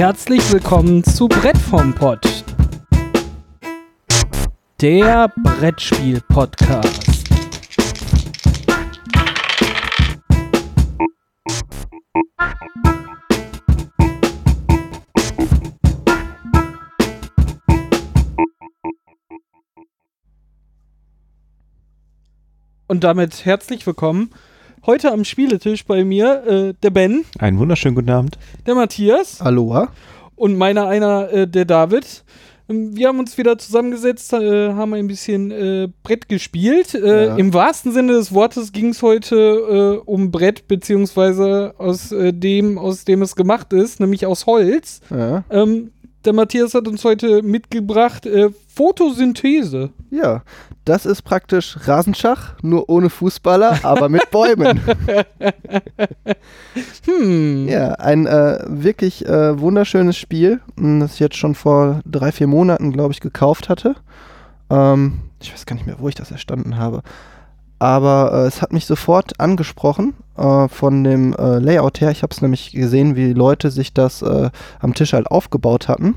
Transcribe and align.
Herzlich 0.00 0.50
willkommen 0.50 1.04
zu 1.04 1.28
Brett 1.28 1.58
vom 1.58 1.94
Pott. 1.94 2.26
Der 4.80 5.30
Brettspiel-Podcast. 5.42 7.28
Und 22.88 23.04
damit 23.04 23.44
herzlich 23.44 23.86
willkommen. 23.86 24.30
Heute 24.86 25.12
am 25.12 25.24
Spieletisch 25.24 25.84
bei 25.84 26.04
mir 26.04 26.42
äh, 26.46 26.74
der 26.82 26.90
Ben, 26.90 27.24
Einen 27.38 27.58
wunderschönen 27.58 27.94
guten 27.94 28.10
Abend. 28.10 28.38
der 28.66 28.74
Matthias 28.74 29.40
Aloha. 29.40 29.88
und 30.36 30.56
meiner 30.56 30.86
einer 30.86 31.30
äh, 31.30 31.46
der 31.46 31.66
David. 31.66 32.24
Ähm, 32.68 32.96
Wir 32.96 33.08
haben 33.08 33.18
uns 33.18 33.36
wieder 33.36 33.58
zusammengesetzt, 33.58 34.32
äh, 34.32 34.72
haben 34.72 34.94
ein 34.94 35.06
bisschen 35.06 35.50
äh, 35.50 35.88
Brett 36.02 36.28
gespielt. 36.28 36.94
Äh, 36.94 37.26
Ja. 37.26 37.36
Im 37.36 37.52
wahrsten 37.52 37.92
Sinne 37.92 38.12
des 38.14 38.32
Wortes 38.32 38.72
ging 38.72 38.88
es 38.88 39.02
heute 39.02 39.36
äh, 39.36 40.08
um 40.10 40.30
Brett, 40.30 40.66
beziehungsweise 40.66 41.74
aus 41.76 42.10
äh, 42.12 42.32
dem, 42.32 42.78
aus 42.78 43.04
dem 43.04 43.20
es 43.22 43.36
gemacht 43.36 43.72
ist, 43.74 44.00
nämlich 44.00 44.24
aus 44.26 44.46
Holz. 44.46 45.00
Ja. 45.10 45.44
Ähm, 45.50 45.90
der 46.24 46.32
Matthias 46.34 46.74
hat 46.74 46.86
uns 46.88 47.04
heute 47.04 47.42
mitgebracht 47.42 48.24
äh, 48.26 48.50
Photosynthese. 48.74 49.90
ja, 50.10 50.42
das 50.90 51.06
ist 51.06 51.22
praktisch 51.22 51.78
Rasenschach, 51.84 52.54
nur 52.62 52.88
ohne 52.88 53.10
Fußballer, 53.10 53.78
aber 53.84 54.08
mit 54.08 54.30
Bäumen. 54.32 54.80
Hm. 57.04 57.68
ja, 57.68 57.92
ein 57.94 58.26
äh, 58.26 58.58
wirklich 58.66 59.26
äh, 59.26 59.58
wunderschönes 59.58 60.16
Spiel, 60.16 60.60
m, 60.76 61.00
das 61.00 61.14
ich 61.14 61.20
jetzt 61.20 61.36
schon 61.36 61.54
vor 61.54 62.00
drei, 62.04 62.32
vier 62.32 62.46
Monaten, 62.46 62.92
glaube 62.92 63.12
ich, 63.12 63.20
gekauft 63.20 63.68
hatte. 63.68 63.94
Ähm, 64.68 65.20
ich 65.40 65.52
weiß 65.52 65.66
gar 65.66 65.74
nicht 65.74 65.86
mehr, 65.86 65.96
wo 65.98 66.08
ich 66.08 66.14
das 66.14 66.30
erstanden 66.30 66.76
habe. 66.76 67.02
Aber 67.78 68.32
äh, 68.32 68.46
es 68.46 68.62
hat 68.62 68.72
mich 68.72 68.86
sofort 68.86 69.38
angesprochen 69.40 70.14
äh, 70.36 70.68
von 70.68 71.04
dem 71.04 71.34
äh, 71.34 71.58
Layout 71.58 72.00
her. 72.00 72.10
Ich 72.10 72.22
habe 72.22 72.32
es 72.32 72.42
nämlich 72.42 72.72
gesehen, 72.72 73.16
wie 73.16 73.32
Leute 73.32 73.70
sich 73.70 73.94
das 73.94 74.22
äh, 74.22 74.50
am 74.80 74.94
Tisch 74.94 75.12
halt 75.12 75.28
aufgebaut 75.28 75.88
hatten. 75.88 76.16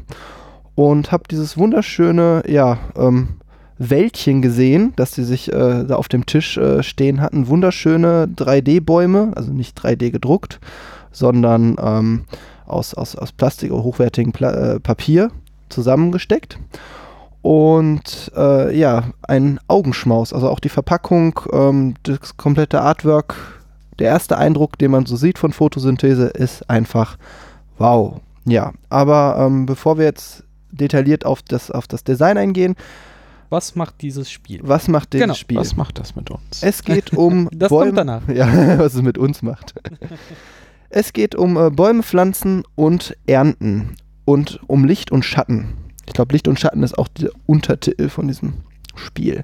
Und 0.75 1.11
habe 1.11 1.23
dieses 1.29 1.57
wunderschöne, 1.57 2.43
ja, 2.47 2.79
ähm, 2.97 3.39
Wäldchen 3.77 4.41
gesehen, 4.41 4.93
dass 4.95 5.13
sie 5.13 5.23
sich 5.23 5.51
äh, 5.51 5.83
da 5.83 5.95
auf 5.95 6.07
dem 6.07 6.25
Tisch 6.25 6.57
äh, 6.57 6.83
stehen 6.83 7.21
hatten. 7.21 7.47
Wunderschöne 7.47 8.27
3D-Bäume, 8.35 9.31
also 9.35 9.51
nicht 9.51 9.79
3D 9.79 10.11
gedruckt, 10.11 10.59
sondern 11.11 11.75
ähm, 11.81 12.25
aus, 12.65 12.93
aus, 12.93 13.15
aus 13.15 13.31
Plastik 13.31 13.71
oder 13.71 13.83
hochwertigem 13.83 14.31
Pla 14.31 14.51
äh, 14.51 14.79
Papier 14.79 15.31
zusammengesteckt. 15.69 16.59
Und 17.41 18.31
äh, 18.37 18.75
ja, 18.75 19.11
ein 19.23 19.59
Augenschmaus, 19.67 20.31
also 20.31 20.49
auch 20.49 20.61
die 20.61 20.69
Verpackung, 20.69 21.39
ähm, 21.51 21.95
das 22.03 22.37
komplette 22.37 22.81
Artwork. 22.81 23.35
Der 23.99 24.07
erste 24.07 24.37
Eindruck, 24.37 24.77
den 24.77 24.91
man 24.91 25.05
so 25.05 25.17
sieht 25.17 25.37
von 25.37 25.51
Photosynthese, 25.51 26.27
ist 26.27 26.69
einfach 26.69 27.17
wow. 27.77 28.21
Ja, 28.45 28.71
aber 28.89 29.35
ähm, 29.39 29.65
bevor 29.65 29.97
wir 29.97 30.05
jetzt 30.05 30.43
detailliert 30.71 31.25
auf 31.25 31.41
das, 31.41 31.69
auf 31.69 31.87
das 31.87 32.03
Design 32.03 32.37
eingehen, 32.37 32.75
Was 33.53 33.75
macht 33.75 34.01
dieses 34.01 34.31
Spiel? 34.31 34.61
was 34.63 34.87
macht 34.87 35.13
dieses 35.13 35.25
Genau, 35.25 35.35
Spiel? 35.35 35.57
Was 35.57 35.75
macht 35.75 35.99
das 35.99 36.15
mit 36.15 36.31
uns? 36.31 36.63
Es 36.63 36.83
geht 36.83 37.13
um 37.13 37.49
Das 37.53 37.69
Bäume. 37.69 37.85
kommt 37.91 37.97
danach. 37.99 38.27
Ja, 38.27 38.47
was 38.79 38.95
es 38.95 39.03
mit 39.03 39.19
uns 39.19 39.43
macht. 39.43 39.75
es 40.89 41.13
geht 41.13 41.35
um 41.35 41.55
äh, 41.57 41.69
Bäume 41.69 42.01
pflanzen 42.01 42.63
und 42.73 43.15
ernten 43.27 43.95
und 44.25 44.59
um 44.65 44.85
Licht 44.85 45.11
und 45.11 45.23
Schatten. 45.23 45.75
Ich 46.07 46.13
glaube, 46.13 46.33
Licht 46.33 46.47
und 46.47 46.59
Schatten 46.59 46.81
ist 46.81 46.97
auch 46.97 47.07
der 47.07 47.29
Untertitel 47.45 48.09
von 48.09 48.27
diesem 48.27 48.53
Spiel. 48.95 49.43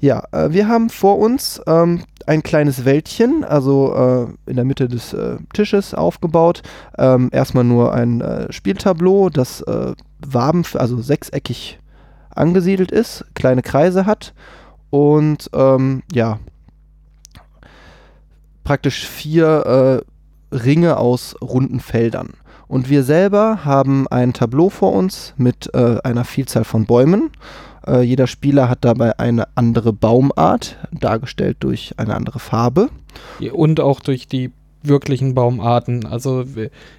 Ja, 0.00 0.24
äh, 0.32 0.52
wir 0.52 0.66
haben 0.66 0.88
vor 0.88 1.18
uns 1.18 1.60
ähm, 1.66 2.04
ein 2.26 2.42
kleines 2.42 2.86
Wäldchen, 2.86 3.44
also 3.44 4.28
äh, 4.46 4.50
in 4.50 4.56
der 4.56 4.64
Mitte 4.64 4.88
des 4.88 5.12
äh, 5.12 5.36
Tisches 5.52 5.92
aufgebaut. 5.92 6.62
Ähm, 6.96 7.28
erstmal 7.32 7.64
nur 7.64 7.92
ein 7.92 8.22
äh, 8.22 8.50
Spieltableau, 8.50 9.28
das 9.28 9.60
äh, 9.60 9.92
Waben, 10.26 10.64
also 10.72 11.02
sechseckig 11.02 11.78
angesiedelt 12.36 12.90
ist, 12.90 13.24
kleine 13.34 13.62
Kreise 13.62 14.06
hat 14.06 14.34
und 14.90 15.50
ähm, 15.52 16.02
ja, 16.12 16.38
praktisch 18.64 19.06
vier 19.06 20.02
äh, 20.52 20.54
Ringe 20.54 20.96
aus 20.98 21.36
runden 21.40 21.80
Feldern. 21.80 22.34
Und 22.68 22.90
wir 22.90 23.04
selber 23.04 23.64
haben 23.64 24.08
ein 24.08 24.32
Tableau 24.32 24.70
vor 24.70 24.92
uns 24.92 25.34
mit 25.36 25.72
äh, 25.74 25.98
einer 26.02 26.24
Vielzahl 26.24 26.64
von 26.64 26.84
Bäumen. 26.84 27.30
Äh, 27.86 28.02
jeder 28.02 28.26
Spieler 28.26 28.68
hat 28.68 28.84
dabei 28.84 29.18
eine 29.18 29.46
andere 29.54 29.92
Baumart, 29.92 30.76
dargestellt 30.90 31.58
durch 31.60 31.94
eine 31.96 32.14
andere 32.14 32.40
Farbe. 32.40 32.88
Und 33.52 33.78
auch 33.78 34.00
durch 34.00 34.26
die 34.26 34.50
wirklichen 34.88 35.34
Baumarten. 35.34 36.06
Also 36.06 36.44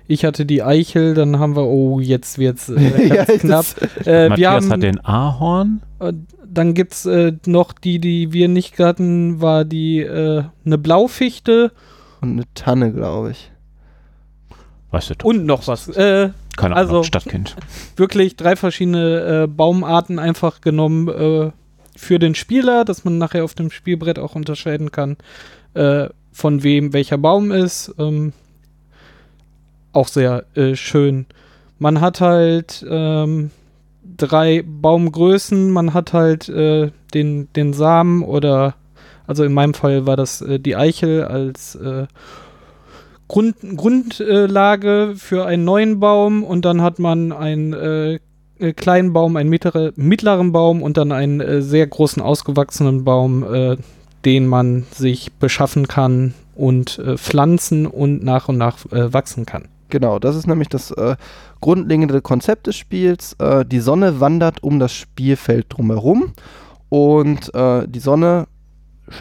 ich 0.07 0.25
hatte 0.25 0.45
die 0.45 0.63
Eichel, 0.63 1.13
dann 1.13 1.39
haben 1.39 1.55
wir, 1.55 1.63
oh, 1.65 1.99
jetzt 1.99 2.37
wird's 2.37 2.69
äh, 2.69 3.07
Ja, 3.07 3.15
ganz 3.25 3.29
es 3.29 3.41
knapp. 3.41 3.65
Äh, 4.01 4.05
wir 4.05 4.29
Matthias 4.29 4.63
haben, 4.63 4.71
hat 4.71 4.83
den 4.83 5.05
Ahorn. 5.05 5.81
äh, 5.99 6.13
dann 6.49 6.73
gibt's 6.73 7.05
äh, 7.05 7.33
noch 7.45 7.73
die, 7.73 7.99
die 7.99 8.33
wir 8.33 8.47
nicht 8.47 8.79
hatten, 8.79 9.41
war 9.41 9.65
die 9.65 9.99
äh, 9.99 10.43
eine 10.65 10.77
Blaufichte 10.77 11.71
Und 12.21 12.31
eine 12.31 12.43
Tanne, 12.53 12.91
glaube 12.93 13.31
ich. 13.31 13.51
Weißt 14.91 15.09
du 15.09 15.15
doch. 15.15 15.25
und 15.25 15.45
noch 15.45 15.67
was. 15.67 15.89
Äh, 15.89 16.29
Keine 16.55 16.75
also- 16.75 16.91
Ahnung, 16.91 17.03
Stadtkind. 17.03 17.55
wirklich 17.97 18.35
drei 18.37 18.55
verschiedene 18.55 19.43
äh, 19.43 19.47
Baumarten 19.47 20.17
einfach 20.19 20.61
genommen 20.61 21.07
äh, 21.09 21.51
für 21.95 22.19
den 22.19 22.35
Spieler, 22.35 22.85
dass 22.85 23.03
man 23.03 23.17
nachher 23.17 23.43
auf 23.43 23.53
dem 23.53 23.69
Spielbrett 23.71 24.17
auch 24.19 24.35
unterscheiden 24.35 24.91
kann, 24.91 25.17
äh, 25.73 26.07
von 26.37 26.61
wem 26.61 26.93
welcher 26.93 27.17
Baum 27.17 27.51
ist. 27.51 27.95
Ähm, 27.97 28.31
auch 29.91 30.07
sehr 30.07 30.45
äh, 30.53 30.75
schön. 30.75 31.25
Man 31.79 31.99
hat 31.99 32.21
halt 32.21 32.85
ähm, 32.87 33.49
drei 34.03 34.63
Baumgrößen, 34.63 35.71
man 35.71 35.95
hat 35.95 36.13
halt 36.13 36.47
äh, 36.47 36.91
den, 37.15 37.51
den 37.55 37.73
Samen 37.73 38.21
oder, 38.21 38.75
also 39.25 39.43
in 39.43 39.53
meinem 39.53 39.73
Fall 39.73 40.05
war 40.05 40.15
das 40.15 40.41
äh, 40.41 40.59
die 40.59 40.75
Eichel 40.75 41.23
als 41.23 41.73
äh, 41.73 42.05
Grund, 43.27 43.55
Grundlage 43.75 45.13
für 45.17 45.47
einen 45.47 45.65
neuen 45.65 45.99
Baum 45.99 46.43
und 46.43 46.65
dann 46.65 46.83
hat 46.83 46.99
man 46.99 47.31
einen 47.31 47.73
äh, 47.73 48.19
äh, 48.59 48.73
kleinen 48.73 49.11
Baum, 49.11 49.35
einen 49.35 49.49
mittlere, 49.49 49.91
mittleren 49.95 50.51
Baum 50.51 50.83
und 50.83 50.97
dann 50.97 51.11
einen 51.11 51.63
sehr 51.63 51.87
großen 51.87 52.21
ausgewachsenen 52.21 53.03
Baum, 53.03 53.43
den 54.25 54.47
man 54.47 54.85
sich 54.91 55.33
beschaffen 55.33 55.87
kann 55.87 56.33
und 56.55 56.99
äh, 56.99 57.17
pflanzen 57.17 57.85
und 57.85 58.23
nach 58.23 58.49
und 58.49 58.57
nach 58.57 58.85
äh, 58.91 59.13
wachsen 59.13 59.45
kann. 59.45 59.69
Genau, 59.89 60.19
das 60.19 60.35
ist 60.35 60.47
nämlich 60.47 60.67
das 60.69 60.91
äh, 60.91 61.15
grundlegende 61.61 62.21
Konzept 62.21 62.67
des 62.67 62.75
Spiels. 62.75 63.35
Äh, 63.39 63.65
die 63.65 63.79
Sonne 63.79 64.19
wandert 64.19 64.63
um 64.63 64.79
das 64.79 64.93
Spielfeld 64.93 65.67
drumherum 65.69 66.33
und 66.89 67.53
äh, 67.53 67.87
die 67.87 67.99
Sonne 67.99 68.47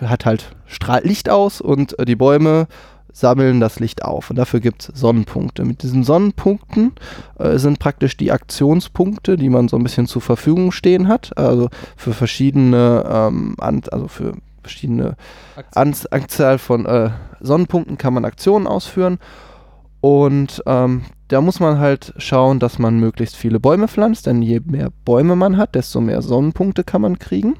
hat 0.00 0.26
halt 0.26 0.56
strahlt 0.66 1.04
Licht 1.04 1.30
aus 1.30 1.60
und 1.60 1.98
äh, 1.98 2.04
die 2.04 2.16
Bäume 2.16 2.66
sammeln 3.12 3.60
das 3.60 3.80
Licht 3.80 4.04
auf 4.04 4.28
und 4.28 4.36
dafür 4.36 4.60
gibt 4.60 4.82
es 4.82 5.00
Sonnenpunkte. 5.00 5.64
Mit 5.64 5.82
diesen 5.82 6.04
Sonnenpunkten 6.04 6.92
äh, 7.38 7.56
sind 7.56 7.78
praktisch 7.78 8.16
die 8.16 8.30
Aktionspunkte, 8.30 9.36
die 9.36 9.48
man 9.48 9.68
so 9.68 9.76
ein 9.76 9.82
bisschen 9.82 10.06
zur 10.06 10.20
Verfügung 10.20 10.70
stehen 10.70 11.08
hat, 11.08 11.36
also 11.38 11.70
für 11.96 12.12
verschiedene, 12.12 13.04
ähm, 13.08 13.56
also 13.58 14.08
für 14.08 14.34
verschiedene 14.66 15.16
Anz 15.74 16.06
Anzahl 16.06 16.58
von 16.58 16.86
äh, 16.86 17.10
Sonnenpunkten 17.40 17.98
kann 17.98 18.14
man 18.14 18.24
Aktionen 18.24 18.66
ausführen. 18.66 19.18
Und 20.00 20.62
ähm, 20.66 21.02
da 21.28 21.40
muss 21.40 21.58
man 21.58 21.78
halt 21.78 22.14
schauen, 22.18 22.60
dass 22.60 22.78
man 22.78 23.00
möglichst 23.00 23.36
viele 23.36 23.58
Bäume 23.58 23.88
pflanzt, 23.88 24.26
denn 24.26 24.42
je 24.42 24.60
mehr 24.64 24.90
Bäume 25.04 25.34
man 25.34 25.56
hat, 25.56 25.74
desto 25.74 26.00
mehr 26.00 26.22
Sonnenpunkte 26.22 26.84
kann 26.84 27.00
man 27.00 27.18
kriegen. 27.18 27.56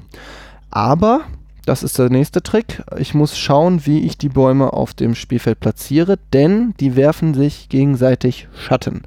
Aber, 0.69 1.21
das 1.65 1.83
ist 1.83 1.99
der 1.99 2.09
nächste 2.09 2.41
Trick, 2.41 2.83
ich 2.97 3.13
muss 3.13 3.37
schauen, 3.37 3.85
wie 3.85 4.05
ich 4.05 4.17
die 4.17 4.29
Bäume 4.29 4.71
auf 4.71 4.93
dem 4.93 5.15
Spielfeld 5.15 5.59
platziere, 5.59 6.17
denn 6.31 6.73
die 6.79 6.95
werfen 6.95 7.33
sich 7.33 7.67
gegenseitig 7.67 8.47
Schatten. 8.55 9.01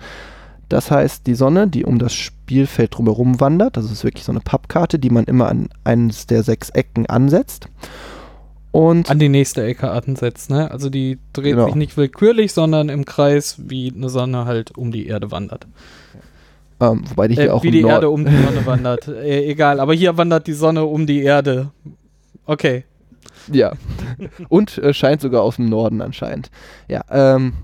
Das 0.71 0.91
heißt, 0.91 1.27
die 1.27 1.35
Sonne, 1.35 1.69
die 1.69 1.85
um 1.85 1.99
das 1.99 2.15
Spielfeld 2.15 2.97
drumherum 2.97 3.41
wandert, 3.41 3.77
das 3.77 3.91
ist 3.91 4.05
wirklich 4.05 4.25
so 4.25 4.33
eine 4.33 4.41
Pappkarte, 4.41 4.99
die 4.99 5.11
man 5.11 5.25
immer 5.25 5.49
an 5.49 5.69
eines 5.85 6.27
der 6.27 6.43
sechs 6.43 6.71
Ecken 6.71 7.07
ansetzt. 7.07 7.67
Und 8.73 9.11
An 9.11 9.19
die 9.19 9.29
nächste 9.29 9.65
Ecke 9.65 9.91
ansetzt, 9.91 10.49
ne? 10.49 10.71
Also 10.71 10.89
die 10.91 11.19
dreht 11.33 11.55
Genau. 11.55 11.67
sich 11.67 11.75
nicht 11.75 11.97
willkürlich, 11.97 12.53
sondern 12.53 12.89
im 12.89 13.05
Kreis, 13.05 13.57
wie 13.67 13.93
eine 13.93 14.09
Sonne 14.09 14.45
halt 14.45 14.79
um 14.79 14.93
die 14.93 15.09
Erde 15.09 15.33
wandert. 15.33 15.67
ähm, 16.81 17.03
wobei 17.11 17.27
die 17.29 17.35
hier 17.35 17.47
Äh, 17.47 17.51
auch 17.51 17.63
wie 17.65 17.73
die 17.73 17.83
Nord- 17.83 17.93
Erde 17.95 18.11
um 18.11 18.25
die 18.25 18.31
Sonne 18.37 18.65
wandert. 18.65 19.09
Äh, 19.09 19.51
egal, 19.51 19.81
aber 19.81 19.93
hier 19.93 20.17
wandert 20.17 20.47
die 20.47 20.53
Sonne 20.55 20.85
um 20.85 21.05
die 21.07 21.21
Erde. 21.23 21.73
Okay. 22.47 22.85
Ja. 23.53 23.73
Und 24.49 24.79
äh, 24.79 24.95
scheint 24.95 25.21
sogar 25.21 25.43
aus 25.43 25.57
dem 25.57 25.69
Norden 25.69 26.01
anscheinend. 26.01 26.51
Ja, 26.89 27.03
ähm, 27.11 27.55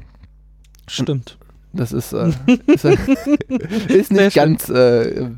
Stimmt. 0.89 1.39
Das 1.77 1.93
ist, 1.93 2.13
äh, 2.13 2.33
ist, 2.67 2.85
ist 2.85 4.13
nicht 4.13 4.35
ganz 4.35 4.69
äh, 4.69 5.21
äh, 5.21 5.29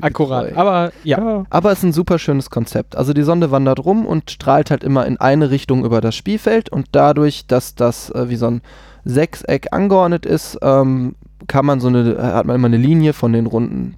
akkurat. 0.00 0.56
Aber 0.56 0.92
ja. 1.04 1.44
Aber 1.50 1.72
es 1.72 1.78
ist 1.78 1.84
ein 1.84 1.92
super 1.92 2.18
schönes 2.18 2.50
Konzept. 2.50 2.96
Also 2.96 3.12
die 3.12 3.22
Sonde 3.22 3.50
wandert 3.50 3.84
rum 3.84 4.06
und 4.06 4.30
strahlt 4.30 4.70
halt 4.70 4.84
immer 4.84 5.06
in 5.06 5.18
eine 5.18 5.50
Richtung 5.50 5.84
über 5.84 6.00
das 6.00 6.14
Spielfeld 6.14 6.68
und 6.68 6.88
dadurch, 6.92 7.46
dass 7.46 7.74
das 7.74 8.10
äh, 8.10 8.28
wie 8.28 8.36
so 8.36 8.46
ein 8.46 8.62
Sechseck 9.04 9.68
angeordnet 9.72 10.26
ist, 10.26 10.58
ähm, 10.62 11.14
kann 11.46 11.64
man 11.64 11.80
so 11.80 11.88
eine, 11.88 12.16
hat 12.20 12.46
man 12.46 12.56
immer 12.56 12.66
eine 12.66 12.76
Linie 12.76 13.12
von 13.12 13.32
den 13.32 13.46
runden 13.46 13.96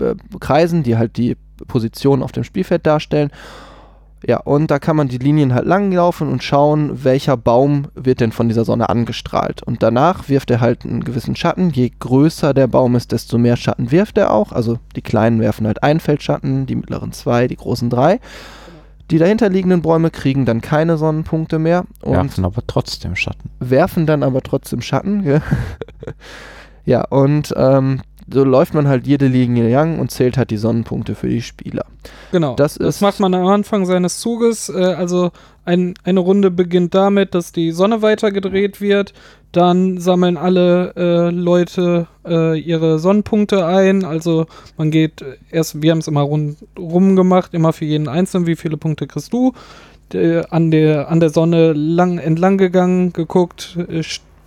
äh, 0.00 0.14
Kreisen, 0.40 0.82
die 0.82 0.96
halt 0.96 1.16
die 1.16 1.36
Position 1.66 2.22
auf 2.22 2.32
dem 2.32 2.44
Spielfeld 2.44 2.86
darstellen. 2.86 3.30
Ja, 4.26 4.38
und 4.38 4.70
da 4.70 4.78
kann 4.78 4.96
man 4.96 5.08
die 5.08 5.18
Linien 5.18 5.54
halt 5.54 5.66
langlaufen 5.66 6.28
und 6.28 6.42
schauen, 6.42 7.04
welcher 7.04 7.36
Baum 7.36 7.86
wird 7.94 8.20
denn 8.20 8.32
von 8.32 8.48
dieser 8.48 8.64
Sonne 8.64 8.88
angestrahlt. 8.88 9.62
Und 9.62 9.82
danach 9.82 10.28
wirft 10.28 10.50
er 10.50 10.60
halt 10.60 10.84
einen 10.84 11.04
gewissen 11.04 11.36
Schatten. 11.36 11.70
Je 11.70 11.92
größer 11.98 12.52
der 12.52 12.66
Baum 12.66 12.96
ist, 12.96 13.12
desto 13.12 13.38
mehr 13.38 13.56
Schatten 13.56 13.92
wirft 13.92 14.18
er 14.18 14.32
auch. 14.32 14.52
Also 14.52 14.78
die 14.96 15.02
kleinen 15.02 15.40
werfen 15.40 15.66
halt 15.66 15.82
ein 15.82 16.00
Feldschatten, 16.00 16.66
die 16.66 16.74
mittleren 16.74 17.12
zwei, 17.12 17.46
die 17.46 17.56
großen 17.56 17.90
drei. 17.90 18.18
Die 19.10 19.18
dahinterliegenden 19.18 19.82
Bäume 19.82 20.10
kriegen 20.10 20.44
dann 20.44 20.60
keine 20.60 20.98
Sonnenpunkte 20.98 21.58
mehr. 21.58 21.84
Und 22.02 22.14
werfen 22.14 22.44
aber 22.44 22.62
trotzdem 22.66 23.14
Schatten. 23.14 23.50
Werfen 23.60 24.06
dann 24.06 24.22
aber 24.22 24.42
trotzdem 24.42 24.82
Schatten. 24.82 25.24
Ja, 25.24 25.40
ja 26.84 27.04
und 27.06 27.54
ähm, 27.56 28.00
so 28.30 28.44
läuft 28.44 28.74
man 28.74 28.88
halt 28.88 29.06
jede 29.06 29.26
Linie 29.26 29.70
lang 29.70 29.98
und 29.98 30.10
zählt 30.10 30.36
halt 30.36 30.50
die 30.50 30.56
Sonnenpunkte 30.56 31.14
für 31.14 31.28
die 31.28 31.42
Spieler. 31.42 31.84
Genau. 32.32 32.54
Das, 32.56 32.74
das 32.74 33.00
macht 33.00 33.20
man 33.20 33.34
am 33.34 33.46
Anfang 33.46 33.86
seines 33.86 34.20
Zuges. 34.20 34.68
Äh, 34.68 34.82
also 34.82 35.30
ein, 35.64 35.94
eine 36.04 36.20
Runde 36.20 36.50
beginnt 36.50 36.94
damit, 36.94 37.34
dass 37.34 37.52
die 37.52 37.72
Sonne 37.72 38.02
weitergedreht 38.02 38.80
wird. 38.80 39.14
Dann 39.52 39.98
sammeln 39.98 40.36
alle 40.36 40.92
äh, 40.96 41.30
Leute 41.30 42.06
äh, 42.26 42.58
ihre 42.58 42.98
Sonnenpunkte 42.98 43.64
ein. 43.64 44.04
Also 44.04 44.46
man 44.76 44.90
geht 44.90 45.24
erst, 45.50 45.80
wir 45.82 45.90
haben 45.90 45.98
es 45.98 46.08
immer 46.08 46.22
rundrum 46.22 47.16
gemacht, 47.16 47.54
immer 47.54 47.72
für 47.72 47.86
jeden 47.86 48.08
Einzelnen, 48.08 48.46
wie 48.46 48.56
viele 48.56 48.76
Punkte 48.76 49.06
kriegst 49.06 49.32
du. 49.32 49.52
Der, 50.12 50.52
an, 50.52 50.70
der, 50.70 51.10
an 51.10 51.20
der 51.20 51.28
Sonne 51.28 51.74
lang 51.74 52.18
entlang 52.18 52.56
gegangen, 52.56 53.12
geguckt, 53.12 53.76
äh, 53.88 54.02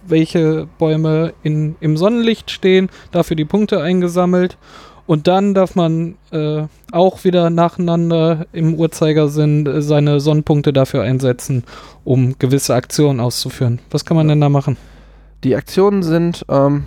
welche 0.08 0.68
Bäume 0.78 1.34
in, 1.44 1.76
im 1.80 1.98
Sonnenlicht 1.98 2.52
stehen, 2.52 2.90
dafür 3.12 3.36
die 3.36 3.46
Punkte 3.46 3.82
eingesammelt. 3.82 4.58
Und 5.08 5.28
dann 5.28 5.54
darf 5.54 5.76
man 5.76 6.16
äh, 6.32 6.64
auch 6.92 7.24
wieder 7.24 7.50
nacheinander 7.50 8.46
im 8.54 8.76
Uhrzeigersinn 8.76 9.66
äh, 9.66 9.82
seine 9.82 10.20
Sonnenpunkte 10.20 10.72
dafür 10.72 11.04
einsetzen, 11.04 11.64
um 12.04 12.38
gewisse 12.40 12.76
Aktionen 12.76 13.20
auszuführen. 13.20 13.80
Was 13.90 14.06
kann 14.06 14.16
man 14.16 14.28
denn 14.28 14.40
da 14.40 14.50
machen? 14.50 14.78
Die 15.44 15.56
Aktionen 15.56 16.04
sind 16.04 16.46
ähm, 16.50 16.86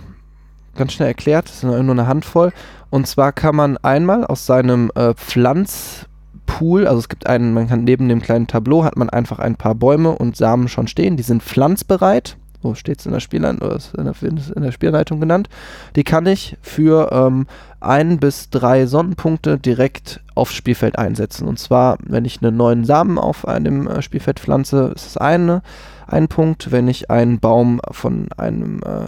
ganz 0.75 0.93
schnell 0.93 1.09
erklärt, 1.09 1.49
es 1.49 1.61
sind 1.61 1.69
nur 1.69 1.79
eine 1.79 2.07
Handvoll. 2.07 2.51
Und 2.89 3.07
zwar 3.07 3.31
kann 3.31 3.55
man 3.55 3.77
einmal 3.77 4.25
aus 4.25 4.45
seinem 4.45 4.91
äh, 4.95 5.13
Pflanzpool, 5.13 6.87
also 6.87 6.99
es 6.99 7.09
gibt 7.09 7.27
einen, 7.27 7.53
man 7.53 7.67
kann 7.67 7.83
neben 7.83 8.07
dem 8.07 8.21
kleinen 8.21 8.47
Tableau 8.47 8.83
hat 8.83 8.95
man 8.95 9.09
einfach 9.09 9.39
ein 9.39 9.55
paar 9.55 9.75
Bäume 9.75 10.11
und 10.11 10.37
Samen 10.37 10.67
schon 10.67 10.87
stehen, 10.87 11.17
die 11.17 11.23
sind 11.23 11.43
pflanzbereit 11.43 12.37
so 12.65 12.73
steht 12.73 12.99
es 12.99 13.05
in 13.05 13.11
der 13.11 14.71
Spielleitung, 14.71 15.19
genannt, 15.19 15.49
die 15.95 16.03
kann 16.03 16.25
ich 16.25 16.57
für 16.61 17.11
ähm, 17.11 17.45
ein 17.79 18.17
bis 18.17 18.49
drei 18.49 18.87
Sonnenpunkte 18.87 19.57
direkt 19.59 20.21
aufs 20.33 20.53
Spielfeld 20.53 20.97
einsetzen. 20.97 21.47
Und 21.47 21.59
zwar, 21.59 21.97
wenn 22.03 22.25
ich 22.25 22.41
einen 22.41 22.57
neuen 22.57 22.85
Samen 22.85 23.19
auf 23.19 23.47
einem 23.47 23.87
äh, 23.87 24.01
Spielfeld 24.01 24.39
pflanze, 24.39 24.91
ist 24.95 25.05
es 25.05 25.17
eine, 25.17 25.61
ein 26.07 26.27
Punkt. 26.27 26.71
Wenn 26.71 26.87
ich 26.87 27.11
einen 27.11 27.39
Baum 27.39 27.79
von 27.91 28.29
einem 28.37 28.81
äh, 28.83 29.07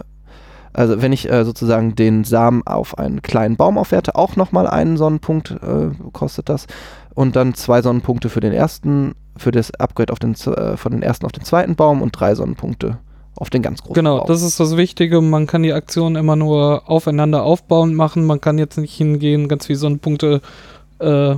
also 0.72 1.02
wenn 1.02 1.12
ich 1.12 1.28
äh, 1.28 1.44
sozusagen 1.44 1.96
den 1.96 2.22
Samen 2.22 2.64
auf 2.64 2.98
einen 2.98 3.20
kleinen 3.20 3.56
Baum 3.56 3.78
aufwerte, 3.78 4.14
auch 4.14 4.36
nochmal 4.36 4.68
einen 4.68 4.96
Sonnenpunkt 4.96 5.50
äh, 5.50 5.90
kostet 6.12 6.48
das. 6.48 6.68
Und 7.14 7.34
dann 7.34 7.54
zwei 7.54 7.82
Sonnenpunkte 7.82 8.28
für 8.28 8.38
den 8.38 8.52
ersten, 8.52 9.16
für 9.36 9.50
das 9.50 9.74
Upgrade 9.74 10.12
auf 10.12 10.20
den, 10.20 10.34
äh, 10.34 10.76
von 10.76 10.92
den 10.92 11.02
ersten 11.02 11.26
auf 11.26 11.32
den 11.32 11.42
zweiten 11.42 11.74
Baum 11.74 12.00
und 12.00 12.12
drei 12.12 12.36
Sonnenpunkte 12.36 12.98
auf 13.38 13.50
den 13.50 13.62
ganz 13.62 13.80
großen 13.82 13.94
Genau, 13.94 14.18
Baum. 14.18 14.26
das 14.26 14.42
ist 14.42 14.58
das 14.58 14.76
Wichtige. 14.76 15.20
Man 15.20 15.46
kann 15.46 15.62
die 15.62 15.72
Aktion 15.72 16.16
immer 16.16 16.36
nur 16.36 16.88
aufeinander 16.88 17.42
aufbauen 17.44 17.94
machen. 17.94 18.24
Man 18.24 18.40
kann 18.40 18.58
jetzt 18.58 18.78
nicht 18.78 18.94
hingehen, 18.94 19.48
ganz 19.48 19.68
wie 19.68 19.74
Sonnenpunkte 19.76 20.40
äh, 20.98 21.36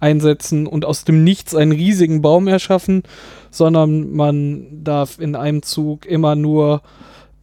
einsetzen 0.00 0.66
und 0.66 0.84
aus 0.84 1.04
dem 1.04 1.24
Nichts 1.24 1.54
einen 1.54 1.72
riesigen 1.72 2.22
Baum 2.22 2.46
erschaffen, 2.48 3.02
sondern 3.50 4.12
man 4.12 4.84
darf 4.84 5.18
in 5.18 5.34
einem 5.34 5.62
Zug 5.62 6.06
immer 6.06 6.34
nur 6.34 6.82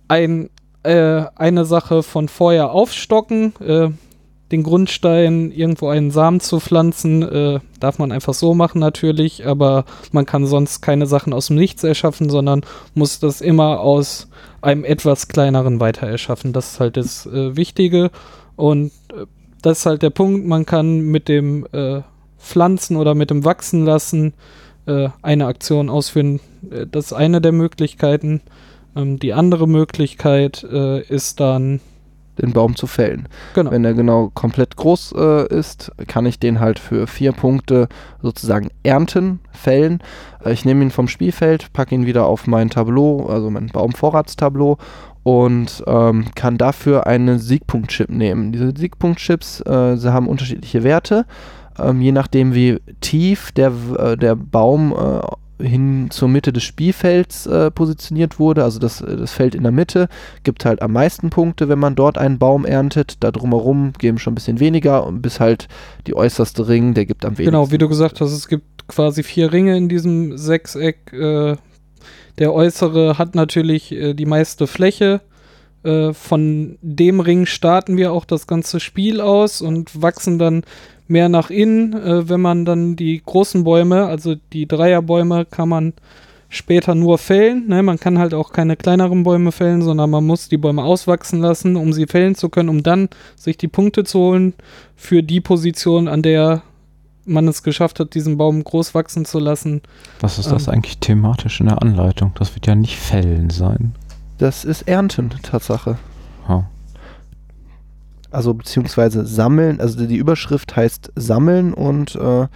ein, 0.08 0.50
äh, 0.84 1.24
eine 1.36 1.66
Sache 1.66 2.04
von 2.04 2.28
vorher 2.30 2.72
aufstocken. 2.72 3.54
Äh, 3.60 3.90
den 4.52 4.64
Grundstein, 4.64 5.52
irgendwo 5.52 5.90
einen 5.90 6.12
Samen 6.12 6.40
zu 6.40 6.60
pflanzen, 6.60 7.22
äh, 7.22 7.60
darf 7.80 8.00
man 8.00 8.12
einfach 8.12 8.34
so 8.34 8.54
machen 8.54 8.80
natürlich, 8.80 9.46
aber 9.46 9.86
man 10.12 10.26
kann 10.26 10.46
sonst 10.46 10.82
keine 10.82 11.06
Sachen 11.06 11.34
aus 11.34 11.48
dem 11.48 11.58
Nichts 11.58 11.84
erschaffen, 11.84 12.30
sondern 12.30 12.62
muss 12.94 13.20
das 13.20 13.42
immer 13.42 13.82
aus 13.82 14.30
einem 14.62 14.86
etwas 14.86 15.28
kleineren 15.28 15.80
weiter 15.80 16.08
erschaffen. 16.08 16.54
Das 16.54 16.74
ist 16.74 16.80
halt 16.80 16.98
das 16.98 17.26
äh, 17.26 17.56
Wichtige 17.58 18.10
und 18.56 18.92
äh, 19.14 19.26
das 19.62 19.80
ist 19.80 19.86
halt 19.86 20.02
der 20.02 20.12
Punkt, 20.12 20.46
man 20.46 20.66
kann 20.66 21.00
mit 21.02 21.28
dem 21.28 21.68
äh, 21.74 22.02
Pflanzen 22.38 22.96
oder 22.96 23.16
mit 23.16 23.30
dem 23.30 23.44
Wachsen 23.44 23.86
lassen 23.86 24.34
äh, 24.86 25.10
eine 25.22 25.48
Aktion 25.48 25.90
ausführen. 25.90 26.40
Äh, 26.72 26.88
das 26.90 27.08
ist 27.08 27.14
eine 27.14 27.42
der 27.42 27.52
Möglichkeiten. 27.52 28.42
Ähm, 28.96 29.20
die 29.20 29.34
andere 29.34 29.68
Möglichkeit 29.68 30.64
ist 30.64 31.40
dann 31.40 31.82
den 32.42 32.54
Baum 32.54 32.76
zu 32.76 32.88
fällen. 32.88 33.28
Genau. 33.54 33.72
Wenn 33.72 33.86
er 33.86 33.94
genau 33.94 34.32
komplett 34.34 34.76
groß 34.76 35.14
äh, 35.18 35.48
ist, 35.48 35.92
kann 36.08 36.26
ich 36.26 36.40
den 36.40 36.60
halt 36.60 36.80
für 36.80 37.08
vier 37.08 37.32
Punkte 37.32 37.88
sozusagen 38.22 38.70
ernten, 38.84 39.40
fällen. 39.52 40.00
Äh, 40.44 40.54
ich 40.54 40.66
nehme 40.66 40.84
ihn 40.84 40.92
vom 40.92 41.08
Spielfeld, 41.08 41.74
packe 41.74 41.96
ihn 41.96 42.06
wieder 42.06 42.26
auf 42.26 42.48
mein 42.48 42.70
Tableau, 42.70 43.28
also 43.28 43.50
mein 43.50 43.68
Baumvorratstableau 43.68 44.78
und 45.24 45.84
ähm, 45.88 46.26
kann 46.36 46.58
dafür 46.58 47.06
einen 47.06 47.38
Siegpunktchip 47.40 48.10
nehmen. 48.10 48.54
Diese 48.54 48.72
Siegpunktchips, 48.76 49.62
äh, 49.62 49.98
sie 49.98 50.14
haben 50.14 50.28
unterschiedliche 50.28 50.84
Werte. 50.84 51.26
Ähm, 51.78 52.02
je 52.02 52.12
nachdem, 52.12 52.54
wie 52.54 52.80
tief 53.02 53.52
der, 53.52 53.72
äh, 53.98 54.18
der 54.18 54.36
Baum 54.36 54.94
äh, 54.94 55.20
hin 55.60 56.08
zur 56.10 56.28
Mitte 56.28 56.54
des 56.54 56.64
Spielfelds 56.64 57.46
äh, 57.48 57.72
positioniert 57.72 58.40
wurde, 58.40 58.64
also 58.64 58.80
das, 58.80 59.02
äh, 59.02 59.18
das 59.18 59.32
Feld 59.34 59.56
in 59.56 59.64
der 59.64 59.72
Mitte, 59.72 60.08
gibt 60.44 60.66
halt 60.66 60.82
am 60.82 60.94
meisten 60.94 61.30
Punkte, 61.30 61.70
wenn 61.70 61.80
man 61.80 61.96
dort 61.96 62.18
einen 62.18 62.40
Baum 62.40 62.66
erntet. 62.66 63.18
Da 63.22 63.32
drumherum 63.32 63.94
geben 63.98 64.18
schon 64.18 64.34
ein 64.34 64.36
bisschen 64.36 64.60
weniger, 64.60 65.12
bis 65.12 65.40
halt 65.40 65.68
die 66.06 66.16
äußerste 66.16 66.68
Ring, 66.68 66.94
der 66.94 67.06
gibt 67.06 67.26
am 67.26 67.38
wenigsten. 67.38 67.52
Genau, 67.52 67.72
wie 67.72 67.78
du 67.78 67.90
gesagt 67.90 68.22
hast, 68.22 68.32
es 68.32 68.48
gibt 68.48 68.88
quasi 68.88 69.24
vier 69.24 69.52
Ringe 69.52 69.76
in 69.78 69.90
diesem 69.90 70.38
Sechseck. 70.38 71.12
Äh, 71.14 71.56
der 72.38 72.54
äußere 72.54 73.18
hat 73.18 73.36
natürlich 73.36 73.92
äh, 73.92 74.14
die 74.14 74.26
meiste 74.26 74.68
Fläche. 74.68 75.22
Äh, 75.84 76.14
von 76.14 76.78
dem 76.82 77.20
Ring 77.20 77.46
starten 77.46 77.98
wir 77.98 78.12
auch 78.12 78.26
das 78.26 78.48
ganze 78.48 78.80
Spiel 78.80 79.22
aus 79.22 79.62
und 79.62 80.02
wachsen 80.02 80.40
dann 80.40 80.64
mehr 81.10 81.30
nach 81.30 81.50
innen. 81.50 81.94
Äh, 81.94 82.30
wenn 82.30 82.42
man 82.42 82.66
dann 82.66 82.96
die 82.96 83.22
großen 83.26 83.64
Bäume, 83.64 84.06
also 84.06 84.36
die 84.54 84.68
Dreierbäume, 84.68 85.46
kann 85.46 85.70
man 85.70 85.94
später 86.50 86.96
nur 86.96 87.18
fällen. 87.18 87.68
Ne? 87.68 87.84
Man 87.84 88.00
kann 88.00 88.20
halt 88.20 88.34
auch 88.34 88.52
keine 88.52 88.76
kleineren 88.78 89.24
Bäume 89.24 89.52
fällen, 89.52 89.82
sondern 89.82 90.10
man 90.10 90.26
muss 90.26 90.50
die 90.50 90.58
Bäume 90.58 90.84
auswachsen 90.84 91.40
lassen, 91.42 91.76
um 91.76 91.94
sie 91.94 92.08
fällen 92.08 92.36
zu 92.36 92.50
können, 92.50 92.70
um 92.70 92.84
dann 92.84 93.10
sich 93.36 93.58
die 93.58 93.68
Punkte 93.68 94.04
zu 94.04 94.20
holen 94.20 94.54
für 94.96 95.24
die 95.24 95.42
Position, 95.42 96.08
an 96.08 96.22
der 96.22 96.62
man 97.26 97.48
es 97.50 97.62
geschafft 97.62 98.00
hat, 98.00 98.14
diesen 98.14 98.38
Baum 98.38 98.64
groß 98.64 98.96
wachsen 98.96 99.26
zu 99.26 99.40
lassen. 99.40 99.82
Was 100.22 100.40
ist 100.40 100.50
das 100.50 100.68
ähm, 100.68 100.76
eigentlich 100.76 101.00
thematisch 101.00 101.60
in 101.60 101.66
der 101.66 101.82
Anleitung? 101.82 102.32
Das 102.36 102.56
wird 102.56 102.68
ja 102.68 102.76
nicht 102.76 102.96
Fällen 102.96 103.50
sein. 103.50 103.94
Das 104.38 104.64
ist 104.64 104.84
Ernten, 104.84 105.30
Tatsache. 105.42 105.98
Ha 106.48 106.70
also 108.32 108.54
beziehungsweise 108.54 109.26
sammeln, 109.26 109.80
also 109.80 110.06
die 110.06 110.18
Überschrift 110.18 110.76
heißt 110.76 111.12
sammeln 111.16 111.74
und 111.74 112.16
äh, 112.16 112.48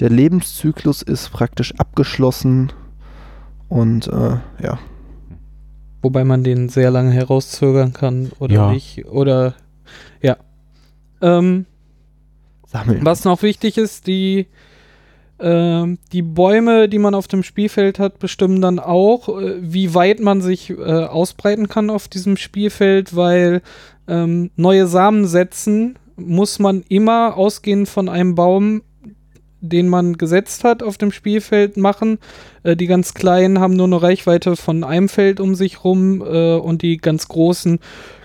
der 0.00 0.10
Lebenszyklus 0.10 1.02
ist 1.02 1.30
praktisch 1.30 1.74
abgeschlossen 1.76 2.72
und 3.68 4.08
äh, 4.08 4.38
ja. 4.62 4.78
Wobei 6.02 6.24
man 6.24 6.44
den 6.44 6.68
sehr 6.68 6.90
lange 6.90 7.12
herauszögern 7.12 7.92
kann 7.92 8.30
oder 8.38 8.54
ja. 8.54 8.72
nicht. 8.72 9.06
Oder 9.06 9.54
ja. 10.20 10.36
Ähm, 11.22 11.66
Sammeln. 12.66 13.04
Was 13.04 13.24
noch 13.24 13.42
wichtig 13.42 13.78
ist, 13.78 14.06
die, 14.06 14.46
die 15.40 16.22
Bäume, 16.22 16.88
die 16.88 16.98
man 16.98 17.14
auf 17.14 17.26
dem 17.26 17.42
Spielfeld 17.42 17.98
hat, 17.98 18.18
bestimmen 18.18 18.60
dann 18.60 18.78
auch, 18.78 19.28
äh, 19.28 19.56
wie 19.60 19.94
weit 19.94 20.20
man 20.20 20.40
sich 20.40 20.70
äh, 20.70 20.74
ausbreiten 20.76 21.68
kann 21.68 21.90
auf 21.90 22.08
diesem 22.08 22.36
Spielfeld, 22.36 23.16
weil 23.16 23.60
ähm, 24.06 24.50
neue 24.56 24.86
Samen 24.86 25.26
setzen, 25.26 25.98
muss 26.16 26.58
man 26.58 26.84
immer 26.88 27.36
ausgehend 27.36 27.88
von 27.88 28.08
einem 28.08 28.36
Baum, 28.36 28.82
den 29.60 29.88
man 29.88 30.18
gesetzt 30.18 30.62
hat, 30.62 30.82
auf 30.82 30.98
dem 30.98 31.10
Spielfeld 31.10 31.76
machen. 31.76 32.18
Äh, 32.62 32.76
die 32.76 32.86
ganz 32.86 33.14
kleinen 33.14 33.58
haben 33.58 33.74
nur 33.74 33.86
eine 33.86 34.02
Reichweite 34.02 34.56
von 34.56 34.84
einem 34.84 35.08
Feld 35.08 35.40
um 35.40 35.54
sich 35.54 35.82
rum 35.84 36.22
äh, 36.22 36.54
und 36.54 36.82
die 36.82 36.98
ganz 36.98 37.26
großen 37.28 37.80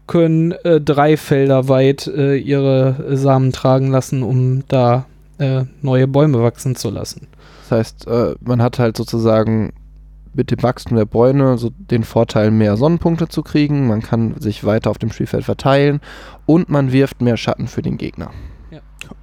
können 0.05 0.51
äh, 0.51 0.81
drei 0.81 1.17
Felder 1.17 1.67
weit 1.69 2.07
äh, 2.07 2.35
ihre 2.35 3.15
Samen 3.15 3.51
tragen 3.51 3.91
lassen, 3.91 4.23
um 4.23 4.63
da 4.67 5.05
äh, 5.39 5.65
neue 5.81 6.07
Bäume 6.07 6.41
wachsen 6.43 6.75
zu 6.75 6.89
lassen. 6.89 7.27
Das 7.61 7.79
heißt, 7.79 8.07
äh, 8.07 8.35
man 8.41 8.61
hat 8.61 8.79
halt 8.79 8.97
sozusagen 8.97 9.73
mit 10.33 10.51
dem 10.51 10.61
Wachstum 10.61 10.97
der 10.97 11.05
Bäume 11.05 11.57
so 11.57 11.71
den 11.71 12.03
Vorteil, 12.03 12.51
mehr 12.51 12.77
Sonnenpunkte 12.77 13.27
zu 13.27 13.41
kriegen. 13.41 13.87
Man 13.87 14.01
kann 14.01 14.39
sich 14.39 14.63
weiter 14.63 14.91
auf 14.91 14.99
dem 14.99 15.11
Spielfeld 15.11 15.43
verteilen 15.43 16.01
und 16.45 16.69
man 16.69 16.91
wirft 16.91 17.21
mehr 17.21 17.37
Schatten 17.37 17.67
für 17.67 17.81
den 17.81 17.97
Gegner. 17.97 18.31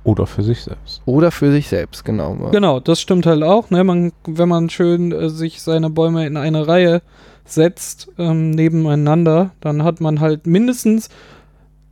Oder 0.05 0.27
für 0.27 0.43
sich 0.43 0.63
selbst. 0.63 1.03
Oder 1.05 1.31
für 1.31 1.51
sich 1.51 1.69
selbst, 1.69 2.05
genau. 2.05 2.35
Genau, 2.51 2.81
das 2.81 3.01
stimmt 3.01 3.27
halt 3.27 3.43
auch. 3.43 3.71
Ne? 3.71 3.85
Man, 3.85 4.13
wenn 4.27 4.49
man 4.49 4.71
schön 4.71 5.13
äh, 5.13 5.29
sich 5.29 5.63
seine 5.63 5.91
Bäume 5.91 6.27
in 6.27 6.37
eine 6.37 6.67
Reihe 6.67 7.03
setzt, 7.45 8.09
ähm, 8.19 8.51
nebeneinander, 8.51 9.51
dann 9.61 9.85
hat 9.85 10.01
man 10.01 10.21
halt 10.21 10.47
mindestens 10.47 11.09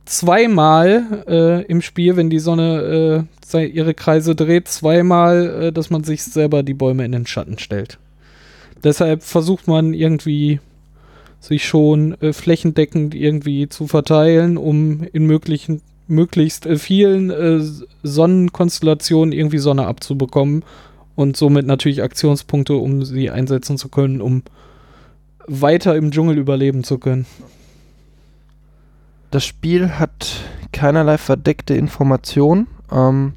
zweimal 0.05 1.23
äh, 1.27 1.65
im 1.65 1.81
Spiel, 1.81 2.15
wenn 2.15 2.29
die 2.29 2.39
Sonne 2.39 3.27
äh, 3.53 3.65
ihre 3.65 3.93
Kreise 3.93 4.35
dreht, 4.35 4.67
zweimal, 4.67 5.63
äh, 5.63 5.71
dass 5.71 5.89
man 5.89 6.03
sich 6.03 6.23
selber 6.23 6.63
die 6.63 6.73
Bäume 6.73 7.05
in 7.05 7.11
den 7.11 7.27
Schatten 7.27 7.57
stellt. 7.57 7.97
Deshalb 8.83 9.23
versucht 9.23 9.67
man 9.67 9.93
irgendwie 9.93 10.59
sich 11.39 11.65
schon 11.65 12.19
äh, 12.21 12.33
flächendeckend 12.33 13.15
irgendwie 13.15 13.69
zu 13.69 13.87
verteilen, 13.87 14.57
um 14.57 15.05
in 15.13 15.25
möglichen, 15.25 15.81
möglichst 16.07 16.65
äh, 16.65 16.77
vielen 16.77 17.29
äh, 17.29 17.61
Sonnenkonstellationen 18.03 19.33
irgendwie 19.33 19.59
Sonne 19.59 19.87
abzubekommen 19.87 20.63
und 21.15 21.37
somit 21.37 21.65
natürlich 21.65 22.03
Aktionspunkte, 22.03 22.75
um 22.75 23.05
sie 23.05 23.29
einsetzen 23.29 23.77
zu 23.77 23.89
können, 23.89 24.21
um 24.21 24.43
weiter 25.47 25.95
im 25.95 26.11
Dschungel 26.11 26.37
überleben 26.37 26.83
zu 26.83 26.97
können. 26.97 27.25
Das 29.35 29.43
Spiel 29.43 29.99
hat 29.99 30.45
keinerlei 30.71 31.17
verdeckte 31.17 31.75
Information. 31.75 32.67
Ähm, 32.89 33.33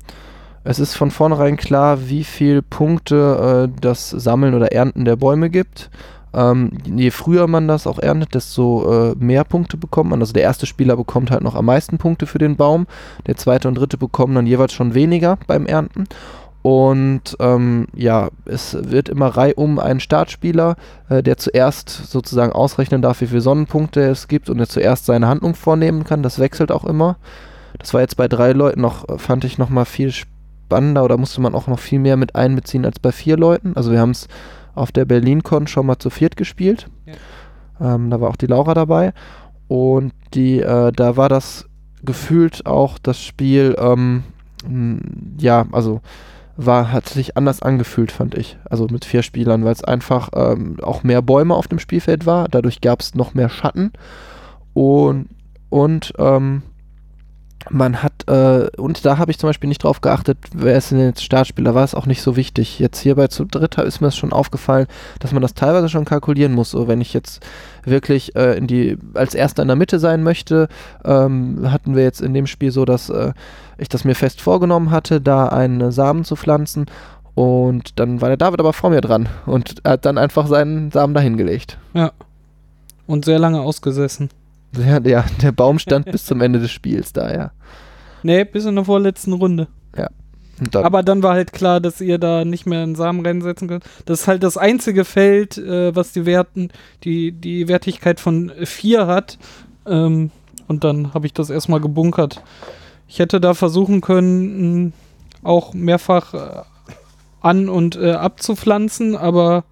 es 0.62 0.78
ist 0.78 0.94
von 0.94 1.10
vornherein 1.10 1.56
klar, 1.56 2.08
wie 2.08 2.22
viel 2.22 2.62
Punkte 2.62 3.68
äh, 3.68 3.80
das 3.80 4.10
Sammeln 4.10 4.54
oder 4.54 4.70
Ernten 4.70 5.04
der 5.04 5.16
Bäume 5.16 5.50
gibt. 5.50 5.90
Ähm, 6.32 6.70
je 6.84 7.10
früher 7.10 7.48
man 7.48 7.66
das 7.66 7.88
auch 7.88 7.98
erntet, 7.98 8.36
desto 8.36 9.10
äh, 9.10 9.14
mehr 9.18 9.42
Punkte 9.42 9.76
bekommt 9.76 10.10
man. 10.10 10.20
Also 10.20 10.32
der 10.32 10.44
erste 10.44 10.66
Spieler 10.66 10.96
bekommt 10.96 11.32
halt 11.32 11.42
noch 11.42 11.56
am 11.56 11.64
meisten 11.64 11.98
Punkte 11.98 12.28
für 12.28 12.38
den 12.38 12.54
Baum. 12.54 12.86
Der 13.26 13.36
zweite 13.36 13.66
und 13.66 13.74
dritte 13.74 13.98
bekommen 13.98 14.36
dann 14.36 14.46
jeweils 14.46 14.74
schon 14.74 14.94
weniger 14.94 15.36
beim 15.48 15.66
Ernten. 15.66 16.04
Und 16.62 17.36
ähm, 17.38 17.86
ja, 17.94 18.28
es 18.44 18.76
wird 18.80 19.08
immer 19.08 19.28
reihum 19.28 19.78
ein 19.78 20.00
Startspieler, 20.00 20.76
äh, 21.08 21.22
der 21.22 21.36
zuerst 21.36 21.88
sozusagen 21.88 22.52
ausrechnen 22.52 23.00
darf, 23.00 23.20
wie 23.20 23.28
viele 23.28 23.40
Sonnenpunkte 23.40 24.00
es 24.02 24.28
gibt 24.28 24.50
und 24.50 24.58
der 24.58 24.68
zuerst 24.68 25.06
seine 25.06 25.28
Handlung 25.28 25.54
vornehmen 25.54 26.04
kann. 26.04 26.22
Das 26.22 26.38
wechselt 26.38 26.72
auch 26.72 26.84
immer. 26.84 27.16
Das 27.78 27.94
war 27.94 28.00
jetzt 28.00 28.16
bei 28.16 28.28
drei 28.28 28.52
Leuten 28.52 28.80
noch, 28.80 29.08
äh, 29.08 29.18
fand 29.18 29.44
ich 29.44 29.56
noch 29.58 29.68
mal 29.68 29.84
viel 29.84 30.10
spannender 30.10 31.04
oder 31.04 31.16
musste 31.16 31.40
man 31.40 31.54
auch 31.54 31.68
noch 31.68 31.78
viel 31.78 32.00
mehr 32.00 32.16
mit 32.16 32.34
einbeziehen 32.34 32.84
als 32.84 32.98
bei 32.98 33.12
vier 33.12 33.36
Leuten. 33.36 33.76
Also 33.76 33.92
wir 33.92 34.00
haben 34.00 34.10
es 34.10 34.28
auf 34.74 34.90
der 34.92 35.04
BerlinCon 35.04 35.66
schon 35.68 35.86
mal 35.86 35.98
zu 35.98 36.10
viert 36.10 36.36
gespielt. 36.36 36.88
Ähm, 37.80 38.10
da 38.10 38.20
war 38.20 38.30
auch 38.30 38.36
die 38.36 38.46
Laura 38.46 38.74
dabei. 38.74 39.12
Und 39.68 40.12
die, 40.34 40.60
äh, 40.60 40.92
da 40.92 41.16
war 41.16 41.28
das 41.28 41.66
gefühlt 42.02 42.66
auch 42.66 42.98
das 42.98 43.22
Spiel, 43.22 43.76
ähm, 43.78 44.24
ja, 45.38 45.66
also 45.72 46.00
war, 46.58 46.90
hat 46.90 47.08
sich 47.08 47.36
anders 47.36 47.62
angefühlt, 47.62 48.10
fand 48.10 48.34
ich. 48.34 48.58
Also 48.68 48.88
mit 48.90 49.04
vier 49.04 49.22
Spielern, 49.22 49.64
weil 49.64 49.72
es 49.72 49.84
einfach 49.84 50.30
ähm, 50.34 50.76
auch 50.82 51.04
mehr 51.04 51.22
Bäume 51.22 51.54
auf 51.54 51.68
dem 51.68 51.78
Spielfeld 51.78 52.26
war. 52.26 52.48
Dadurch 52.48 52.80
gab 52.80 53.00
es 53.00 53.14
noch 53.14 53.32
mehr 53.32 53.48
Schatten. 53.48 53.92
Und, 54.74 55.28
und 55.70 56.12
ähm, 56.18 56.62
man 57.70 58.02
hat, 58.02 58.28
äh, 58.28 58.68
und 58.76 59.04
da 59.04 59.18
habe 59.18 59.30
ich 59.30 59.38
zum 59.38 59.48
Beispiel 59.48 59.68
nicht 59.68 59.84
drauf 59.84 60.00
geachtet, 60.00 60.38
wer 60.52 60.76
ist 60.76 60.90
denn 60.90 61.00
jetzt 61.00 61.22
Startspieler, 61.22 61.74
war 61.74 61.84
es 61.84 61.94
auch 61.94 62.06
nicht 62.06 62.22
so 62.22 62.36
wichtig. 62.36 62.78
Jetzt 62.78 63.00
hierbei 63.00 63.28
zu 63.28 63.44
dritt 63.44 63.76
ist 63.78 64.00
mir 64.00 64.08
das 64.08 64.16
schon 64.16 64.32
aufgefallen, 64.32 64.86
dass 65.20 65.32
man 65.32 65.42
das 65.42 65.54
teilweise 65.54 65.88
schon 65.88 66.04
kalkulieren 66.04 66.52
muss. 66.52 66.70
So, 66.70 66.88
wenn 66.88 67.00
ich 67.00 67.12
jetzt 67.12 67.44
wirklich 67.84 68.34
äh, 68.36 68.56
in 68.56 68.66
die, 68.66 68.98
als 69.14 69.34
Erster 69.34 69.62
in 69.62 69.68
der 69.68 69.76
Mitte 69.76 69.98
sein 69.98 70.22
möchte, 70.22 70.68
ähm, 71.04 71.70
hatten 71.70 71.94
wir 71.96 72.02
jetzt 72.02 72.20
in 72.20 72.34
dem 72.34 72.46
Spiel 72.46 72.70
so, 72.70 72.84
dass 72.84 73.10
äh, 73.10 73.32
ich 73.76 73.88
das 73.88 74.04
mir 74.04 74.14
fest 74.14 74.40
vorgenommen 74.40 74.90
hatte, 74.90 75.20
da 75.20 75.48
einen 75.48 75.92
Samen 75.92 76.24
zu 76.24 76.36
pflanzen. 76.36 76.86
Und 77.34 78.00
dann 78.00 78.20
war 78.20 78.28
der 78.28 78.36
David 78.36 78.58
aber 78.60 78.72
vor 78.72 78.90
mir 78.90 79.00
dran 79.00 79.28
und 79.46 79.82
hat 79.86 80.04
dann 80.04 80.18
einfach 80.18 80.48
seinen 80.48 80.90
Samen 80.90 81.14
dahingelegt. 81.14 81.78
Und 83.06 83.24
sehr 83.24 83.38
lange 83.38 83.60
ausgesessen. 83.60 84.28
Der, 84.72 85.00
der, 85.00 85.24
der 85.42 85.52
Baum 85.52 85.78
stand 85.78 86.10
bis 86.10 86.26
zum 86.26 86.40
Ende 86.40 86.58
des 86.60 86.70
Spiels 86.70 87.12
da, 87.12 87.32
ja. 87.32 87.50
Nee, 88.22 88.44
bis 88.44 88.64
in 88.64 88.74
der 88.74 88.84
vorletzten 88.84 89.32
Runde. 89.32 89.68
Und 90.60 90.74
dann, 90.74 90.84
Aber 90.84 91.02
dann 91.02 91.22
war 91.22 91.34
halt 91.34 91.52
klar, 91.52 91.80
dass 91.80 92.00
ihr 92.00 92.18
da 92.18 92.44
nicht 92.44 92.66
mehr 92.66 92.82
einen 92.82 92.94
Samen 92.94 93.24
reinsetzen 93.24 93.68
könnt. 93.68 93.84
Das 94.06 94.22
ist 94.22 94.28
halt 94.28 94.42
das 94.42 94.56
einzige 94.56 95.04
Feld, 95.04 95.56
äh, 95.58 95.94
was 95.94 96.12
die 96.12 96.26
Werten, 96.26 96.70
die, 97.04 97.32
die 97.32 97.68
Wertigkeit 97.68 98.18
von 98.18 98.52
4 98.62 99.06
hat. 99.06 99.38
Ähm, 99.86 100.30
und 100.66 100.84
dann 100.84 101.14
habe 101.14 101.26
ich 101.26 101.32
das 101.32 101.50
erstmal 101.50 101.80
gebunkert. 101.80 102.42
Ich 103.06 103.20
hätte 103.20 103.40
da 103.40 103.54
versuchen 103.54 104.00
können, 104.00 104.86
mh, 104.86 104.92
auch 105.44 105.74
mehrfach 105.74 106.34
äh, 106.34 106.62
an- 107.40 107.68
und 107.68 107.96
äh, 107.96 108.12
abzupflanzen, 108.12 109.16
aber 109.16 109.64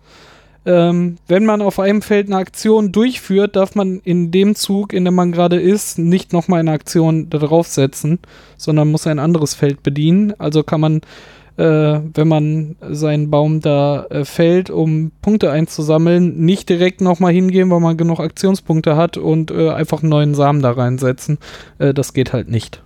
ähm, 0.66 1.18
wenn 1.28 1.46
man 1.46 1.62
auf 1.62 1.78
einem 1.78 2.02
Feld 2.02 2.26
eine 2.26 2.36
Aktion 2.36 2.90
durchführt, 2.90 3.54
darf 3.54 3.76
man 3.76 4.00
in 4.00 4.32
dem 4.32 4.56
Zug, 4.56 4.92
in 4.92 5.04
dem 5.04 5.14
man 5.14 5.30
gerade 5.30 5.60
ist, 5.60 5.96
nicht 5.96 6.32
nochmal 6.32 6.58
eine 6.58 6.72
Aktion 6.72 7.30
da 7.30 7.38
draufsetzen, 7.38 8.18
sondern 8.56 8.90
muss 8.90 9.06
ein 9.06 9.20
anderes 9.20 9.54
Feld 9.54 9.84
bedienen. 9.84 10.34
Also 10.38 10.64
kann 10.64 10.80
man, 10.80 11.00
äh, 11.56 12.00
wenn 12.14 12.26
man 12.26 12.74
seinen 12.90 13.30
Baum 13.30 13.60
da 13.60 14.06
äh, 14.10 14.24
fällt, 14.24 14.68
um 14.68 15.12
Punkte 15.22 15.52
einzusammeln, 15.52 16.36
nicht 16.44 16.68
direkt 16.68 17.00
nochmal 17.00 17.32
hingehen, 17.32 17.70
weil 17.70 17.80
man 17.80 17.96
genug 17.96 18.18
Aktionspunkte 18.18 18.96
hat 18.96 19.16
und 19.16 19.52
äh, 19.52 19.70
einfach 19.70 20.02
einen 20.02 20.10
neuen 20.10 20.34
Samen 20.34 20.62
da 20.62 20.72
reinsetzen. 20.72 21.38
Äh, 21.78 21.94
das 21.94 22.12
geht 22.12 22.32
halt 22.32 22.50
nicht. 22.50 22.82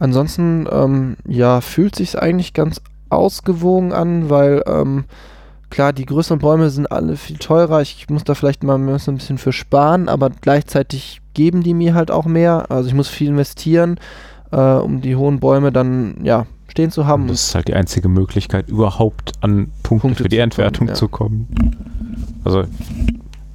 ansonsten, 0.00 0.66
ähm, 0.72 1.16
ja, 1.24 1.60
fühlt 1.60 1.94
sich 1.94 2.18
eigentlich 2.18 2.52
ganz 2.52 2.80
ausgewogen 3.10 3.92
an, 3.92 4.30
weil, 4.30 4.62
ähm, 4.66 5.04
klar, 5.68 5.92
die 5.92 6.06
größeren 6.06 6.38
Bäume 6.38 6.70
sind 6.70 6.90
alle 6.90 7.16
viel 7.16 7.38
teurer. 7.38 7.80
Ich 7.80 8.08
muss 8.08 8.24
da 8.24 8.34
vielleicht 8.34 8.62
mal 8.62 8.76
ein 8.76 8.86
bisschen 8.86 9.38
für 9.38 9.52
sparen, 9.52 10.08
aber 10.08 10.30
gleichzeitig 10.30 11.20
geben 11.34 11.62
die 11.62 11.74
mir 11.74 11.94
halt 11.94 12.10
auch 12.10 12.26
mehr. 12.26 12.70
Also 12.70 12.88
ich 12.88 12.94
muss 12.94 13.08
viel 13.08 13.28
investieren, 13.28 13.98
äh, 14.50 14.56
um 14.56 15.00
die 15.00 15.16
hohen 15.16 15.40
Bäume 15.40 15.72
dann, 15.72 16.16
ja, 16.22 16.46
stehen 16.68 16.90
zu 16.90 17.06
haben. 17.06 17.26
Das 17.28 17.48
ist 17.48 17.54
halt 17.54 17.68
die 17.68 17.74
einzige 17.74 18.08
Möglichkeit, 18.08 18.68
überhaupt 18.68 19.32
an 19.40 19.70
Punkte, 19.82 20.08
Punkte 20.08 20.22
für 20.24 20.28
die 20.28 20.38
kommen, 20.38 20.88
ja. 20.88 20.94
zu 20.94 21.08
kommen. 21.08 21.48
Also 22.44 22.64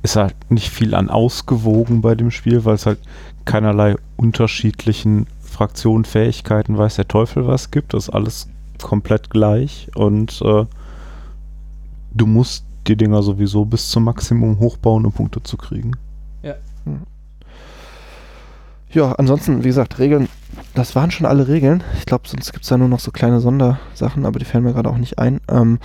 ist 0.04 0.16
halt 0.16 0.36
nicht 0.50 0.70
viel 0.70 0.94
an 0.94 1.10
ausgewogen 1.10 2.02
bei 2.02 2.14
dem 2.16 2.30
Spiel, 2.30 2.64
weil 2.66 2.76
es 2.76 2.86
halt 2.86 3.00
keinerlei 3.46 3.96
unterschiedlichen 4.18 5.28
Fraktionen, 5.42 6.06
Fähigkeiten, 6.06 6.78
weiß 6.78 6.98
der 6.98 7.08
Teufel 7.08 7.48
was 7.48 7.72
gibt. 7.72 7.94
Das 7.94 8.08
ist 8.08 8.10
alles 8.10 8.48
komplett 8.84 9.30
gleich 9.30 9.90
und 9.96 10.42
äh, 10.42 10.66
du 12.14 12.26
musst 12.26 12.66
die 12.88 12.96
Dinger 12.96 13.24
sowieso 13.24 13.66
bis 13.66 13.90
zum 13.90 14.04
Maximum 14.04 14.60
hochbauen, 14.60 15.06
um 15.06 15.12
Punkte 15.12 15.42
zu 15.42 15.58
kriegen. 15.58 15.92
Ja, 18.96 19.12
ansonsten, 19.12 19.66
wie 19.66 19.68
gesagt, 19.68 20.00
Regeln, 20.00 20.30
das 20.74 20.96
waren 20.96 21.12
schon 21.12 21.26
alle 21.26 21.50
Regeln. 21.50 21.84
Ich 22.00 22.06
glaube, 22.06 22.30
sonst 22.30 22.54
gibt 22.54 22.64
es 22.64 22.70
da 22.70 22.78
nur 22.78 22.88
noch 22.88 23.02
so 23.02 23.12
kleine 23.12 23.42
Sondersachen, 23.42 24.26
aber 24.26 24.40
die 24.40 24.46
fallen 24.46 24.64
mir 24.64 24.72
gerade 24.72 24.90
auch 24.90 24.98
nicht 24.98 25.20
ein. 25.20 25.42
Ähm, 25.50 25.80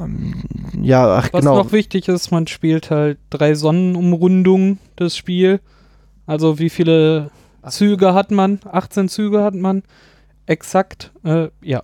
ähm, 0.00 0.44
ja, 0.80 1.16
ach 1.16 1.32
Was 1.32 1.40
genau. 1.40 1.56
noch 1.56 1.72
wichtig 1.72 2.06
ist, 2.06 2.30
man 2.30 2.46
spielt 2.46 2.92
halt 2.92 3.18
drei 3.30 3.56
Sonnenumrundungen 3.56 4.78
das 4.94 5.16
Spiel. 5.16 5.58
Also 6.24 6.60
wie 6.60 6.70
viele 6.70 7.32
Züge 7.68 8.14
hat 8.14 8.30
man? 8.30 8.60
18 8.70 9.08
Züge 9.08 9.42
hat 9.42 9.54
man. 9.54 9.82
Exakt. 10.46 11.10
Äh, 11.24 11.48
ja. 11.62 11.82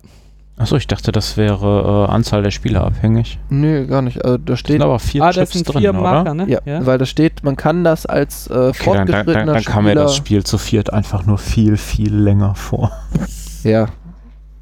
Achso, 0.55 0.75
ich 0.75 0.85
dachte, 0.87 1.11
das 1.11 1.35
wäre 1.35 2.05
äh, 2.07 2.11
Anzahl 2.11 2.43
der 2.43 2.51
Spieler 2.51 2.83
abhängig. 2.85 3.39
Nö, 3.49 3.87
gar 3.87 4.03
nicht. 4.03 4.23
Also, 4.23 4.37
da 4.37 4.53
Sind 4.53 4.57
steht, 4.57 4.81
aber 4.81 4.99
vier 4.99 5.23
Ah, 5.23 5.27
das 5.31 5.35
Chips 5.49 5.53
sind 5.53 5.67
drin, 5.73 5.81
vier 5.81 5.89
oder? 5.91 6.01
Marker, 6.01 6.33
ne? 6.35 6.47
ja, 6.47 6.85
weil 6.85 6.99
da 6.99 7.05
steht, 7.05 7.43
man 7.43 7.55
kann 7.55 7.83
das 7.83 8.05
als 8.05 8.47
äh, 8.47 8.53
Okay, 8.53 8.53
dann, 8.53 8.71
dann, 8.71 8.73
fortgeschrittener 8.83 9.45
dann, 9.45 9.53
dann 9.55 9.63
kam 9.63 9.83
mir 9.85 9.89
Spieler. 9.91 10.03
das 10.03 10.15
Spiel 10.15 10.43
zu 10.43 10.57
viert 10.59 10.93
einfach 10.93 11.25
nur 11.25 11.37
viel, 11.39 11.77
viel 11.77 12.13
länger 12.15 12.55
vor. 12.55 12.91
Ja. 13.63 13.87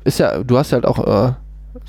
Ist 0.03 0.19
ja, 0.19 0.43
du 0.43 0.57
hast 0.59 0.69
ja 0.71 0.75
halt 0.75 0.85
auch 0.85 0.99
äh, 0.99 1.33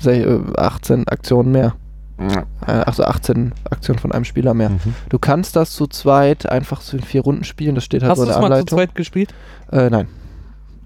sech- 0.01 0.25
äh, 0.25 0.57
18 0.57 1.07
Aktionen 1.07 1.51
mehr. 1.51 1.73
Äh, 2.17 2.71
also 2.71 3.03
18 3.03 3.53
Aktionen 3.69 3.99
von 3.99 4.11
einem 4.11 4.25
Spieler 4.25 4.53
mehr. 4.55 4.69
Mhm. 4.71 4.79
Du 5.09 5.19
kannst 5.19 5.55
das 5.55 5.71
zu 5.71 5.85
zweit 5.87 6.49
einfach 6.49 6.79
zu 6.81 6.97
vier 6.97 7.21
Runden 7.21 7.43
spielen, 7.43 7.75
das 7.75 7.83
steht 7.83 8.01
halt 8.01 8.09
Hast 8.11 8.17
so 8.17 8.25
du 8.25 8.29
in 8.29 8.31
es 8.31 8.35
der 8.35 8.41
mal 8.41 8.47
zu 8.49 8.53
Anleitung. 8.55 8.77
zweit 8.79 8.95
gespielt? 8.95 9.33
Äh, 9.71 9.89
nein. 9.91 10.07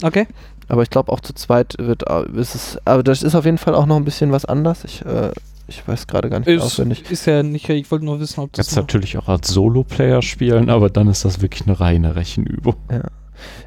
Okay. 0.03 0.27
Aber 0.67 0.83
ich 0.83 0.89
glaube 0.89 1.11
auch 1.11 1.19
zu 1.21 1.33
zweit 1.33 1.75
wird 1.79 2.03
äh, 2.09 2.25
ist 2.39 2.55
es, 2.55 2.77
aber 2.85 3.03
das 3.03 3.23
ist 3.23 3.35
auf 3.35 3.45
jeden 3.45 3.57
Fall 3.57 3.73
auch 3.75 3.85
noch 3.85 3.95
ein 3.95 4.05
bisschen 4.05 4.31
was 4.31 4.45
anders. 4.45 4.83
Ich 4.83 5.05
äh, 5.05 5.31
Ich 5.67 5.85
weiß 5.87 6.07
gerade 6.07 6.29
gar 6.29 6.39
nicht 6.39 6.47
Ist, 6.47 6.61
auswendig. 6.61 7.09
ist 7.11 7.25
ja 7.25 7.43
nicht, 7.43 7.67
ich 7.69 7.89
wollte 7.91 8.05
nur 8.05 8.19
wissen, 8.19 8.39
ob 8.41 8.53
das. 8.53 8.67
Jetzt 8.67 8.75
noch- 8.75 8.83
natürlich 8.83 9.17
auch 9.17 9.27
als 9.27 9.47
Solo-Player 9.49 10.21
spielen, 10.21 10.69
aber 10.69 10.89
dann 10.89 11.07
ist 11.07 11.25
das 11.25 11.41
wirklich 11.41 11.67
eine 11.67 11.79
reine 11.79 12.15
Rechenübung. 12.15 12.75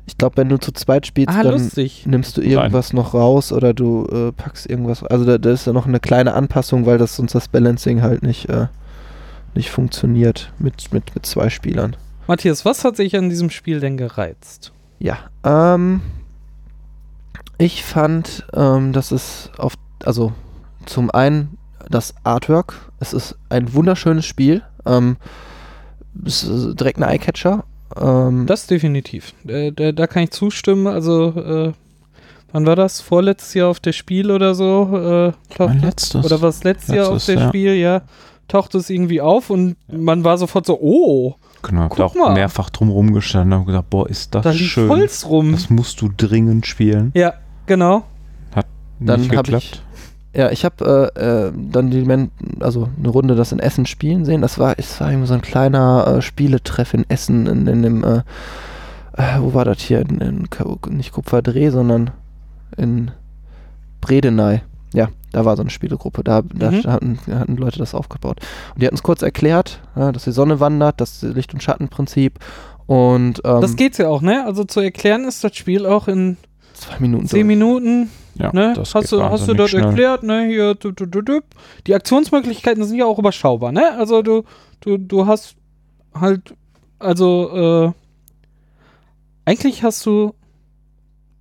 Ich 0.07 0.19
glaube, 0.19 0.37
wenn 0.39 0.49
du 0.49 0.59
zu 0.59 0.73
zweit 0.73 1.07
spielst, 1.07 1.31
ah, 1.37 1.43
dann 1.45 1.53
lustig. 1.53 2.05
nimmst 2.07 2.37
du 2.37 2.41
irgendwas 2.41 2.93
noch 2.93 3.15
raus 3.15 3.53
oder 3.53 3.73
du 3.73 4.05
äh, 4.07 4.33
packst 4.33 4.69
irgendwas. 4.69 5.05
Also 5.05 5.25
da, 5.25 5.39
da 5.39 5.51
ist 5.53 5.67
ja 5.67 5.73
noch 5.73 5.87
eine 5.87 6.01
kleine 6.01 6.35
Anpassung, 6.35 6.87
weil 6.87 6.99
das 6.99 7.17
sonst 7.17 7.35
das 7.35 7.47
Balancing 7.49 8.03
halt 8.03 8.23
nicht, 8.25 8.49
äh, 8.49 8.67
nicht 9.55 9.71
funktioniert 9.71 10.53
mit, 10.59 10.93
mit, 10.93 11.15
mit 11.15 11.25
zwei 11.25 11.51
Spielern. 11.51 11.97
Matthias, 12.27 12.65
was 12.65 12.85
hat 12.85 12.97
sich 12.97 13.17
an 13.17 13.29
diesem 13.31 13.51
Spiel 13.51 13.79
denn 13.79 13.97
gereizt? 13.97 14.73
Ja, 14.99 15.19
ähm, 15.45 16.01
ich 17.61 17.85
fand, 17.85 18.45
ähm, 18.55 18.93
dass 18.93 19.11
es 19.13 19.51
auf, 19.59 19.75
also 20.05 20.33
zum 20.87 21.11
einen 21.11 21.57
das 21.89 22.15
Artwork, 22.25 22.75
es 23.01 23.13
ist 23.13 23.37
ein 23.49 23.73
wunderschönes 23.75 24.25
Spiel, 24.27 24.63
ähm, 24.87 25.17
es 26.25 26.43
ist 26.43 26.75
direkt 26.81 26.99
ein 26.99 27.09
Eyecatcher. 27.09 27.65
Ähm, 28.01 28.47
Das 28.47 28.67
definitiv. 28.67 29.33
Äh, 29.47 29.73
da, 29.73 29.93
da 29.93 30.07
kann 30.07 30.23
ich 30.25 30.31
zustimmen. 30.31 30.87
Also, 30.87 31.29
äh, 31.37 31.73
wann 32.53 32.67
war 32.67 32.77
das? 32.77 33.01
Vorletztes 33.01 33.55
Jahr 33.55 33.69
auf 33.69 33.81
der 33.81 33.93
Spiel 33.93 34.31
oder 34.31 34.55
so? 34.55 34.91
Äh, 34.93 35.25
Mein 35.27 35.35
taucht- 35.79 35.83
letztes. 35.83 36.25
oder 36.25 36.41
was 36.43 36.63
letztes 36.65 36.95
Jahr 36.95 37.09
auf 37.11 37.25
der 37.25 37.35
ja. 37.37 37.49
Spiel, 37.49 37.75
ja. 37.75 38.03
Taucht 38.49 38.75
es 38.75 38.91
irgendwie 38.91 39.21
auf 39.21 39.51
und 39.51 39.77
man 39.89 40.25
war 40.25 40.37
sofort 40.39 40.67
so, 40.67 40.79
oh, 40.81 41.35
Genau, 41.63 41.83
hab 41.83 41.91
da 41.91 41.97
Guck 41.97 42.05
auch 42.07 42.15
mal. 42.15 42.33
mehrfach 42.35 42.71
drum 42.71 42.89
rumgestanden 42.91 43.53
und 43.53 43.61
hab 43.61 43.67
gesagt, 43.67 43.91
boah, 43.91 44.09
ist 44.09 44.35
das 44.35 44.43
da 44.45 44.53
schön. 44.53 44.89
Holz 44.89 45.27
rum. 45.27 45.53
Das 45.53 45.69
musst 45.71 46.01
du 46.01 46.11
dringend 46.17 46.67
spielen. 46.67 47.13
Ja, 47.15 47.35
genau. 47.71 48.03
Dann 49.03 49.21
Nicht 49.23 49.35
hab 49.35 49.45
geklappt. 49.47 49.83
Ja, 50.35 50.51
ich 50.51 50.65
habe 50.67 51.11
äh, 51.17 51.47
äh, 51.47 51.53
dann 51.57 51.91
die 51.91 52.03
Men 52.03 52.31
also 52.61 52.89
eine 52.99 53.09
Runde 53.09 53.35
das 53.35 53.51
in 53.51 53.59
Essen 53.59 53.87
spielen 53.87 54.27
sehen. 54.27 54.43
Das 54.43 54.59
war, 54.59 54.75
es 54.79 55.01
war 55.01 55.11
irgendwie 55.11 55.27
so 55.27 55.33
ein 55.33 55.41
kleiner 55.41 56.17
äh, 56.19 56.23
Spieletreff 56.23 56.93
in 56.93 57.09
Essen, 57.09 57.47
in, 57.47 57.67
in 57.67 57.83
dem, 57.83 58.05
äh, 58.05 58.19
äh, 59.17 59.39
wo 59.41 59.55
war 59.55 59.65
das 59.65 59.81
hier? 59.81 60.01
In, 60.01 60.19
in, 60.21 60.49
nicht 60.91 61.13
Kupferdreh, 61.13 61.71
sondern 61.71 62.11
in 62.77 63.11
Bredeney. 64.03 64.61
Ja, 64.93 65.09
da 65.33 65.47
war 65.47 65.57
so 65.57 65.63
eine 65.63 65.71
Spielegruppe. 65.71 66.23
Da, 66.23 66.43
da 66.43 66.71
Mhm. 66.71 66.85
hatten, 66.85 67.19
hatten 67.33 67.57
Leute 67.57 67.79
das 67.79 67.95
aufgebaut. 67.95 68.41
Und 68.75 68.83
die 68.83 68.87
hatten 68.87 68.97
es 68.97 69.03
kurz 69.03 69.23
erklärt, 69.23 69.81
ja, 69.97 70.13
dass 70.13 70.25
die 70.25 70.33
Sonne 70.33 70.61
wandert, 70.61 71.01
das 71.01 71.23
Licht- 71.23 71.55
und 71.55 71.63
Schattenprinzip. 71.63 72.39
Und 72.87 73.41
ähm, 73.45 73.61
Das 73.63 73.77
geht's 73.77 73.97
ja 73.97 74.09
auch, 74.09 74.21
ne? 74.21 74.45
Also 74.45 74.65
zu 74.65 74.81
erklären 74.81 75.25
ist 75.25 75.43
das 75.43 75.57
Spiel 75.57 75.87
auch 75.87 76.07
in 76.07 76.37
zwei 76.81 76.99
Minuten. 76.99 77.27
10 77.27 77.37
durch. 77.39 77.47
Minuten, 77.47 78.11
Ja, 78.35 78.51
ne? 78.53 78.73
das 78.75 78.95
Hast 78.95 79.11
geht 79.11 79.13
du, 79.13 79.23
hast 79.23 79.47
du 79.49 79.55
dort 79.55 79.71
schnell. 79.71 79.85
erklärt, 79.85 80.23
ne? 80.23 80.47
Hier, 80.47 80.75
du, 80.75 80.91
du, 80.93 81.07
du, 81.07 81.21
du. 81.23 81.41
Die 81.87 81.95
Aktionsmöglichkeiten 81.95 82.85
sind 82.85 82.97
ja 82.97 83.05
auch 83.07 83.19
überschaubar, 83.19 83.73
ne? 83.73 83.93
Also 83.99 84.23
du, 84.23 84.45
du, 84.81 84.97
du 84.99 85.27
hast 85.27 85.57
halt, 86.15 86.55
also, 86.99 87.93
äh, 87.95 89.51
eigentlich 89.51 89.83
hast 89.83 90.05
du, 90.07 90.35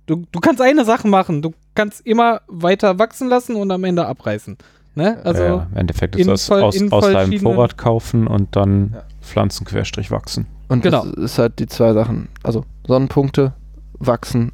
du, 0.06 0.24
du 0.30 0.40
kannst 0.40 0.60
eine 0.60 0.84
Sache 0.84 1.08
machen, 1.08 1.42
du 1.42 1.52
kannst 1.74 2.04
immer 2.06 2.40
weiter 2.48 2.98
wachsen 2.98 3.28
lassen 3.28 3.56
und 3.56 3.70
am 3.70 3.84
Ende 3.84 4.06
abreißen, 4.06 4.56
ne? 4.94 5.18
Also, 5.24 5.42
ja, 5.42 5.66
im 5.70 5.76
Endeffekt 5.76 6.16
ist 6.16 6.28
das 6.28 6.46
voll- 6.46 6.62
aus, 6.62 6.80
aus 6.90 7.04
deinem 7.12 7.38
Vorrat 7.40 7.78
kaufen 7.78 8.26
und 8.26 8.56
dann 8.56 8.92
Ja. 8.94 9.02
Pflanzen 9.22 9.64
querstrich 9.66 10.10
wachsen. 10.10 10.46
Und 10.68 10.82
Genau. 10.82 11.04
das 11.04 11.14
ist 11.14 11.38
halt 11.38 11.58
die 11.58 11.66
zwei 11.66 11.92
Sachen. 11.92 12.28
Also 12.42 12.64
Sonnenpunkte, 12.86 13.52
wachsen, 13.98 14.52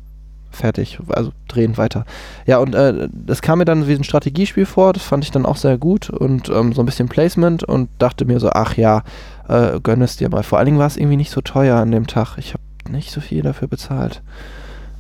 fertig. 0.51 0.99
Also 1.09 1.33
drehen 1.49 1.77
weiter. 1.77 2.05
Ja, 2.47 2.59
und 2.59 2.75
äh, 2.75 3.09
das 3.13 3.43
kam 3.43 3.59
mir 3.59 3.65
dann 3.65 3.87
wie 3.89 3.95
ein 3.95 4.05
Strategiespiel 4.05 4.67
vor. 4.67 4.93
Das 4.93 5.03
fand 5.03 5.25
ich 5.25 5.31
dann 5.31 5.47
auch 5.47 5.57
sehr 5.57 5.79
gut. 5.79 6.11
Und 6.11 6.49
ähm, 6.49 6.73
so 6.73 6.83
ein 6.83 6.87
bisschen 6.87 7.09
Placement 7.09 7.65
und 7.65 7.89
dachte 7.99 8.25
mir 8.25 8.41
so, 8.41 8.51
ach 8.51 8.77
ja, 8.77 9.03
äh, 9.49 9.81
gönn 9.81 10.03
es 10.03 10.17
dir 10.17 10.29
mal. 10.29 10.43
Vor 10.43 10.59
allen 10.59 10.67
Dingen 10.67 10.79
war 10.79 10.87
es 10.87 10.97
irgendwie 10.97 11.17
nicht 11.17 11.31
so 11.31 11.41
teuer 11.41 11.77
an 11.77 11.91
dem 11.91 12.07
Tag. 12.07 12.37
Ich 12.39 12.55
habe 12.55 12.63
nicht 12.91 13.11
so 13.11 13.21
viel 13.21 13.43
dafür 13.43 13.69
bezahlt. 13.69 14.23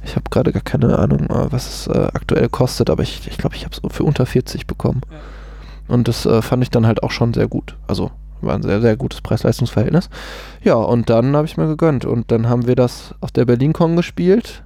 Ich 0.04 0.14
habe 0.14 0.30
gerade 0.30 0.52
gar 0.52 0.62
keine 0.62 0.98
Ahnung, 0.98 1.26
äh, 1.30 1.50
was 1.50 1.66
es 1.66 1.86
äh, 1.88 2.08
aktuell 2.12 2.48
kostet, 2.48 2.90
aber 2.90 3.02
ich 3.02 3.20
glaube, 3.20 3.30
ich, 3.30 3.38
glaub, 3.38 3.54
ich 3.54 3.64
habe 3.64 3.74
es 3.74 3.94
für 3.94 4.04
unter 4.04 4.26
40 4.26 4.66
bekommen. 4.66 5.00
Ja. 5.10 5.18
Und 5.88 6.08
das 6.08 6.26
äh, 6.26 6.42
fand 6.42 6.62
ich 6.62 6.70
dann 6.70 6.86
halt 6.86 7.02
auch 7.02 7.10
schon 7.10 7.34
sehr 7.34 7.48
gut. 7.48 7.76
Also 7.86 8.10
war 8.40 8.54
ein 8.54 8.62
sehr, 8.62 8.80
sehr 8.80 8.96
gutes 8.96 9.20
Preis-Leistungs-Verhältnis. 9.20 10.10
Ja, 10.62 10.74
und 10.74 11.08
dann 11.10 11.36
habe 11.36 11.46
ich 11.46 11.56
mir 11.56 11.66
gegönnt. 11.66 12.04
Und 12.04 12.30
dann 12.30 12.48
haben 12.48 12.66
wir 12.66 12.76
das 12.76 13.14
auf 13.20 13.32
der 13.32 13.44
BerlinCon 13.44 13.96
gespielt. 13.96 14.62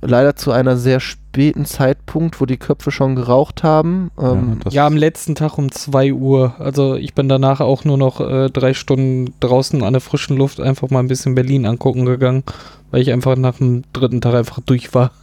Leider 0.00 0.36
zu 0.36 0.50
einer 0.52 0.76
sehr 0.76 1.00
späten 1.00 1.64
Zeitpunkt, 1.64 2.40
wo 2.40 2.46
die 2.46 2.56
Köpfe 2.56 2.90
schon 2.90 3.14
geraucht 3.14 3.62
haben. 3.62 4.10
Ähm, 4.18 4.60
das 4.64 4.74
ja, 4.74 4.86
am 4.86 4.96
letzten 4.96 5.34
Tag 5.34 5.58
um 5.58 5.70
2 5.70 6.12
Uhr. 6.12 6.54
Also 6.58 6.96
ich 6.96 7.14
bin 7.14 7.28
danach 7.28 7.60
auch 7.60 7.84
nur 7.84 7.98
noch 7.98 8.20
äh, 8.20 8.48
drei 8.48 8.74
Stunden 8.74 9.34
draußen 9.40 9.82
an 9.82 9.92
der 9.92 10.00
frischen 10.00 10.36
Luft 10.36 10.60
einfach 10.60 10.90
mal 10.90 11.00
ein 11.00 11.08
bisschen 11.08 11.34
Berlin 11.34 11.66
angucken 11.66 12.06
gegangen, 12.06 12.42
weil 12.90 13.02
ich 13.02 13.12
einfach 13.12 13.36
nach 13.36 13.58
dem 13.58 13.84
dritten 13.92 14.20
Tag 14.20 14.34
einfach 14.34 14.60
durch 14.64 14.94
war. 14.94 15.10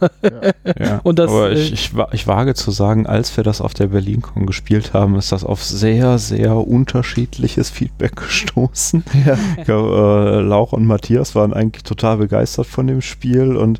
Ja, 0.78 1.00
Und 1.04 1.18
das, 1.18 1.30
aber 1.30 1.50
äh, 1.50 1.54
ich, 1.54 1.72
ich, 1.72 1.92
ich 2.12 2.26
wage 2.26 2.54
zu 2.54 2.70
sagen, 2.70 3.06
als 3.06 3.36
wir 3.36 3.44
das 3.44 3.60
auf 3.60 3.74
der 3.74 3.88
BerlinCon 3.88 4.46
gespielt 4.46 4.94
haben, 4.94 5.14
ist 5.16 5.30
das 5.30 5.44
auf 5.44 5.62
sehr, 5.62 6.18
sehr 6.18 6.56
unterschiedliches 6.56 7.68
Feedback 7.68 8.16
gestoßen. 8.16 9.04
ja. 9.26 9.36
Ich 9.58 9.64
glaube, 9.64 10.38
äh, 10.38 10.40
Laura 10.40 10.76
und 10.76 10.86
Matthias 10.86 11.34
waren 11.34 11.52
eigentlich 11.52 11.84
total 11.84 12.16
begeistert 12.16 12.66
von 12.66 12.86
dem 12.86 13.02
Spiel 13.02 13.56
und 13.56 13.78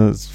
es- 0.00 0.30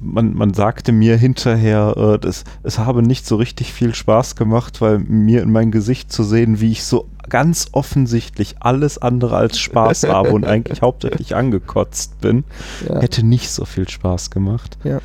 man, 0.00 0.34
man 0.34 0.52
sagte 0.52 0.90
mir 0.90 1.16
hinterher, 1.16 1.94
äh, 1.96 2.18
das, 2.18 2.42
es 2.64 2.78
habe 2.78 3.02
nicht 3.02 3.24
so 3.26 3.36
richtig 3.36 3.72
viel 3.72 3.94
Spaß 3.94 4.34
gemacht, 4.34 4.80
weil 4.80 4.98
mir 4.98 5.42
in 5.42 5.52
mein 5.52 5.70
Gesicht 5.70 6.10
zu 6.10 6.24
sehen, 6.24 6.60
wie 6.60 6.72
ich 6.72 6.82
so 6.84 7.06
ganz 7.28 7.68
offensichtlich 7.72 8.56
alles 8.60 8.98
andere 8.98 9.36
als 9.36 9.58
Spaß 9.58 10.04
habe 10.08 10.30
und 10.30 10.44
eigentlich 10.44 10.82
hauptsächlich 10.82 11.36
angekotzt 11.36 12.20
bin, 12.20 12.42
ja. 12.88 13.00
hätte 13.00 13.24
nicht 13.24 13.50
so 13.50 13.64
viel 13.64 13.88
Spaß 13.88 14.30
gemacht. 14.30 14.76
Ja. 14.82 14.98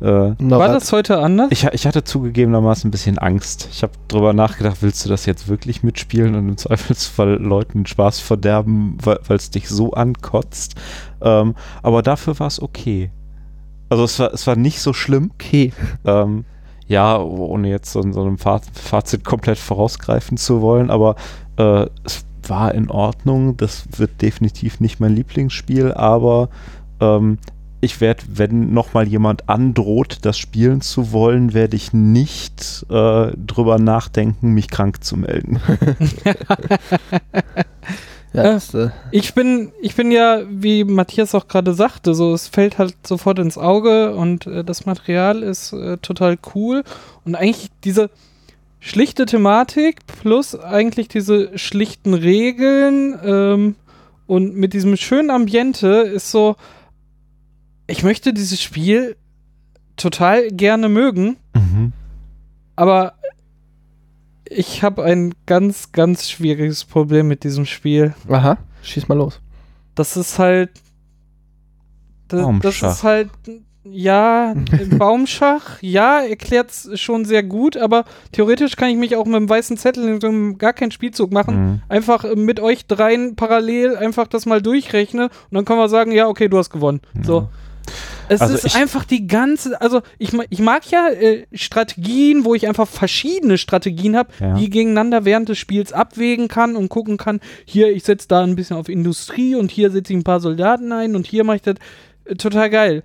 Äh, 0.00 0.34
War 0.38 0.68
das 0.68 0.92
heute 0.92 1.18
anders? 1.18 1.48
ich, 1.50 1.64
ich 1.64 1.86
hatte 1.86 2.04
zugegebenermaßen 2.04 2.86
ein 2.88 2.92
bisschen 2.92 3.18
Angst. 3.18 3.68
Ich 3.72 3.82
habe 3.82 3.92
drüber 4.06 4.32
nachgedacht, 4.32 4.76
willst 4.80 5.04
du 5.04 5.08
das 5.08 5.26
jetzt 5.26 5.48
wirklich 5.48 5.82
mitspielen 5.82 6.34
und 6.36 6.48
im 6.50 6.56
Zweifelsfall 6.56 7.34
Leuten 7.42 7.84
Spaß 7.86 8.20
verderben, 8.20 8.98
weil 9.02 9.18
es 9.36 9.50
dich 9.50 9.68
so 9.68 9.92
ankotzt. 9.94 10.74
Ähm, 11.20 11.54
aber 11.82 12.02
dafür 12.02 12.38
war 12.38 12.46
es 12.46 12.62
okay. 12.62 13.10
Also 13.88 14.04
es 14.04 14.18
war, 14.18 14.32
es 14.34 14.46
war 14.46 14.56
nicht 14.56 14.80
so 14.80 14.92
schlimm. 14.92 15.30
okay. 15.34 15.72
Ähm, 16.04 16.44
ja, 16.86 17.18
ohne 17.18 17.68
jetzt 17.68 17.92
so, 17.92 18.00
so 18.12 18.22
einem 18.22 18.38
Fa- 18.38 18.60
Fazit 18.72 19.24
komplett 19.24 19.58
vorausgreifen 19.58 20.38
zu 20.38 20.62
wollen, 20.62 20.90
aber 20.90 21.16
äh, 21.58 21.86
es 22.04 22.24
war 22.46 22.74
in 22.74 22.90
Ordnung. 22.90 23.56
Das 23.58 23.84
wird 23.98 24.22
definitiv 24.22 24.80
nicht 24.80 24.98
mein 24.98 25.14
Lieblingsspiel, 25.14 25.92
aber 25.92 26.48
ähm, 27.00 27.38
ich 27.80 28.00
werde, 28.00 28.22
wenn 28.26 28.72
nochmal 28.72 29.06
jemand 29.06 29.48
androht, 29.48 30.18
das 30.22 30.36
spielen 30.38 30.80
zu 30.80 31.12
wollen, 31.12 31.52
werde 31.54 31.76
ich 31.76 31.92
nicht 31.92 32.86
äh, 32.90 33.32
drüber 33.36 33.78
nachdenken, 33.78 34.50
mich 34.52 34.68
krank 34.68 35.04
zu 35.04 35.16
melden. 35.16 35.60
Ja, 38.32 38.56
äh, 38.56 38.90
Ich 39.10 39.34
bin, 39.34 39.72
ich 39.80 39.94
bin 39.96 40.10
ja, 40.10 40.42
wie 40.50 40.84
Matthias 40.84 41.34
auch 41.34 41.48
gerade 41.48 41.72
sagte, 41.74 42.14
so 42.14 42.34
es 42.34 42.46
fällt 42.48 42.78
halt 42.78 42.94
sofort 43.06 43.38
ins 43.38 43.56
Auge 43.58 44.14
und 44.14 44.46
äh, 44.46 44.62
das 44.64 44.86
Material 44.86 45.42
ist 45.42 45.72
äh, 45.72 45.96
total 45.98 46.36
cool. 46.54 46.84
Und 47.24 47.34
eigentlich 47.34 47.68
diese 47.84 48.10
schlichte 48.80 49.26
Thematik 49.26 50.06
plus 50.06 50.54
eigentlich 50.58 51.08
diese 51.08 51.56
schlichten 51.58 52.14
Regeln 52.14 53.18
ähm, 53.24 53.74
und 54.26 54.54
mit 54.54 54.72
diesem 54.72 54.96
schönen 54.96 55.30
Ambiente 55.30 55.88
ist 55.88 56.30
so, 56.30 56.56
ich 57.86 58.02
möchte 58.02 58.32
dieses 58.34 58.60
Spiel 58.62 59.16
total 59.96 60.48
gerne 60.50 60.88
mögen, 60.88 61.38
Mhm. 61.56 61.92
aber 62.76 63.14
ich 64.50 64.82
habe 64.82 65.04
ein 65.04 65.34
ganz, 65.46 65.92
ganz 65.92 66.30
schwieriges 66.30 66.84
Problem 66.84 67.28
mit 67.28 67.44
diesem 67.44 67.66
Spiel. 67.66 68.14
aha, 68.28 68.58
schieß 68.82 69.08
mal 69.08 69.18
los. 69.18 69.40
Das 69.94 70.16
ist 70.16 70.38
halt. 70.38 70.70
Das, 72.28 72.40
das 72.40 72.46
Baumschach. 72.46 72.92
ist 72.92 73.02
halt. 73.04 73.30
Ja, 73.90 74.54
Baumschach, 74.98 75.80
ja, 75.80 76.20
erklärt's 76.20 76.90
schon 77.00 77.24
sehr 77.24 77.42
gut, 77.42 77.76
aber 77.76 78.04
theoretisch 78.32 78.76
kann 78.76 78.90
ich 78.90 78.96
mich 78.96 79.16
auch 79.16 79.24
mit 79.24 79.36
einem 79.36 79.48
weißen 79.48 79.78
Zettel 79.78 80.06
in 80.08 80.20
so 80.20 80.28
einem 80.28 80.58
gar 80.58 80.74
keinen 80.74 80.90
Spielzug 80.90 81.32
machen. 81.32 81.56
Mhm. 81.56 81.82
Einfach 81.88 82.24
äh, 82.24 82.36
mit 82.36 82.60
euch 82.60 82.86
dreien 82.86 83.34
parallel 83.34 83.96
einfach 83.96 84.26
das 84.26 84.44
mal 84.44 84.60
durchrechne 84.60 85.24
und 85.24 85.54
dann 85.54 85.64
können 85.64 85.78
wir 85.78 85.88
sagen, 85.88 86.12
ja, 86.12 86.28
okay, 86.28 86.48
du 86.48 86.58
hast 86.58 86.70
gewonnen. 86.70 87.00
So. 87.22 87.48
Es 88.28 88.40
Also 88.40 88.54
ist 88.54 88.64
ich- 88.66 88.74
einfach 88.76 89.04
die 89.04 89.26
ganze, 89.26 89.80
also 89.80 90.02
ich, 90.18 90.30
ich 90.50 90.58
mag 90.60 90.90
ja 90.90 91.08
äh, 91.08 91.46
Strategien, 91.52 92.44
wo 92.44 92.54
ich 92.54 92.66
einfach 92.68 92.86
verschiedene 92.88 93.58
Strategien 93.58 94.16
habe, 94.16 94.30
Ja. 94.40 94.54
die 94.54 94.68
gegeneinander 94.70 95.24
während 95.24 95.48
des 95.48 95.58
Spiels 95.58 95.92
abwägen 95.92 96.48
kann 96.48 96.76
und 96.76 96.88
gucken 96.88 97.16
kann, 97.16 97.40
hier, 97.64 97.90
ich 97.90 98.04
setze 98.04 98.28
da 98.28 98.42
ein 98.42 98.56
bisschen 98.56 98.76
auf 98.76 98.88
Industrie 98.88 99.54
und 99.54 99.70
hier 99.70 99.90
setze 99.90 100.12
ich 100.12 100.18
ein 100.18 100.24
paar 100.24 100.40
Soldaten 100.40 100.92
ein 100.92 101.16
und 101.16 101.26
hier 101.26 101.44
mache 101.44 101.56
ich 101.56 101.62
das 101.62 101.76
äh, 102.24 102.34
total 102.34 102.70
geil. 102.70 103.02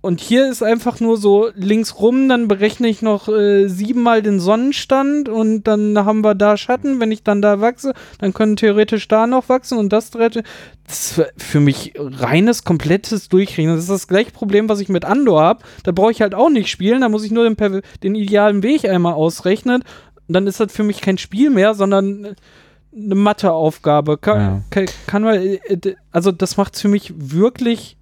Und 0.00 0.20
hier 0.20 0.48
ist 0.48 0.62
einfach 0.62 1.00
nur 1.00 1.16
so 1.16 1.48
links 1.54 1.98
rum, 1.98 2.28
dann 2.28 2.46
berechne 2.46 2.86
ich 2.86 3.02
noch 3.02 3.28
äh, 3.28 3.66
siebenmal 3.66 4.22
den 4.22 4.38
Sonnenstand 4.38 5.28
und 5.28 5.64
dann 5.64 5.98
haben 6.04 6.22
wir 6.22 6.36
da 6.36 6.56
Schatten. 6.56 7.00
Wenn 7.00 7.10
ich 7.10 7.24
dann 7.24 7.42
da 7.42 7.60
wachse, 7.60 7.94
dann 8.20 8.32
können 8.32 8.54
theoretisch 8.54 9.08
da 9.08 9.26
noch 9.26 9.48
wachsen 9.48 9.76
und 9.76 9.92
das 9.92 10.10
dritte. 10.10 10.44
Das 10.86 11.18
ist 11.18 11.32
für 11.36 11.58
mich 11.60 11.94
reines, 11.98 12.62
komplettes 12.62 13.28
Durchrechnen. 13.28 13.74
Das 13.74 13.84
ist 13.84 13.90
das 13.90 14.08
gleiche 14.08 14.30
Problem, 14.30 14.68
was 14.68 14.78
ich 14.80 14.88
mit 14.88 15.04
Andor 15.04 15.42
habe. 15.42 15.64
Da 15.82 15.90
brauche 15.90 16.12
ich 16.12 16.22
halt 16.22 16.34
auch 16.34 16.48
nicht 16.48 16.70
spielen, 16.70 17.00
da 17.00 17.08
muss 17.08 17.24
ich 17.24 17.32
nur 17.32 17.48
den, 17.48 17.82
den 18.02 18.14
idealen 18.14 18.62
Weg 18.62 18.84
einmal 18.84 19.14
ausrechnen. 19.14 19.82
Und 20.28 20.32
dann 20.34 20.46
ist 20.46 20.60
das 20.60 20.72
für 20.72 20.84
mich 20.84 21.00
kein 21.00 21.18
Spiel 21.18 21.50
mehr, 21.50 21.74
sondern 21.74 22.36
eine 22.94 23.14
Matheaufgabe. 23.16 24.16
Kann, 24.16 24.38
Ja. 24.40 24.62
kann, 24.70 24.86
kann 25.06 25.22
man, 25.22 25.34
äh, 25.34 25.58
also 26.12 26.30
das 26.32 26.56
macht 26.56 26.76
es 26.76 26.82
für 26.82 26.88
mich 26.88 27.12
wirklich 27.16 27.97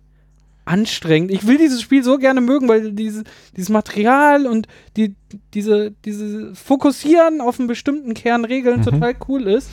anstrengend. 0.67 1.31
Ich 1.31 1.47
will 1.47 1.57
dieses 1.59 1.81
Spiel 1.81 2.03
so 2.05 2.19
gerne 2.19 2.41
mögen, 2.43 2.69
weil 2.69 2.93
diese, 2.93 3.25
dieses 3.57 3.71
Material 3.71 4.47
und 4.47 4.67
die, 4.97 5.15
diese, 5.55 5.93
diese 6.05 6.55
Fokussieren 6.55 7.41
auf 7.41 7.59
einen 7.59 7.69
bestimmten 7.69 8.13
Kern 8.15 8.45
Regeln 8.45 8.81
Mhm. 8.81 8.85
total 8.85 9.15
cool 9.29 9.47
ist. 9.47 9.71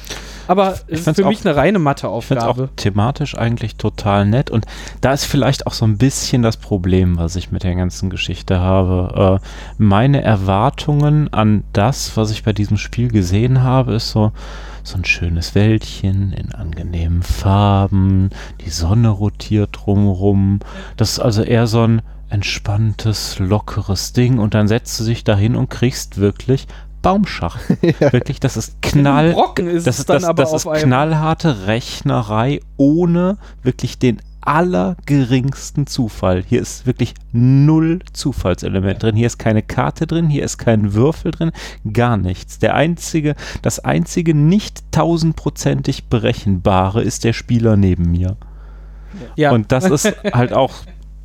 Aber 0.48 0.74
es 0.88 1.08
ist 1.08 1.16
für 1.16 1.26
auch- 1.26 1.30
mich 1.30 1.46
eine 1.46 1.56
reine 1.56 1.78
Ich 1.78 1.84
Matheaufgabe. 1.84 2.64
auch 2.64 2.70
thematisch 2.76 3.36
eigentlich 3.38 3.78
total 3.78 4.26
nett 4.26 4.52
und 4.52 4.66
da 5.02 5.14
ist 5.14 5.24
vielleicht 5.26 5.66
auch 5.68 5.74
so 5.74 5.86
ein 5.86 5.98
bisschen 5.98 6.42
das 6.42 6.58
Problem, 6.58 7.18
was 7.18 7.36
ich 7.38 7.52
mit 7.52 7.64
der 7.64 7.76
ganzen 7.76 8.10
Geschichte 8.10 8.60
habe. 8.60 9.40
Äh, 9.42 9.48
meine 9.78 10.22
Erwartungen 10.22 11.32
an 11.34 11.64
das, 11.74 12.16
was 12.18 12.30
ich 12.32 12.44
bei 12.44 12.54
diesem 12.54 12.78
Spiel 12.78 13.08
gesehen 13.08 13.64
habe, 13.64 13.94
ist 13.94 14.10
so, 14.12 14.32
so 14.84 14.98
ein 14.98 15.06
schönes 15.06 15.56
Wäldchen 15.56 16.34
in 16.34 16.54
angenehmen 16.54 17.24
Farben, 17.24 18.30
die 18.62 18.70
Sonne 18.70 19.10
rotiert 19.10 19.70
drumherum. 19.74 20.60
Das 20.98 21.14
ist 21.14 21.20
also 21.20 21.42
eher 21.42 21.68
so 21.68 21.84
ein 21.84 22.02
entspanntes, 22.30 23.40
lockeres 23.40 24.14
Ding 24.14 24.40
und 24.40 24.54
dann 24.54 24.68
setzt 24.68 25.00
du 25.00 25.06
dich 25.06 25.24
dahin 25.24 25.56
und 25.56 25.70
kriegst 25.70 26.18
wirklich 26.18 26.68
Baumschach. 27.04 27.60
Wirklich, 28.00 28.40
das 28.40 28.56
ist 28.56 28.82
knall. 28.82 29.34
Brocken 29.34 29.68
ist 29.68 29.86
Das 29.86 30.00
ist, 30.00 30.10
dann 30.10 30.22
das, 30.22 30.24
aber 30.24 30.44
das 30.44 30.54
ist 30.54 30.72
knallharte 30.72 31.68
Rechnerei 31.68 32.62
ohne 32.78 33.38
wirklich 33.62 34.00
den 34.00 34.22
allergeringsten 34.46 35.88
Zufall. 35.88 36.44
Hier 36.48 36.62
ist 36.62 36.86
wirklich 36.86 37.14
null 37.32 38.00
Zufallselement 38.14 39.02
drin. 39.02 39.16
Hier 39.16 39.28
ist 39.28 39.38
keine 39.38 39.62
Karte 39.62 40.08
drin, 40.08 40.30
hier 40.30 40.44
ist 40.44 40.58
kein 40.58 40.94
Würfel 40.94 41.32
drin, 41.32 41.52
gar 41.92 42.18
nichts. 42.18 42.60
Der 42.60 42.76
einzige, 42.76 43.36
das 43.62 43.80
einzige 43.80 44.34
nicht 44.34 44.92
tausendprozentig 44.92 46.06
berechenbare 46.06 47.02
ist 47.02 47.24
der 47.24 47.34
Spieler 47.34 47.78
neben 47.78 48.12
mir. 48.12 48.38
Ja. 49.36 49.52
Und 49.52 49.72
das 49.72 49.86
ist 49.86 50.06
halt 50.34 50.54
auch 50.54 50.74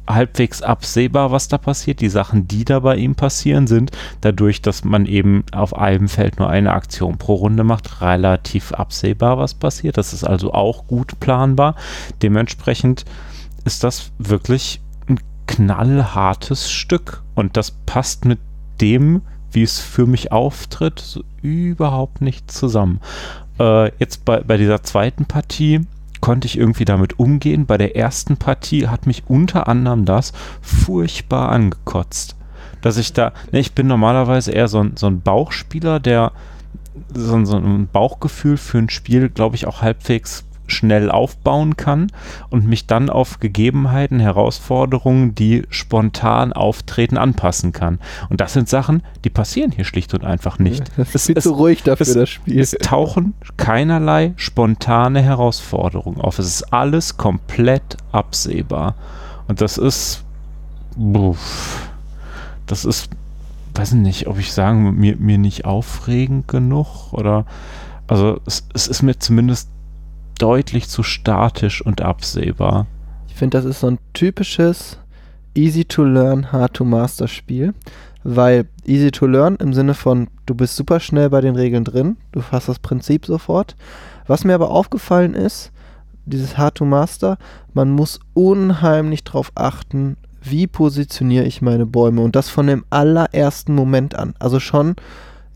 halbwegs 0.09 0.62
absehbar, 0.62 1.31
was 1.31 1.49
da 1.49 1.59
passiert. 1.59 2.01
Die 2.01 2.09
Sachen, 2.09 2.49
die 2.49 2.64
da 2.64 2.81
bei 2.81 2.97
ihm 2.97 3.14
passieren, 3.14 3.66
sind 3.66 3.90
dadurch, 4.21 4.62
dass 4.62 4.85
man 4.85 5.07
eben 5.07 5.44
auf 5.53 5.77
einem 5.77 6.09
Feld 6.09 6.38
nur 6.38 6.49
eine 6.49 6.73
Aktion 6.73 7.18
pro 7.18 7.35
Runde 7.35 7.64
macht, 7.64 8.01
relativ 8.01 8.73
absehbar, 8.73 9.38
was 9.38 9.55
passiert. 9.55 9.99
Das 9.99 10.12
ist 10.12 10.25
also 10.25 10.53
auch 10.53 10.87
gut 10.87 11.21
planbar. 11.21 11.75
Dementsprechend 12.23 13.05
ist 13.64 13.85
das 13.85 14.11
wirklich 14.18 14.81
ein 15.09 15.21
knallhartes 15.47 16.71
Stück. 16.71 17.23
Und 17.35 17.57
das 17.57 17.73
passt 17.87 18.25
mit 18.25 18.38
dem, 18.81 19.23
wie 19.53 19.62
es 19.62 19.79
für 19.79 20.07
mich 20.07 20.33
auftritt, 20.33 21.01
so 21.01 21.23
überhaupt 21.42 22.21
nicht 22.21 22.51
zusammen. 22.51 23.01
Äh, 23.59 23.92
jetzt 23.99 24.25
bei, 24.25 24.40
bei 24.40 24.57
dieser 24.57 24.83
zweiten 24.83 25.27
Partie 25.27 25.87
konnte 26.21 26.47
ich 26.47 26.59
irgendwie 26.59 26.85
damit 26.85 27.19
umgehen. 27.19 27.67
Bei 27.67 27.79
der 27.79 27.97
ersten 27.97 28.37
Partie 28.37 28.89
hat 28.89 29.07
mich 29.07 29.25
unter 29.29 29.69
anderem 29.69 30.05
das 30.05 30.33
furchtbar 30.61 31.51
angekotzt. 31.51 32.37
Dass 32.81 32.97
ich 32.97 33.13
da, 33.13 33.33
ne, 33.53 33.59
ich 33.61 33.73
bin 33.73 33.87
normalerweise 33.87 34.53
eher 34.53 34.69
so 34.69 34.81
ein, 34.81 34.97
so 34.97 35.07
ein 35.07 35.21
Bauchspieler, 35.21 36.01
der 36.01 36.33
so, 37.15 37.45
so 37.45 37.57
ein 37.57 37.89
Bauchgefühl 37.89 38.57
für 38.57 38.79
ein 38.79 38.91
Spiel, 38.91 39.29
glaube 39.29 39.57
ich, 39.57 39.67
auch 39.67 39.83
halbwegs 39.83 40.45
schnell 40.69 41.11
aufbauen 41.11 41.77
kann 41.77 42.13
und 42.51 42.67
mich 42.67 42.87
dann 42.87 43.11
auf 43.11 43.41
Gegebenheiten, 43.41 44.21
Herausforderungen, 44.21 45.35
die 45.35 45.65
spontan 45.71 46.53
auftreten, 46.53 47.17
anpassen 47.17 47.73
kann. 47.73 47.99
Und 48.29 48.41
das 48.41 48.53
sind 48.53 48.69
Sachen, 48.69 49.03
die 49.25 49.31
passieren 49.31 49.73
hier 49.73 49.85
schlicht 49.85 50.15
und 50.15 50.25
einfach 50.25 50.59
nicht. 50.59 50.85
Das 50.97 51.09
ist 51.09 51.15
Es- 51.17 51.27
viel 51.27 51.37
zu 51.43 51.53
ruhig 51.55 51.83
dafür, 51.83 52.07
es- 52.07 52.15
das 52.15 52.29
Spiel. 52.29 52.61
Es 52.61 52.71
tauchen 52.81 53.35
keinerlei 53.57 54.33
spontane 54.37 55.21
Herausforderungen 55.23 56.21
auf. 56.21 56.39
Es 56.39 56.47
ist 56.47 56.73
alles 56.73 57.17
komplett 57.17 57.97
absehbar. 58.13 58.95
Und 59.49 59.61
das 59.61 59.79
ist. 59.79 60.23
Buff, 60.97 61.89
das 62.67 62.85
ist. 62.85 63.11
Weiß 63.75 63.93
nicht, 63.93 64.27
ob 64.27 64.39
ich 64.39 64.53
sagen, 64.53 64.97
mir, 64.99 65.17
mir 65.17 65.39
nicht 65.39 65.65
aufregend 65.65 66.49
genug 66.49 67.13
oder. 67.13 67.47
Also, 68.09 68.41
es, 68.47 68.67
es 68.75 68.89
ist 68.89 69.03
mir 69.03 69.19
zumindest 69.19 69.69
deutlich 70.38 70.88
zu 70.88 71.03
statisch 71.03 71.85
und 71.85 72.01
absehbar. 72.01 72.87
Ich 73.29 73.35
finde, 73.35 73.59
das 73.59 73.64
ist 73.64 73.81
so 73.81 73.88
ein 73.88 73.98
typisches 74.14 74.98
Easy 75.55 75.85
to 75.85 76.05
Learn, 76.05 76.53
Hard 76.53 76.74
to 76.74 76.85
Master 76.85 77.29
Spiel, 77.29 77.74
weil 78.24 78.66
Easy 78.85 79.11
to 79.11 79.27
Learn 79.27 79.57
im 79.57 79.74
Sinne 79.74 79.94
von, 79.94 80.29
du 80.46 80.55
bist 80.55 80.77
super 80.77 81.01
schnell 81.01 81.31
bei 81.31 81.40
den 81.40 81.57
Regeln 81.57 81.85
drin, 81.85 82.16
du 82.33 82.42
hast 82.51 82.68
das 82.68 82.79
Prinzip 82.79 83.27
sofort. 83.27 83.77
Was 84.27 84.44
mir 84.44 84.55
aber 84.55 84.70
aufgefallen 84.70 85.35
ist, 85.35 85.72
dieses 86.27 86.59
Hard 86.59 86.77
to 86.77 86.85
Master, 86.85 87.38
man 87.72 87.90
muss 87.90 88.20
unheimlich 88.35 89.24
drauf 89.24 89.51
achten, 89.55 90.16
wie 90.42 90.66
positioniere 90.66 91.44
ich 91.44 91.62
meine 91.62 91.87
Bäume 91.87 92.20
und 92.20 92.37
das 92.37 92.48
von 92.48 92.66
dem 92.66 92.85
allerersten 92.90 93.74
Moment 93.74 94.14
an. 94.14 94.35
Also 94.38 94.61
schon, 94.61 94.96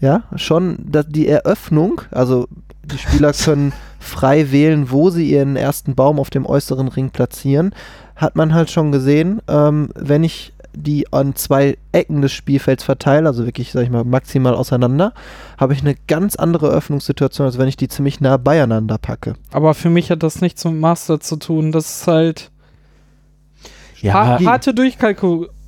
ja, 0.02 0.24
schon 0.34 0.76
die 0.82 1.28
Eröffnung, 1.28 2.02
also 2.10 2.48
die 2.84 2.98
Spieler 2.98 3.32
können 3.44 3.72
frei 4.00 4.50
wählen, 4.50 4.90
wo 4.90 5.10
sie 5.10 5.30
ihren 5.30 5.54
ersten 5.56 5.94
Baum 5.94 6.18
auf 6.18 6.28
dem 6.28 6.44
äußeren 6.44 6.88
Ring 6.88 7.10
platzieren, 7.10 7.72
hat 8.16 8.34
man 8.34 8.52
halt 8.52 8.70
schon 8.70 8.90
gesehen, 8.90 9.40
ähm, 9.48 9.90
wenn 9.94 10.24
ich 10.24 10.52
die 10.74 11.12
an 11.12 11.36
zwei 11.36 11.78
Ecken 11.92 12.20
des 12.20 12.32
Spielfelds 12.32 12.82
verteile, 12.82 13.28
also 13.28 13.46
wirklich, 13.46 13.70
sag 13.70 13.84
ich 13.84 13.90
mal, 13.90 14.04
maximal 14.04 14.54
auseinander, 14.54 15.12
habe 15.56 15.74
ich 15.74 15.82
eine 15.82 15.94
ganz 16.08 16.34
andere 16.34 16.68
Öffnungssituation, 16.70 17.46
als 17.46 17.58
wenn 17.58 17.68
ich 17.68 17.76
die 17.76 17.88
ziemlich 17.88 18.20
nah 18.20 18.38
beieinander 18.38 18.98
packe. 18.98 19.34
Aber 19.52 19.74
für 19.74 19.90
mich 19.90 20.10
hat 20.10 20.22
das 20.22 20.40
nichts 20.40 20.64
mit 20.64 20.74
Master 20.74 21.20
zu 21.20 21.36
tun. 21.36 21.72
Das 21.72 22.00
ist 22.00 22.06
halt 22.08 22.50
ha 24.02 24.40
harte 24.42 24.74
Durchkalkulation. 24.74 25.61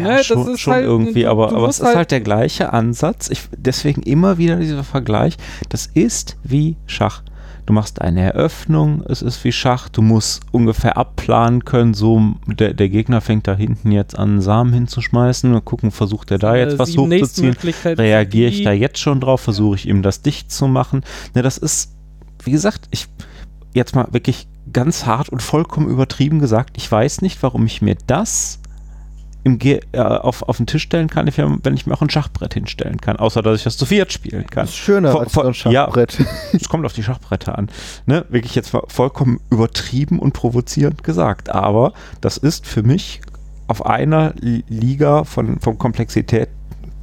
Ja, 0.00 0.08
ne? 0.08 0.16
das 0.16 0.26
schon, 0.26 0.48
ist 0.54 0.60
schon 0.60 0.72
halt, 0.74 0.84
irgendwie, 0.84 1.26
aber, 1.26 1.48
aber 1.48 1.68
es 1.68 1.78
musst 1.78 1.80
ist 1.80 1.96
halt 1.96 2.10
der 2.10 2.20
gleiche 2.20 2.72
Ansatz. 2.72 3.30
Ich, 3.30 3.42
deswegen 3.56 4.02
immer 4.02 4.38
wieder 4.38 4.56
dieser 4.56 4.84
Vergleich. 4.84 5.36
Das 5.68 5.86
ist 5.86 6.36
wie 6.42 6.76
Schach. 6.86 7.22
Du 7.66 7.72
machst 7.72 8.02
eine 8.02 8.20
Eröffnung, 8.20 9.02
es 9.08 9.22
ist 9.22 9.42
wie 9.42 9.52
Schach, 9.52 9.88
du 9.88 10.02
musst 10.02 10.42
ungefähr 10.52 10.98
abplanen 10.98 11.64
können, 11.64 11.94
so 11.94 12.34
der, 12.46 12.74
der 12.74 12.90
Gegner 12.90 13.22
fängt 13.22 13.48
da 13.48 13.54
hinten 13.54 13.90
jetzt 13.90 14.18
an, 14.18 14.42
Samen 14.42 14.74
hinzuschmeißen 14.74 15.54
und 15.54 15.64
gucken, 15.64 15.90
versucht 15.90 16.30
er 16.30 16.38
da 16.38 16.54
äh, 16.54 16.60
jetzt 16.60 16.78
was 16.78 16.94
hochzuziehen, 16.94 17.56
reagiere 17.84 18.50
ich 18.50 18.64
da 18.64 18.72
jetzt 18.72 18.98
schon 18.98 19.18
drauf, 19.18 19.40
versuche 19.40 19.76
ich 19.76 19.88
ihm 19.88 20.02
das 20.02 20.20
dicht 20.20 20.52
zu 20.52 20.68
machen. 20.68 21.04
Ne, 21.34 21.40
das 21.40 21.56
ist, 21.56 21.94
wie 22.42 22.50
gesagt, 22.50 22.86
ich 22.90 23.08
jetzt 23.72 23.94
mal 23.94 24.08
wirklich 24.10 24.46
ganz 24.70 25.06
hart 25.06 25.30
und 25.30 25.42
vollkommen 25.42 25.88
übertrieben 25.88 26.40
gesagt, 26.40 26.76
ich 26.76 26.90
weiß 26.90 27.22
nicht, 27.22 27.42
warum 27.42 27.64
ich 27.64 27.80
mir 27.80 27.96
das 28.06 28.60
im 29.44 29.58
Ge 29.58 29.80
äh, 29.92 29.98
auf, 30.00 30.42
auf 30.42 30.56
den 30.56 30.66
Tisch 30.66 30.82
stellen 30.82 31.08
kann, 31.08 31.28
wenn 31.36 31.74
ich 31.74 31.86
mir 31.86 31.94
auch 31.94 32.02
ein 32.02 32.10
Schachbrett 32.10 32.54
hinstellen 32.54 33.00
kann, 33.00 33.16
außer 33.16 33.42
dass 33.42 33.58
ich 33.58 33.64
das 33.64 33.76
zu 33.76 33.86
viert 33.86 34.12
spielen 34.12 34.46
kann. 34.46 34.64
Das 34.64 34.70
ist 34.70 34.76
schöner 34.76 35.12
Vor- 35.12 35.20
als 35.20 35.32
vor- 35.32 35.44
ein 35.44 35.52
ja. 35.52 35.84
Schachbrett. 35.84 36.18
Es 36.52 36.68
kommt 36.68 36.84
auf 36.86 36.92
die 36.94 37.02
Schachbretter 37.02 37.56
an. 37.58 37.68
Ne? 38.06 38.24
Wirklich 38.30 38.54
jetzt 38.54 38.72
vollkommen 38.88 39.40
übertrieben 39.50 40.18
und 40.18 40.32
provozierend 40.32 41.04
gesagt. 41.04 41.50
Aber 41.50 41.92
das 42.20 42.36
ist 42.38 42.66
für 42.66 42.82
mich 42.82 43.20
auf 43.66 43.84
einer 43.86 44.32
Li- 44.40 44.64
Liga 44.68 45.24
von, 45.24 45.60
vom 45.60 45.78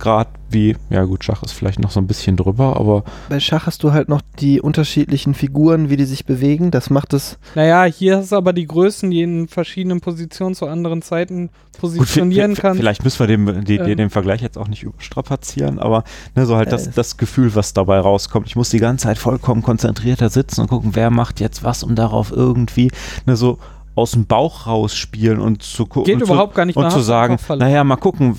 Komplexitätsgrad 0.01 0.27
wie, 0.49 0.75
ja 0.89 1.05
gut, 1.05 1.23
Schach 1.23 1.43
ist 1.43 1.53
vielleicht 1.53 1.79
noch 1.79 1.91
so 1.91 2.01
ein 2.01 2.07
bisschen 2.07 2.35
drüber, 2.35 2.75
aber 2.75 3.03
Bei 3.29 3.39
Schach 3.39 3.67
hast 3.67 3.83
du 3.83 3.93
halt 3.93 4.09
noch 4.09 4.21
die 4.39 4.59
unterschiedlichen 4.59 5.33
Figuren, 5.33 5.89
wie 5.89 5.95
die 5.95 6.03
sich 6.03 6.25
bewegen. 6.25 6.71
Das 6.71 6.89
macht 6.89 7.13
es 7.13 7.37
Naja, 7.55 7.85
hier 7.85 8.17
hast 8.17 8.33
du 8.33 8.35
aber 8.35 8.51
die 8.51 8.67
Größen, 8.67 9.09
die 9.11 9.21
in 9.21 9.47
verschiedenen 9.47 10.01
Positionen 10.01 10.53
zu 10.53 10.67
anderen 10.67 11.01
Zeiten 11.01 11.51
positionieren 11.79 12.55
kannst. 12.55 12.79
vielleicht 12.79 13.05
müssen 13.05 13.19
wir 13.19 13.27
den, 13.27 13.63
die, 13.63 13.77
Ähm. 13.77 13.95
den 13.95 14.09
Vergleich 14.09 14.41
jetzt 14.41 14.57
auch 14.57 14.67
nicht 14.67 14.83
überstrapazieren, 14.83 15.79
aber 15.79 16.03
ne, 16.35 16.45
so 16.45 16.57
halt 16.57 16.71
das, 16.73 16.87
Äh. 16.87 16.91
das 16.95 17.15
Gefühl, 17.15 17.55
was 17.55 17.73
dabei 17.73 17.99
rauskommt. 17.99 18.47
Ich 18.47 18.57
muss 18.57 18.69
die 18.69 18.79
ganze 18.79 19.03
Zeit 19.03 19.17
vollkommen 19.17 19.61
konzentrierter 19.61 20.29
sitzen 20.29 20.61
und 20.61 20.67
gucken, 20.67 20.91
wer 20.95 21.11
macht 21.11 21.39
jetzt 21.39 21.63
was, 21.63 21.83
um 21.83 21.95
darauf 21.95 22.31
irgendwie 22.31 22.91
ne, 23.25 23.37
so 23.37 23.57
aus 23.95 24.11
dem 24.11 24.25
Bauch 24.25 24.67
rausspielen 24.67 25.39
und 25.39 25.63
zu 25.63 25.85
gucken. 25.85 26.05
Geht 26.05 26.15
und 26.15 26.27
zu, 26.27 26.33
überhaupt 26.33 26.55
gar 26.55 26.65
nicht. 26.65 26.75
und 26.75 26.91
zu 26.91 27.01
sagen, 27.01 27.37
naja, 27.57 27.83
mal 27.83 27.97
gucken, 27.97 28.35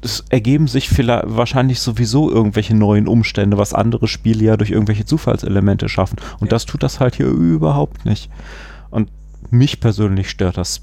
es 0.00 0.24
ergeben 0.28 0.68
sich 0.68 0.88
vielleicht 0.88 1.24
wahrscheinlich 1.26 1.80
sowieso 1.80 2.30
irgendwelche 2.30 2.74
neuen 2.76 3.08
Umstände, 3.08 3.58
was 3.58 3.74
andere 3.74 4.06
Spiele 4.08 4.44
ja 4.44 4.56
durch 4.56 4.70
irgendwelche 4.70 5.04
Zufallselemente 5.04 5.88
schaffen. 5.88 6.16
Und 6.40 6.46
Ja. 6.46 6.50
das 6.50 6.66
tut 6.66 6.82
das 6.82 7.00
halt 7.00 7.16
hier 7.16 7.26
überhaupt 7.26 8.04
nicht. 8.04 8.30
Und 8.90 9.10
mich 9.50 9.80
persönlich 9.80 10.30
stört 10.30 10.56
das 10.56 10.82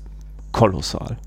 kolossal. 0.52 1.18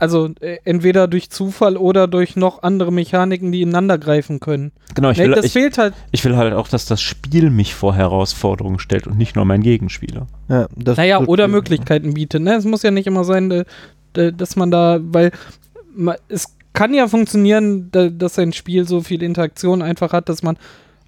also 0.00 0.28
äh, 0.40 0.58
entweder 0.64 1.08
durch 1.08 1.28
Zufall 1.28 1.76
oder 1.76 2.06
durch 2.06 2.36
noch 2.36 2.62
andere 2.62 2.92
Mechaniken, 2.92 3.50
die 3.50 3.62
ineinander 3.62 3.98
greifen 3.98 4.38
können. 4.38 4.70
Genau, 4.94 5.10
ich 5.10 5.18
Nee, 5.18 5.24
will, 5.24 5.34
das 5.34 5.46
ich, 5.46 5.52
fehlt 5.52 5.76
halt. 5.76 5.92
ich 6.12 6.24
will 6.24 6.36
halt 6.36 6.54
auch, 6.54 6.68
dass 6.68 6.86
das 6.86 7.00
Spiel 7.02 7.50
mich 7.50 7.74
vor 7.74 7.96
Herausforderungen 7.96 8.78
stellt 8.78 9.08
und 9.08 9.18
nicht 9.18 9.34
nur 9.34 9.44
mein 9.44 9.60
Gegenspieler. 9.60 10.28
Ja, 10.48 10.68
das 10.76 10.98
Naja, 10.98 11.18
oder 11.18 11.48
Möglichkeiten 11.48 12.14
bietet. 12.14 12.42
Ne? 12.42 12.54
Es 12.54 12.64
muss 12.64 12.84
ja 12.84 12.92
nicht 12.92 13.08
immer 13.08 13.24
sein, 13.24 13.50
äh, 13.50 14.32
dass 14.32 14.54
man 14.54 14.70
da, 14.70 15.00
weil 15.02 15.32
es 16.28 16.54
kann 16.78 16.94
ja 16.94 17.08
funktionieren, 17.08 17.90
da- 17.90 18.08
dass 18.08 18.38
ein 18.38 18.52
Spiel 18.52 18.86
so 18.86 19.00
viel 19.00 19.22
Interaktion 19.22 19.82
einfach 19.82 20.12
hat, 20.12 20.28
dass 20.28 20.42
man 20.42 20.56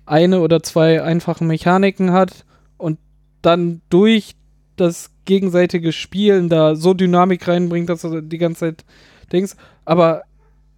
eine 0.05 0.41
oder 0.41 0.63
zwei 0.63 1.03
einfache 1.03 1.45
Mechaniken 1.45 2.13
hat 2.13 2.45
und 2.77 2.99
dann 3.43 3.81
durch 3.89 4.35
das 4.77 5.11
gegenseitige 5.27 5.93
Spielen 5.93 6.49
da 6.49 6.75
so 6.75 6.95
Dynamik 6.95 7.47
reinbringt, 7.47 7.89
dass 7.89 8.01
du 8.03 8.21
die 8.21 8.39
ganze 8.39 8.61
Zeit 8.61 8.85
denkst. 9.33 9.53
Aber 9.85 10.23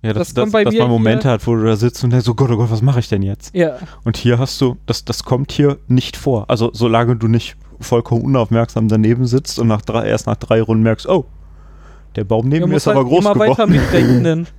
Ja, 0.03 0.13
Das 0.13 0.29
dass, 0.29 0.35
kommt 0.35 0.47
dass, 0.49 0.53
bei 0.53 0.65
dass 0.65 0.75
mir 0.75 0.81
man 0.81 0.91
Momente 0.91 1.31
hat, 1.31 1.47
wo 1.47 1.55
du 1.55 1.65
da 1.65 1.77
sitzt 1.77 2.03
und 2.05 2.11
denkst, 2.11 2.27
so 2.27 2.35
Gott, 2.35 2.51
oh 2.51 2.57
Gott, 2.57 2.71
was 2.71 2.83
mache 2.83 3.01
ich 3.01 3.09
denn 3.09 3.23
jetzt? 3.23 3.55
ja, 3.55 3.79
Und 4.05 4.17
hier 4.17 4.39
hast 4.39 4.61
du, 4.61 4.77
das, 4.87 5.05
das 5.05 5.23
kommt 5.25 5.53
hier 5.53 5.79
nicht 5.89 6.17
vor. 6.17 6.51
Also 6.51 6.71
solange 6.75 7.17
du 7.17 7.29
nicht 7.29 7.57
vollkommen 7.81 8.23
unaufmerksam 8.23 8.89
daneben 8.89 9.27
sitzt 9.27 9.59
und 9.59 9.69
nach 9.69 9.83
drei, 9.83 10.07
erst 10.09 10.27
nach 10.27 10.37
drei 10.37 10.61
Runden 10.61 10.83
merkst, 10.83 11.09
oh, 11.09 11.25
der 12.17 12.25
Baum 12.25 12.49
neben 12.49 12.67
mir 12.67 12.75
muss 12.75 12.83
ist 12.83 12.89
aber 12.89 13.01
halt 13.01 13.09
groß 13.09 13.25
immer 13.25 13.39
weiter 13.39 13.67
geworden. 13.67 13.73
mitrechnen. 13.73 14.47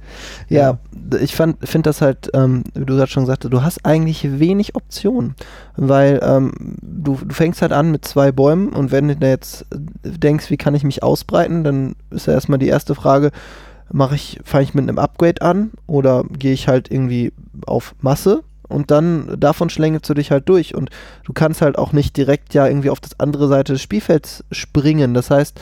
Ja, 0.49 0.77
d- 0.91 1.17
ich 1.17 1.35
finde 1.35 1.57
das 1.81 2.01
halt, 2.01 2.29
ähm, 2.35 2.63
wie 2.75 2.85
du 2.85 2.95
gerade 2.95 3.09
schon 3.09 3.25
sagte, 3.25 3.49
du 3.49 3.63
hast 3.63 3.83
eigentlich 3.85 4.39
wenig 4.39 4.75
Optionen, 4.75 5.33
weil 5.75 6.19
ähm, 6.23 6.51
du, 6.81 7.17
du 7.23 7.33
fängst 7.33 7.61
halt 7.63 7.71
an 7.71 7.89
mit 7.91 8.05
zwei 8.05 8.31
Bäumen 8.31 8.69
und 8.69 8.91
wenn 8.91 9.07
du 9.07 9.15
da 9.15 9.27
jetzt 9.27 9.63
äh, 9.71 9.77
denkst, 10.09 10.49
wie 10.51 10.57
kann 10.57 10.75
ich 10.75 10.83
mich 10.83 11.01
ausbreiten, 11.01 11.63
dann 11.63 11.95
ist 12.11 12.27
ja 12.27 12.33
erstmal 12.33 12.59
die 12.59 12.67
erste 12.67 12.93
Frage, 12.93 13.31
mache 13.91 14.15
ich, 14.15 14.39
fange 14.43 14.63
ich 14.65 14.73
mit 14.75 14.87
einem 14.87 14.99
Upgrade 14.99 15.41
an 15.41 15.71
oder 15.87 16.23
gehe 16.37 16.53
ich 16.53 16.67
halt 16.67 16.91
irgendwie 16.91 17.31
auf 17.65 17.95
Masse 18.01 18.43
und 18.69 18.91
dann 18.91 19.35
davon 19.39 19.69
schlängelst 19.69 20.09
du 20.09 20.13
dich 20.13 20.29
halt 20.31 20.47
durch 20.49 20.75
und 20.75 20.89
du 21.25 21.33
kannst 21.33 21.61
halt 21.61 21.77
auch 21.77 21.91
nicht 21.93 22.15
direkt 22.17 22.53
ja 22.53 22.67
irgendwie 22.67 22.89
auf 22.91 22.99
das 22.99 23.19
andere 23.19 23.47
Seite 23.47 23.73
des 23.73 23.81
Spielfelds 23.81 24.43
springen. 24.51 25.13
Das 25.13 25.29
heißt, 25.31 25.59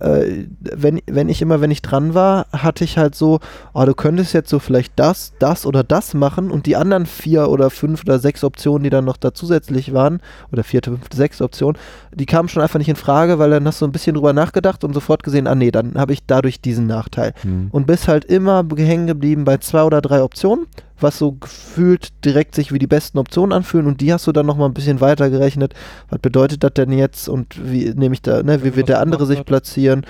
äh, 0.00 0.46
wenn, 0.60 1.00
wenn 1.06 1.28
ich 1.28 1.42
immer, 1.42 1.60
wenn 1.60 1.70
ich 1.70 1.82
dran 1.82 2.14
war, 2.14 2.46
hatte 2.52 2.84
ich 2.84 2.98
halt 2.98 3.14
so, 3.14 3.40
oh, 3.74 3.84
du 3.84 3.94
könntest 3.94 4.32
jetzt 4.32 4.50
so 4.50 4.58
vielleicht 4.58 4.92
das, 4.96 5.32
das 5.38 5.66
oder 5.66 5.82
das 5.82 6.14
machen 6.14 6.50
und 6.50 6.66
die 6.66 6.76
anderen 6.76 7.06
vier 7.06 7.48
oder 7.48 7.70
fünf 7.70 8.02
oder 8.02 8.18
sechs 8.18 8.44
Optionen, 8.44 8.84
die 8.84 8.90
dann 8.90 9.04
noch 9.04 9.16
da 9.16 9.34
zusätzlich 9.34 9.92
waren, 9.92 10.20
oder 10.52 10.64
vierte, 10.64 10.90
fünfte, 10.90 11.16
sechste 11.16 11.44
Option, 11.44 11.76
die 12.14 12.26
kamen 12.26 12.48
schon 12.48 12.62
einfach 12.62 12.78
nicht 12.78 12.88
in 12.88 12.96
Frage, 12.96 13.38
weil 13.38 13.50
dann 13.50 13.66
hast 13.66 13.80
du 13.80 13.86
ein 13.86 13.92
bisschen 13.92 14.14
drüber 14.14 14.32
nachgedacht 14.32 14.84
und 14.84 14.94
sofort 14.94 15.22
gesehen, 15.22 15.46
ah 15.46 15.54
nee, 15.54 15.70
dann 15.70 15.94
habe 15.96 16.12
ich 16.12 16.24
dadurch 16.26 16.60
diesen 16.60 16.86
Nachteil. 16.86 17.34
Hm. 17.42 17.68
Und 17.70 17.86
bist 17.86 18.08
halt 18.08 18.24
immer 18.24 18.64
hängen 18.76 19.06
geblieben 19.06 19.44
bei 19.44 19.58
zwei 19.58 19.82
oder 19.82 20.00
drei 20.00 20.22
Optionen, 20.22 20.66
was 21.00 21.18
so 21.18 21.32
gefühlt 21.32 22.24
direkt 22.24 22.54
sich 22.54 22.72
wie 22.72 22.78
die 22.78 22.86
besten 22.86 23.18
Optionen 23.18 23.52
anfühlen 23.52 23.86
und 23.86 24.00
die 24.00 24.12
hast 24.12 24.26
du 24.26 24.32
dann 24.32 24.46
nochmal 24.46 24.68
ein 24.68 24.74
bisschen 24.74 25.00
weiter 25.00 25.30
gerechnet. 25.30 25.74
Was 26.10 26.20
bedeutet 26.20 26.64
das 26.64 26.74
denn 26.74 26.92
jetzt 26.92 27.28
und 27.28 27.58
wie 27.70 27.90
nehme 27.94 28.14
ich 28.14 28.22
da, 28.22 28.42
ne, 28.42 28.64
wie 28.64 28.76
wird 28.76 28.88
der 28.88 29.00
andere 29.00 29.26
sich 29.26 29.44
platzieren? 29.44 30.04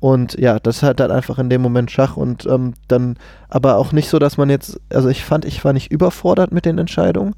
Und 0.00 0.36
ja, 0.36 0.58
das 0.58 0.82
hat 0.82 0.98
dann 0.98 1.12
einfach 1.12 1.38
in 1.38 1.48
dem 1.48 1.62
Moment 1.62 1.92
Schach 1.92 2.16
und 2.16 2.44
ähm, 2.46 2.74
dann 2.88 3.16
aber 3.48 3.76
auch 3.76 3.92
nicht 3.92 4.08
so, 4.08 4.18
dass 4.18 4.36
man 4.36 4.50
jetzt, 4.50 4.80
also 4.90 5.08
ich 5.08 5.24
fand, 5.24 5.44
ich 5.44 5.64
war 5.64 5.72
nicht 5.72 5.92
überfordert 5.92 6.50
mit 6.50 6.64
den 6.64 6.78
Entscheidungen. 6.78 7.36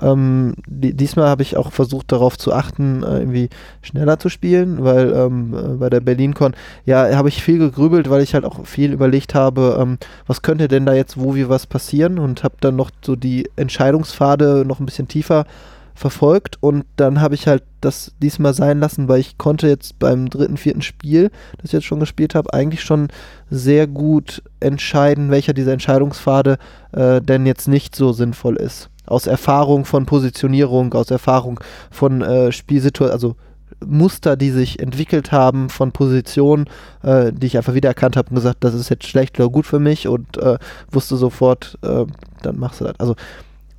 Ähm, 0.00 0.54
die, 0.66 0.94
diesmal 0.94 1.28
habe 1.28 1.42
ich 1.42 1.56
auch 1.56 1.72
versucht 1.72 2.10
darauf 2.10 2.36
zu 2.36 2.52
achten, 2.52 3.02
äh, 3.02 3.18
irgendwie 3.20 3.48
schneller 3.82 4.18
zu 4.18 4.28
spielen, 4.28 4.82
weil 4.82 5.12
ähm, 5.12 5.54
äh, 5.54 5.76
bei 5.76 5.90
der 5.90 6.00
BerlinCon, 6.00 6.54
ja, 6.84 7.14
habe 7.16 7.28
ich 7.28 7.42
viel 7.42 7.58
gegrübelt, 7.58 8.10
weil 8.10 8.22
ich 8.22 8.34
halt 8.34 8.44
auch 8.44 8.66
viel 8.66 8.92
überlegt 8.92 9.34
habe, 9.34 9.78
ähm, 9.80 9.98
was 10.26 10.42
könnte 10.42 10.68
denn 10.68 10.86
da 10.86 10.94
jetzt 10.94 11.18
wo 11.18 11.34
wie 11.34 11.48
was 11.48 11.66
passieren 11.66 12.18
und 12.18 12.42
habe 12.42 12.56
dann 12.60 12.76
noch 12.76 12.90
so 13.04 13.14
die 13.14 13.48
Entscheidungspfade 13.56 14.64
noch 14.66 14.80
ein 14.80 14.86
bisschen 14.86 15.08
tiefer 15.08 15.46
verfolgt 15.94 16.58
und 16.60 16.84
dann 16.96 17.20
habe 17.20 17.36
ich 17.36 17.46
halt 17.46 17.62
das 17.80 18.12
diesmal 18.20 18.52
sein 18.52 18.80
lassen, 18.80 19.08
weil 19.08 19.20
ich 19.20 19.38
konnte 19.38 19.68
jetzt 19.68 19.98
beim 20.00 20.28
dritten, 20.28 20.56
vierten 20.56 20.82
Spiel, 20.82 21.30
das 21.58 21.66
ich 21.66 21.72
jetzt 21.72 21.84
schon 21.84 22.00
gespielt 22.00 22.34
habe, 22.34 22.52
eigentlich 22.52 22.82
schon 22.82 23.08
sehr 23.48 23.86
gut 23.86 24.42
entscheiden, 24.58 25.30
welcher 25.30 25.52
dieser 25.52 25.72
Entscheidungspfade 25.72 26.58
äh, 26.92 27.20
denn 27.20 27.46
jetzt 27.46 27.68
nicht 27.68 27.94
so 27.94 28.12
sinnvoll 28.12 28.56
ist. 28.56 28.90
Aus 29.06 29.26
Erfahrung 29.26 29.84
von 29.84 30.06
Positionierung, 30.06 30.94
aus 30.94 31.10
Erfahrung 31.10 31.60
von 31.90 32.22
äh, 32.22 32.52
Spielsituationen, 32.52 33.12
also 33.12 33.36
Muster, 33.84 34.36
die 34.36 34.50
sich 34.50 34.80
entwickelt 34.80 35.32
haben 35.32 35.68
von 35.68 35.92
Positionen, 35.92 36.66
äh, 37.02 37.32
die 37.32 37.46
ich 37.46 37.56
einfach 37.56 37.74
wiedererkannt 37.74 38.16
habe 38.16 38.30
und 38.30 38.36
gesagt, 38.36 38.64
das 38.64 38.74
ist 38.74 38.88
jetzt 38.88 39.06
schlecht 39.06 39.38
oder 39.38 39.48
gut 39.48 39.66
für 39.66 39.80
mich 39.80 40.08
und 40.08 40.36
äh, 40.38 40.58
wusste 40.90 41.16
sofort, 41.16 41.78
äh, 41.82 42.04
dann 42.42 42.58
machst 42.58 42.80
du 42.80 42.84
das. 42.84 42.98
Also 42.98 43.14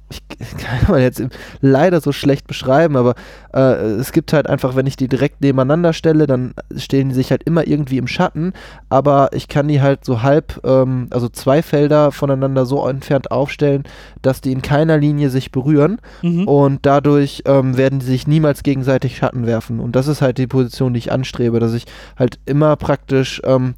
ich 0.10 0.22
kann 0.58 0.92
man 0.92 1.02
jetzt 1.02 1.24
leider 1.62 2.00
so 2.02 2.12
schlecht 2.12 2.48
beschreiben, 2.48 2.96
aber 2.96 3.16
äh, 3.54 3.60
es 3.96 4.12
gibt 4.12 4.34
halt 4.34 4.48
einfach, 4.48 4.76
wenn 4.76 4.86
ich 4.86 4.96
die 4.98 5.08
direkt 5.08 5.42
nebeneinander 5.42 5.94
stelle, 5.94 6.28
dann 6.28 6.54
stehen 6.76 7.10
die 7.10 7.16
sich 7.16 7.32
halt 7.32 7.44
immer 7.44 7.66
irgendwie 7.68 7.98
im 7.98 8.08
Schatten, 8.08 8.54
aber 8.90 9.30
ich 9.34 9.48
kann 9.48 9.68
die 9.68 9.82
halt 9.82 10.06
so 10.06 10.22
halb, 10.22 10.62
ähm, 10.64 11.08
also 11.10 11.28
zwei 11.30 11.62
Felder 11.64 12.12
voneinander 12.12 12.66
so 12.66 12.88
entfernt 12.88 13.32
aufstellen, 13.32 13.84
dass 14.22 14.42
die 14.42 14.52
in 14.52 14.62
keiner 14.62 14.98
Linie 14.98 15.30
sich 15.30 15.52
berühren 15.52 16.00
Mhm. 16.22 16.48
und 16.48 16.86
dadurch 16.86 17.44
ähm, 17.46 17.78
werden 17.78 18.00
die 18.00 18.06
sich 18.06 18.28
niemals 18.28 18.64
gegenseitig 18.64 19.18
Schatten 19.18 19.46
werfen. 19.46 19.80
Und 19.80 19.96
das 19.96 20.08
ist 20.08 20.22
halt 20.22 20.38
die 20.38 20.48
Position, 20.48 20.94
die 20.94 21.00
ich 21.00 21.12
anstrebe, 21.12 21.60
dass 21.60 21.74
ich 21.74 21.86
halt 22.18 22.40
immer 22.46 22.76
praktisch 22.76 23.42
ähm, 23.46 23.74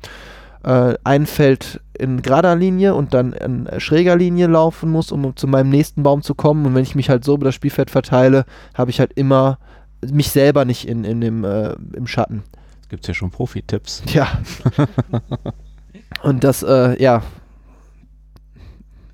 äh, 0.68 0.96
ein 1.04 1.26
Feld 1.26 1.80
in 1.98 2.22
gerader 2.22 2.56
Linie 2.56 2.94
und 2.94 3.14
dann 3.14 3.32
in 3.34 3.68
schräger 3.80 4.16
Linie 4.18 4.48
laufen 4.48 4.92
muss, 4.92 5.12
um 5.12 5.36
zu 5.36 5.48
meinem 5.48 5.70
nächsten 5.70 6.04
Baum 6.04 6.22
zu 6.22 6.36
kommen. 6.36 6.66
Und 6.66 6.76
wenn 6.76 6.84
ich 6.84 6.94
mich 6.96 7.10
halt 7.10 7.24
so 7.24 7.36
über 7.36 7.46
das 7.46 7.56
Spielfeld 7.56 7.90
verteile, 7.90 8.46
habe 8.74 8.92
ich 8.92 9.00
halt 9.00 9.14
immer 9.14 9.60
mich 10.06 10.30
selber 10.30 10.66
nicht 10.66 10.88
in, 10.88 11.04
in 11.06 11.22
dem, 11.22 11.44
äh, 11.44 11.74
im 11.94 12.06
Schatten. 12.06 12.44
Es 12.82 12.90
gibt 12.90 13.08
ja 13.08 13.14
schon 13.14 13.32
Profi-Tipps. 13.32 14.04
Ja. 14.14 14.28
und 16.24 16.44
das, 16.44 16.64
äh, 16.64 17.02
ja. 17.02 17.22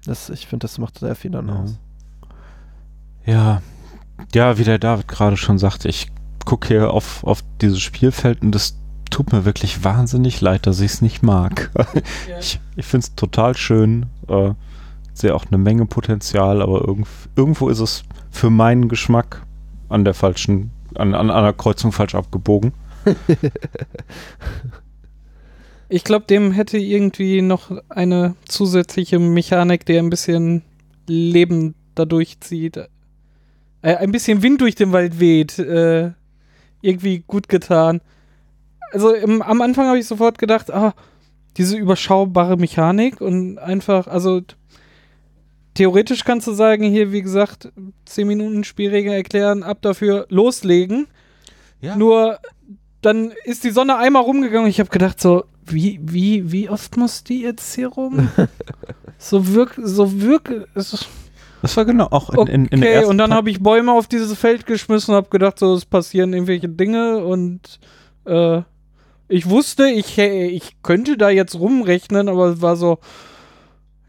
Das, 0.06 0.30
ich 0.30 0.48
finde, 0.48 0.66
das 0.66 0.78
macht 0.80 1.00
sehr 1.00 1.16
viel 1.16 1.32
dann 1.32 1.48
Ja. 1.48 1.56
aus. 1.56 1.80
Ja, 3.26 3.62
ja, 4.36 4.58
wie 4.58 4.64
der 4.64 4.80
David 4.80 5.08
gerade 5.08 5.38
schon 5.38 5.58
sagte, 5.58 5.88
ich 5.88 6.08
gucke 6.46 6.68
hier 6.68 6.92
auf, 6.92 7.24
auf 7.24 7.42
dieses 7.62 7.80
Spielfeld 7.80 8.42
und 8.42 8.52
das 8.52 8.76
tut 9.14 9.32
mir 9.32 9.46
wirklich 9.46 9.84
wahnsinnig 9.84 10.42
leid, 10.42 10.66
dass 10.66 10.80
ich 10.80 10.94
es 10.94 11.02
nicht 11.02 11.22
mag. 11.22 11.70
Ich, 12.40 12.60
ich 12.76 12.86
finde 12.86 13.06
es 13.06 13.16
total 13.16 13.56
schön, 13.56 14.08
äh, 14.28 14.52
sehe 15.14 15.36
auch 15.36 15.46
eine 15.46 15.58
Menge 15.58 15.86
Potenzial, 15.86 16.62
aber 16.62 16.82
irgend, 16.82 17.08
irgendwo 17.36 17.70
ist 17.70 17.80
es 17.80 18.04
für 18.32 18.50
meinen 18.50 18.90
Geschmack 18.90 19.46
an 19.88 20.04
der 20.04 20.14
falschen, 20.16 20.72
an, 20.96 21.14
an 21.14 21.30
einer 21.30 21.54
Kreuzung 21.54 21.92
falsch 21.92 22.16
abgebogen. 22.16 22.74
Ich 25.90 26.04
glaube, 26.04 26.26
dem 26.26 26.54
hätte 26.54 26.80
irgendwie 26.80 27.44
noch 27.44 27.70
eine 27.90 28.34
zusätzliche 28.46 29.20
Mechanik, 29.20 29.86
der 29.86 30.02
ein 30.02 30.10
bisschen 30.10 30.64
Leben 31.06 31.76
dadurch 31.94 32.40
zieht. 32.40 32.78
Äh, 32.78 32.88
ein 33.98 34.12
bisschen 34.12 34.42
Wind 34.42 34.62
durch 34.62 34.74
den 34.74 34.92
Wald 34.92 35.20
weht. 35.20 35.60
Äh, 35.60 36.14
irgendwie 36.82 37.24
gut 37.28 37.48
getan. 37.48 38.02
Also 38.94 39.14
im, 39.14 39.42
am 39.42 39.62
Anfang 39.62 39.88
habe 39.88 40.00
ich 40.00 40.08
sofort 40.08 40.38
gedacht, 40.38 40.72
ah, 40.72 40.94
diese 41.58 41.78
überschaubare 41.78 42.58
Mechanik 42.58 43.22
und 43.22 43.58
einfach, 43.60 44.08
also 44.08 44.42
theoretisch 45.74 46.24
kannst 46.24 46.48
du 46.48 46.54
sagen, 46.54 46.84
hier, 46.84 47.12
wie 47.12 47.22
gesagt, 47.22 47.72
10 48.06 48.28
Minuten 48.28 48.64
Spielregeln 48.64 49.14
erklären, 49.16 49.64
ab 49.64 49.80
dafür 49.82 50.26
loslegen. 50.30 51.08
Ja. 51.82 51.96
Nur 51.96 52.40
dann 53.02 53.34
ist 53.44 53.64
die 53.64 53.72
Sonne 53.72 53.98
einmal 53.98 54.24
rumgegangen 54.24 54.64
und 54.66 54.70
ich 54.70 54.80
habe 54.80 54.90
gedacht 54.90 55.20
so, 55.20 55.44
wie, 55.66 56.00
wie, 56.04 56.52
wie 56.52 56.70
oft 56.70 56.98
muss 56.98 57.24
die 57.24 57.42
jetzt 57.42 57.74
hier 57.76 57.88
rum? 57.90 58.30
so 59.18 59.54
wirk, 59.54 59.74
so 59.82 60.22
wirk, 60.22 60.68
es- 60.76 61.08
Das 61.62 61.76
war 61.78 61.86
genau 61.86 62.08
auch 62.12 62.30
in, 62.32 62.40
okay. 62.40 62.54
in, 62.54 62.66
in 62.68 62.82
der 62.82 62.94
ersten 62.94 63.12
und 63.12 63.18
dann 63.18 63.34
habe 63.34 63.50
ich 63.50 63.62
Bäume 63.62 63.92
auf 63.92 64.08
dieses 64.08 64.38
Feld 64.38 64.66
geschmissen 64.66 65.12
und 65.14 65.18
habe 65.18 65.30
gedacht 65.30 65.60
so, 65.60 65.74
es 65.74 65.86
passieren 65.86 66.34
irgendwelche 66.34 66.70
Dinge 66.70 67.26
und 67.26 67.80
äh, 68.26 68.62
ich 69.28 69.50
wusste, 69.50 69.88
ich, 69.88 70.18
ich 70.18 70.82
könnte 70.84 71.18
da 71.18 71.30
jetzt 71.30 71.56
rumrechnen, 71.56 72.30
aber 72.30 72.48
es 72.48 72.62
war 72.62 72.76
so, 72.76 73.00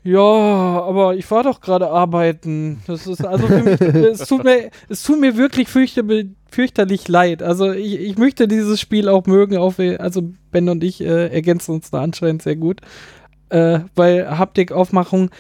ja, 0.05 0.21
aber 0.21 1.17
ich 1.17 1.31
war 1.31 1.43
doch 1.43 1.63
gerade 1.63 1.89
arbeiten. 1.89 2.83
Das 2.87 3.07
ist 3.07 3.25
also 3.25 3.47
für 3.47 3.63
mich, 3.63 3.81
es 3.81 4.29
tut 4.29 4.45
mir, 4.45 4.71
es 4.91 5.03
tut 5.03 5.19
mir 5.19 5.39
wirklich 5.39 5.69
fürchte, 5.69 6.05
fürchterlich 6.51 7.09
leid. 7.09 7.43
Also 7.43 7.73
ich, 7.73 7.99
ich 7.99 8.19
möchte 8.19 8.47
dieses 8.47 8.81
Spiel 8.81 9.09
auch 9.09 9.27
mögen, 9.27 9.57
auch 9.57 9.79
also 9.99 10.23
Ben 10.51 10.69
und 10.69 10.85
ich 10.85 11.01
äh, 11.01 11.29
ergänzen 11.29 11.73
uns 11.73 11.91
da 11.91 12.03
anscheinend 12.03 12.43
sehr 12.43 12.57
gut. 12.57 12.83
Äh, 13.49 13.81
weil 13.95 14.39
Haptikaufmachung, 14.39 15.31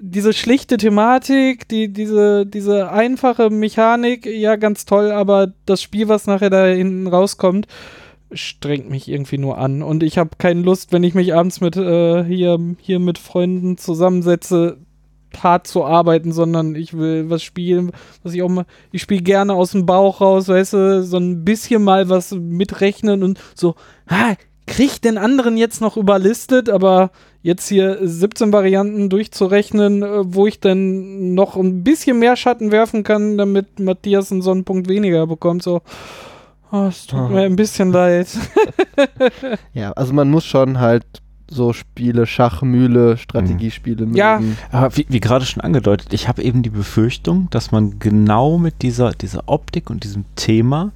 diese 0.00 0.32
schlichte 0.32 0.76
Thematik, 0.76 1.68
die, 1.68 1.92
diese, 1.92 2.46
diese 2.46 2.90
einfache 2.90 3.48
Mechanik, 3.50 4.26
ja, 4.26 4.56
ganz 4.56 4.86
toll, 4.86 5.12
aber 5.12 5.52
das 5.66 5.82
Spiel, 5.82 6.08
was 6.08 6.26
nachher 6.26 6.50
da 6.50 6.66
hinten 6.66 7.06
rauskommt, 7.06 7.68
strengt 8.32 8.90
mich 8.90 9.08
irgendwie 9.08 9.38
nur 9.38 9.58
an. 9.58 9.82
Und 9.82 10.02
ich 10.02 10.18
habe 10.18 10.30
keine 10.38 10.62
Lust, 10.62 10.92
wenn 10.92 11.04
ich 11.04 11.14
mich 11.14 11.34
abends 11.34 11.60
mit 11.60 11.76
äh, 11.76 12.24
hier, 12.24 12.58
hier 12.80 12.98
mit 12.98 13.18
Freunden 13.18 13.76
zusammensetze, 13.76 14.78
hart 15.38 15.66
zu 15.66 15.84
arbeiten, 15.84 16.32
sondern 16.32 16.74
ich 16.74 16.96
will 16.96 17.30
was 17.30 17.42
spielen, 17.42 17.92
was 18.22 18.34
ich 18.34 18.42
auch 18.42 18.48
mal, 18.48 18.66
ich 18.90 19.02
spiele 19.02 19.22
gerne 19.22 19.54
aus 19.54 19.72
dem 19.72 19.86
Bauch 19.86 20.20
raus, 20.20 20.48
weißt 20.48 20.72
du, 20.72 21.02
so 21.04 21.18
ein 21.18 21.44
bisschen 21.44 21.84
mal 21.84 22.08
was 22.08 22.32
mitrechnen 22.32 23.22
und 23.22 23.38
so, 23.54 23.76
ha, 24.08 24.34
krieg 24.66 25.00
den 25.02 25.18
anderen 25.18 25.56
jetzt 25.56 25.80
noch 25.80 25.96
überlistet, 25.96 26.68
aber 26.68 27.10
jetzt 27.42 27.68
hier 27.68 27.98
17 28.02 28.52
Varianten 28.52 29.08
durchzurechnen, 29.08 30.02
äh, 30.02 30.34
wo 30.34 30.46
ich 30.46 30.60
dann 30.60 31.34
noch 31.34 31.56
ein 31.56 31.82
bisschen 31.82 32.18
mehr 32.18 32.36
Schatten 32.36 32.70
werfen 32.70 33.02
kann, 33.02 33.38
damit 33.38 33.80
Matthias 33.80 34.30
einen 34.30 34.42
Sonnenpunkt 34.42 34.88
weniger 34.88 35.26
bekommt, 35.26 35.62
so, 35.62 35.80
oh, 36.72 36.86
es 36.86 37.06
tut 37.06 37.18
Ah. 37.18 37.28
mir 37.28 37.42
ein 37.42 37.56
bisschen 37.56 37.92
leid. 37.92 38.28
Ja, 39.74 39.92
also 39.92 40.12
man 40.12 40.30
muss 40.30 40.44
schon 40.44 40.78
halt 40.78 41.04
so 41.48 41.72
Spiele, 41.72 42.26
Schachmühle, 42.26 43.16
Strategiespiele 43.16 44.06
mögen. 44.06 44.16
Ja. 44.16 44.40
Aber 44.70 44.96
wie, 44.96 45.06
wie 45.08 45.20
gerade 45.20 45.44
schon 45.46 45.62
angedeutet, 45.62 46.12
ich 46.12 46.28
habe 46.28 46.42
eben 46.42 46.62
die 46.62 46.70
Befürchtung, 46.70 47.48
dass 47.50 47.72
man 47.72 47.98
genau 47.98 48.58
mit 48.58 48.82
dieser, 48.82 49.12
dieser 49.12 49.44
Optik 49.48 49.90
und 49.90 50.04
diesem 50.04 50.24
Thema 50.36 50.92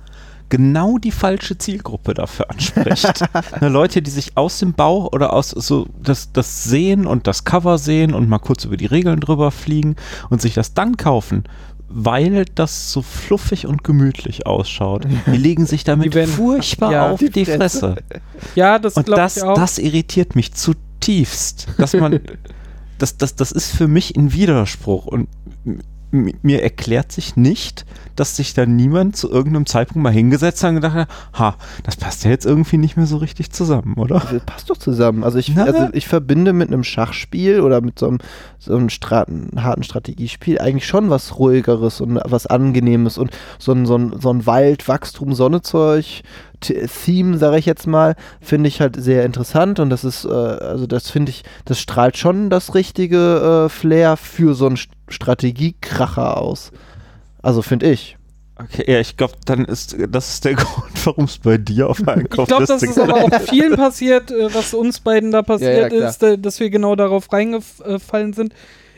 genau 0.51 0.99
die 0.99 1.11
falsche 1.11 1.59
Zielgruppe 1.59 2.15
dafür 2.15 2.51
anspricht. 2.51 3.25
ne, 3.61 3.69
Leute, 3.69 4.03
die 4.03 4.11
sich 4.11 4.37
aus 4.37 4.59
dem 4.61 4.75
Bauch 4.75 5.13
oder 5.13 5.33
aus 5.33 5.51
so 5.51 5.87
das, 6.01 6.31
das 6.33 6.63
sehen 6.65 7.07
und 7.07 7.27
das 7.27 7.45
Cover 7.45 7.79
sehen 7.79 8.15
und 8.15 8.29
mal 8.29 8.39
kurz 8.39 8.65
über 8.65 8.77
die 8.77 8.87
Regeln 8.87 9.19
drüber 9.19 9.51
fliegen 9.51 9.97
und 10.31 10.41
sich 10.41 10.55
das 10.55 10.75
dann 10.75 10.97
kaufen, 10.97 11.45
weil 11.97 12.45
das 12.57 12.91
so 12.91 13.03
fluffig 13.03 13.67
und 13.69 13.85
gemütlich 13.85 14.47
ausschaut. 14.47 15.07
Die 15.27 15.37
legen 15.37 15.65
sich 15.65 15.85
damit 15.85 16.07
Die 16.07 16.15
werden- 16.15 16.31
furchtbar 16.35 16.91
ja, 16.93 17.11
auf 17.11 17.21
die 17.21 17.31
die, 17.31 17.45
Fresse. 17.45 17.95
Fresse. 17.95 17.97
Ja, 18.57 18.81
das 18.81 18.95
Und 18.95 19.09
das, 19.09 19.37
ich 19.37 19.43
auch. 19.45 19.55
das 19.55 19.79
irritiert 19.79 20.35
mich 20.35 20.53
zutiefst. 20.55 21.69
Dass 21.79 21.93
man, 21.95 22.19
das, 22.99 23.17
das, 23.17 23.37
das 23.37 23.53
ist 23.53 23.71
für 23.71 23.87
mich 23.87 24.17
ein 24.17 24.33
Widerspruch. 24.33 25.07
Und 25.07 25.29
mir 26.15 26.63
erklärt 26.63 27.13
sich 27.13 27.37
nicht, 27.37 27.85
dass 28.17 28.37
sich 28.37 28.55
da 28.55 28.65
niemand 28.65 29.17
zu 29.17 29.31
irgendeinem 29.31 29.67
Zeitpunkt 29.67 30.03
mal 30.03 30.13
hingesetzt 30.13 30.63
hat 30.63 30.71
und 30.71 30.77
gedacht 30.77 30.95
hat, 30.95 31.09
ha, 31.35 31.57
das 31.83 31.97
passt 31.97 32.25
ja 32.25 32.31
jetzt 32.31 32.47
irgendwie 32.47 32.79
nicht 32.79 32.97
mehr 32.97 33.07
so 33.07 33.17
richtig 33.17 33.51
zusammen, 33.51 33.95
oder? 33.97 34.21
Das 34.21 34.45
passt 34.45 34.71
doch 34.71 34.77
zusammen. 34.77 35.25
Also 35.25 35.39
ich, 35.39 35.57
also 35.57 35.89
ich 35.93 36.07
verbinde 36.07 36.53
mit 36.53 36.69
einem 36.69 36.85
Schachspiel 36.85 37.61
oder 37.61 37.81
mit 37.81 37.99
so 37.99 38.09
einem, 38.09 38.19
so 38.59 38.77
einem 38.77 38.89
Stra 38.89 39.27
harten 39.57 39.83
Strategiespiel 39.83 40.59
eigentlich 40.61 40.87
schon 40.87 41.11
was 41.11 41.39
ruhigeres 41.39 42.01
und 42.01 42.21
was 42.25 42.47
angenehmes 42.47 43.19
und 43.19 43.31
so 43.59 43.73
ein, 43.73 43.85
so 43.85 43.97
ein, 43.97 44.21
so 44.21 44.31
ein 44.33 44.47
Wald, 44.47 44.87
Wachstum, 44.89 45.35
Sonnezeug 45.35 46.05
T- 46.05 46.23
Theme, 46.73 47.37
sage 47.39 47.59
ich 47.59 47.67
jetzt 47.67 47.87
mal, 47.87 48.17
finde 48.41 48.69
ich 48.69 48.81
halt 48.81 48.97
sehr 49.03 49.25
interessant 49.25 49.81
und 49.81 49.91
das 49.91 50.05
ist, 50.05 50.25
äh, 50.25 50.29
also 50.29 50.87
das 50.87 51.11
finde 51.11 51.31
ich, 51.31 51.43
das 51.65 51.79
strahlt 51.81 52.17
schon 52.17 52.51
das 52.51 52.75
richtige 52.75 53.67
äh, 53.67 53.69
Flair 53.69 54.17
für 54.17 54.55
so 54.55 54.67
einen 54.67 54.77
St- 54.77 54.89
Strategiekracher 55.09 56.37
aus. 56.39 56.73
Also 57.43 57.63
finde 57.63 57.91
ich. 57.91 58.17
Okay, 58.57 58.85
ja, 58.91 59.01
ich 59.01 59.17
glaube, 59.17 59.35
dann 59.47 59.65
ist 59.65 59.97
das 60.09 60.35
ist 60.35 60.45
der 60.45 60.55
Grund, 60.55 61.07
warum 61.07 61.25
es 61.25 61.39
bei 61.39 61.59
dir 61.59 61.89
auf 61.91 62.01
der 62.01 62.19
Ich 62.19 62.31
glaube, 62.31 62.65
das 62.67 62.83
ist 62.83 62.99
aber 62.99 63.17
auch 63.25 63.41
vielen 63.41 63.77
passiert, 63.77 64.31
äh, 64.31 64.55
was 64.55 64.75
uns 64.75 65.01
beiden 65.01 65.33
da 65.33 65.43
passiert 65.43 65.93
klar. 65.93 66.09
ist, 66.09 66.23
äh, 66.23 66.39
dass 66.39 66.61
wir 66.61 66.71
genau 66.71 66.95
darauf 66.95 67.33
reingefallen 67.33 68.33
sind. 68.33 68.55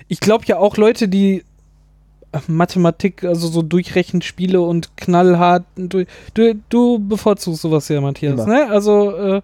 Ich 0.09 0.21
glaube 0.21 0.45
ja 0.47 0.59
auch 0.59 0.77
Leute, 0.77 1.09
die 1.09 1.39
äh, 1.39 1.43
Mathematik, 2.49 3.25
also 3.25 3.49
so 3.49 3.63
Durchrechenspiele 3.63 4.61
und 4.61 4.97
knallhart, 4.97 5.65
du, 5.77 6.05
du, 6.35 6.55
du 6.69 6.99
bevorzugst 6.99 7.63
sowas 7.63 7.89
ja, 7.89 8.01
Matthias, 8.01 8.35
Immer. 8.35 8.47
ne? 8.47 8.69
Also 8.69 9.17
äh, 9.17 9.43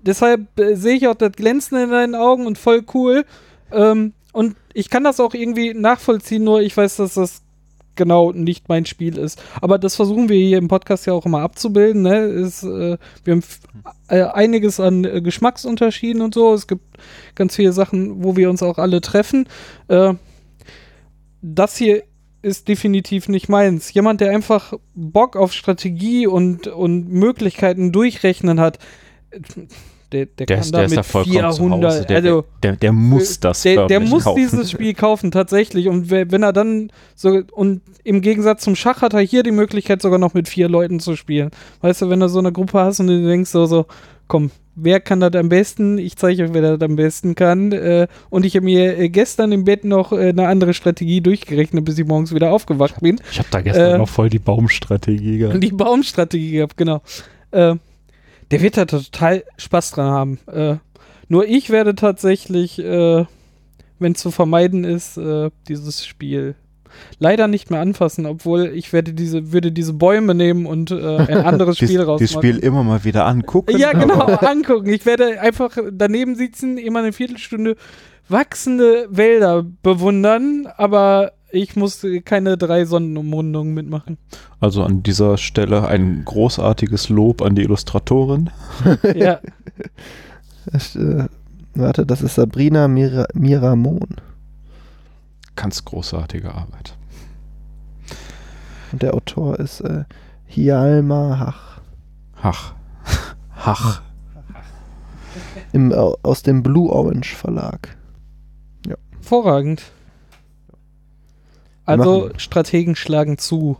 deshalb 0.00 0.58
äh, 0.58 0.74
sehe 0.74 0.96
ich 0.96 1.08
auch 1.08 1.14
das 1.14 1.32
Glänzen 1.32 1.78
in 1.78 1.90
deinen 1.90 2.14
Augen 2.14 2.46
und 2.46 2.58
voll 2.58 2.84
cool. 2.94 3.24
Ähm, 3.70 4.12
und 4.32 4.56
ich 4.72 4.88
kann 4.88 5.04
das 5.04 5.20
auch 5.20 5.34
irgendwie 5.34 5.74
nachvollziehen, 5.74 6.44
nur 6.44 6.62
ich 6.62 6.76
weiß, 6.76 6.96
dass 6.96 7.14
das 7.14 7.42
genau 7.94 8.32
nicht 8.32 8.68
mein 8.68 8.86
Spiel 8.86 9.18
ist. 9.18 9.42
Aber 9.60 9.78
das 9.78 9.96
versuchen 9.96 10.28
wir 10.28 10.36
hier 10.36 10.58
im 10.58 10.68
Podcast 10.68 11.06
ja 11.06 11.12
auch 11.12 11.26
immer 11.26 11.40
abzubilden. 11.40 12.02
Ne? 12.02 12.20
Ist, 12.24 12.62
äh, 12.62 12.96
wir 13.24 13.34
haben 13.34 13.42
äh, 14.08 14.22
einiges 14.22 14.80
an 14.80 15.04
äh, 15.04 15.20
Geschmacksunterschieden 15.20 16.22
und 16.22 16.34
so. 16.34 16.54
Es 16.54 16.66
gibt 16.66 16.84
ganz 17.34 17.56
viele 17.56 17.72
Sachen, 17.72 18.24
wo 18.24 18.36
wir 18.36 18.48
uns 18.48 18.62
auch 18.62 18.78
alle 18.78 19.00
treffen. 19.00 19.46
Äh, 19.88 20.14
das 21.42 21.76
hier 21.76 22.04
ist 22.42 22.68
definitiv 22.68 23.28
nicht 23.28 23.48
meins. 23.48 23.92
Jemand, 23.94 24.20
der 24.20 24.30
einfach 24.30 24.74
Bock 24.94 25.36
auf 25.36 25.52
Strategie 25.52 26.26
und, 26.26 26.66
und 26.66 27.08
Möglichkeiten 27.08 27.92
durchrechnen 27.92 28.58
hat, 28.60 28.78
äh, 29.30 29.40
der, 30.12 30.26
der, 30.26 30.46
Der 30.46 30.56
kann 30.56 30.60
ist, 30.64 30.74
der 30.74 30.84
ist 30.84 30.90
damit 30.92 30.98
da 30.98 31.02
vollkommen 31.04 31.32
400, 31.32 31.54
zu 31.54 31.70
Hause. 31.70 32.06
Der, 32.06 32.16
also 32.18 32.44
der, 32.62 32.76
der 32.76 32.92
muss 32.92 33.40
das 33.40 33.62
der, 33.62 33.86
der 33.86 34.00
muss 34.00 34.24
kaufen. 34.24 34.36
dieses 34.42 34.70
Spiel 34.70 34.92
kaufen, 34.92 35.30
tatsächlich. 35.30 35.88
Und 35.88 36.10
we- 36.10 36.30
wenn 36.30 36.42
er 36.42 36.52
dann 36.52 36.90
so, 37.14 37.40
und 37.52 37.80
im 38.04 38.20
Gegensatz 38.20 38.62
zum 38.62 38.76
Schach 38.76 39.00
hat 39.00 39.14
er 39.14 39.20
hier 39.20 39.42
die 39.42 39.52
Möglichkeit, 39.52 40.02
sogar 40.02 40.18
noch 40.18 40.34
mit 40.34 40.48
vier 40.48 40.68
Leuten 40.68 41.00
zu 41.00 41.16
spielen. 41.16 41.50
Weißt 41.80 42.02
du, 42.02 42.10
wenn 42.10 42.20
du 42.20 42.28
so 42.28 42.40
eine 42.40 42.52
Gruppe 42.52 42.80
hast 42.80 43.00
und 43.00 43.06
du 43.06 43.24
denkst 43.26 43.48
so, 43.50 43.64
so, 43.64 43.86
komm, 44.28 44.50
wer 44.74 45.00
kann 45.00 45.20
das 45.20 45.34
am 45.34 45.48
besten? 45.48 45.98
Ich 45.98 46.16
zeige 46.16 46.44
euch, 46.44 46.52
wer 46.52 46.76
das 46.76 46.80
am 46.80 46.96
besten 46.96 47.34
kann. 47.34 47.72
Äh, 47.72 48.06
und 48.30 48.44
ich 48.46 48.56
habe 48.56 48.64
mir 48.64 48.98
äh, 48.98 49.08
gestern 49.08 49.52
im 49.52 49.64
Bett 49.64 49.84
noch 49.84 50.12
äh, 50.12 50.30
eine 50.30 50.48
andere 50.48 50.74
Strategie 50.74 51.20
durchgerechnet, 51.20 51.84
bis 51.84 51.98
ich 51.98 52.06
morgens 52.06 52.34
wieder 52.34 52.50
aufgewacht 52.52 53.00
bin. 53.00 53.20
Ich 53.30 53.38
habe 53.38 53.48
da 53.50 53.60
gestern 53.60 53.94
Äh, 53.94 53.98
noch 53.98 54.08
voll 54.08 54.30
die 54.30 54.38
Baumstrategie 54.38 55.38
gehabt. 55.38 55.62
Die 55.62 55.72
Baumstrategie 55.72 56.52
gehabt, 56.52 56.76
genau. 56.76 57.02
Äh, 57.50 57.76
der 58.50 58.60
wird 58.62 58.76
da 58.76 58.84
total 58.84 59.44
Spaß 59.56 59.92
dran 59.92 60.10
haben. 60.10 60.38
Äh, 60.46 60.76
nur 61.28 61.46
ich 61.46 61.70
werde 61.70 61.94
tatsächlich, 61.94 62.76
wenn 62.78 64.14
zu 64.14 64.30
vermeiden 64.30 64.84
ist, 64.84 65.18
dieses 65.66 66.04
Spiel 66.04 66.56
leider 67.18 67.48
nicht 67.48 67.70
mehr 67.70 67.80
anfassen, 67.80 68.26
obwohl 68.26 68.66
ich 68.74 68.92
werde 68.92 69.12
diese, 69.12 69.52
würde 69.52 69.72
diese 69.72 69.92
Bäume 69.92 70.34
nehmen 70.34 70.66
und 70.66 70.90
äh, 70.90 71.16
ein 71.18 71.38
anderes 71.44 71.78
Spiel 71.78 72.00
rausmachen. 72.00 72.18
Dieses 72.18 72.36
Spiel 72.36 72.58
immer 72.58 72.84
mal 72.84 73.04
wieder 73.04 73.26
angucken. 73.26 73.76
Ja, 73.76 73.92
genau, 73.92 74.20
angucken. 74.24 74.88
Ich 74.90 75.06
werde 75.06 75.40
einfach 75.40 75.76
daneben 75.92 76.34
sitzen, 76.34 76.78
immer 76.78 77.00
eine 77.00 77.12
Viertelstunde 77.12 77.76
wachsende 78.28 79.08
Wälder 79.10 79.64
bewundern, 79.82 80.68
aber 80.76 81.32
ich 81.52 81.76
muss 81.76 82.04
keine 82.24 82.56
drei 82.56 82.84
Sonnenumrundungen 82.86 83.74
mitmachen. 83.74 84.18
Also 84.58 84.82
an 84.82 85.02
dieser 85.02 85.36
Stelle 85.36 85.86
ein 85.86 86.24
großartiges 86.24 87.10
Lob 87.10 87.42
an 87.42 87.54
die 87.54 87.62
Illustratorin. 87.62 88.50
ja. 89.14 89.40
Das, 90.66 90.96
äh, 90.96 91.26
warte, 91.74 92.06
das 92.06 92.22
ist 92.22 92.36
Sabrina 92.36 92.88
Mira 92.88 93.26
Miramon. 93.34 94.16
Ganz 95.56 95.84
großartige 95.84 96.54
Arbeit. 96.54 96.96
Und 98.92 99.02
der 99.02 99.14
Autor 99.14 99.58
ist 99.58 99.80
äh, 99.80 100.04
Hialma 100.46 101.38
Hach. 101.38 101.80
Hach. 102.42 102.74
Hach. 103.54 104.02
Im, 105.72 105.92
au- 105.92 106.16
aus 106.22 106.42
dem 106.42 106.62
Blue 106.62 106.90
Orange 106.90 107.34
Verlag. 107.34 107.96
Hervorragend. 109.20 109.82
Also 111.84 112.26
Machen. 112.26 112.38
Strategen 112.38 112.96
schlagen 112.96 113.38
zu. 113.38 113.78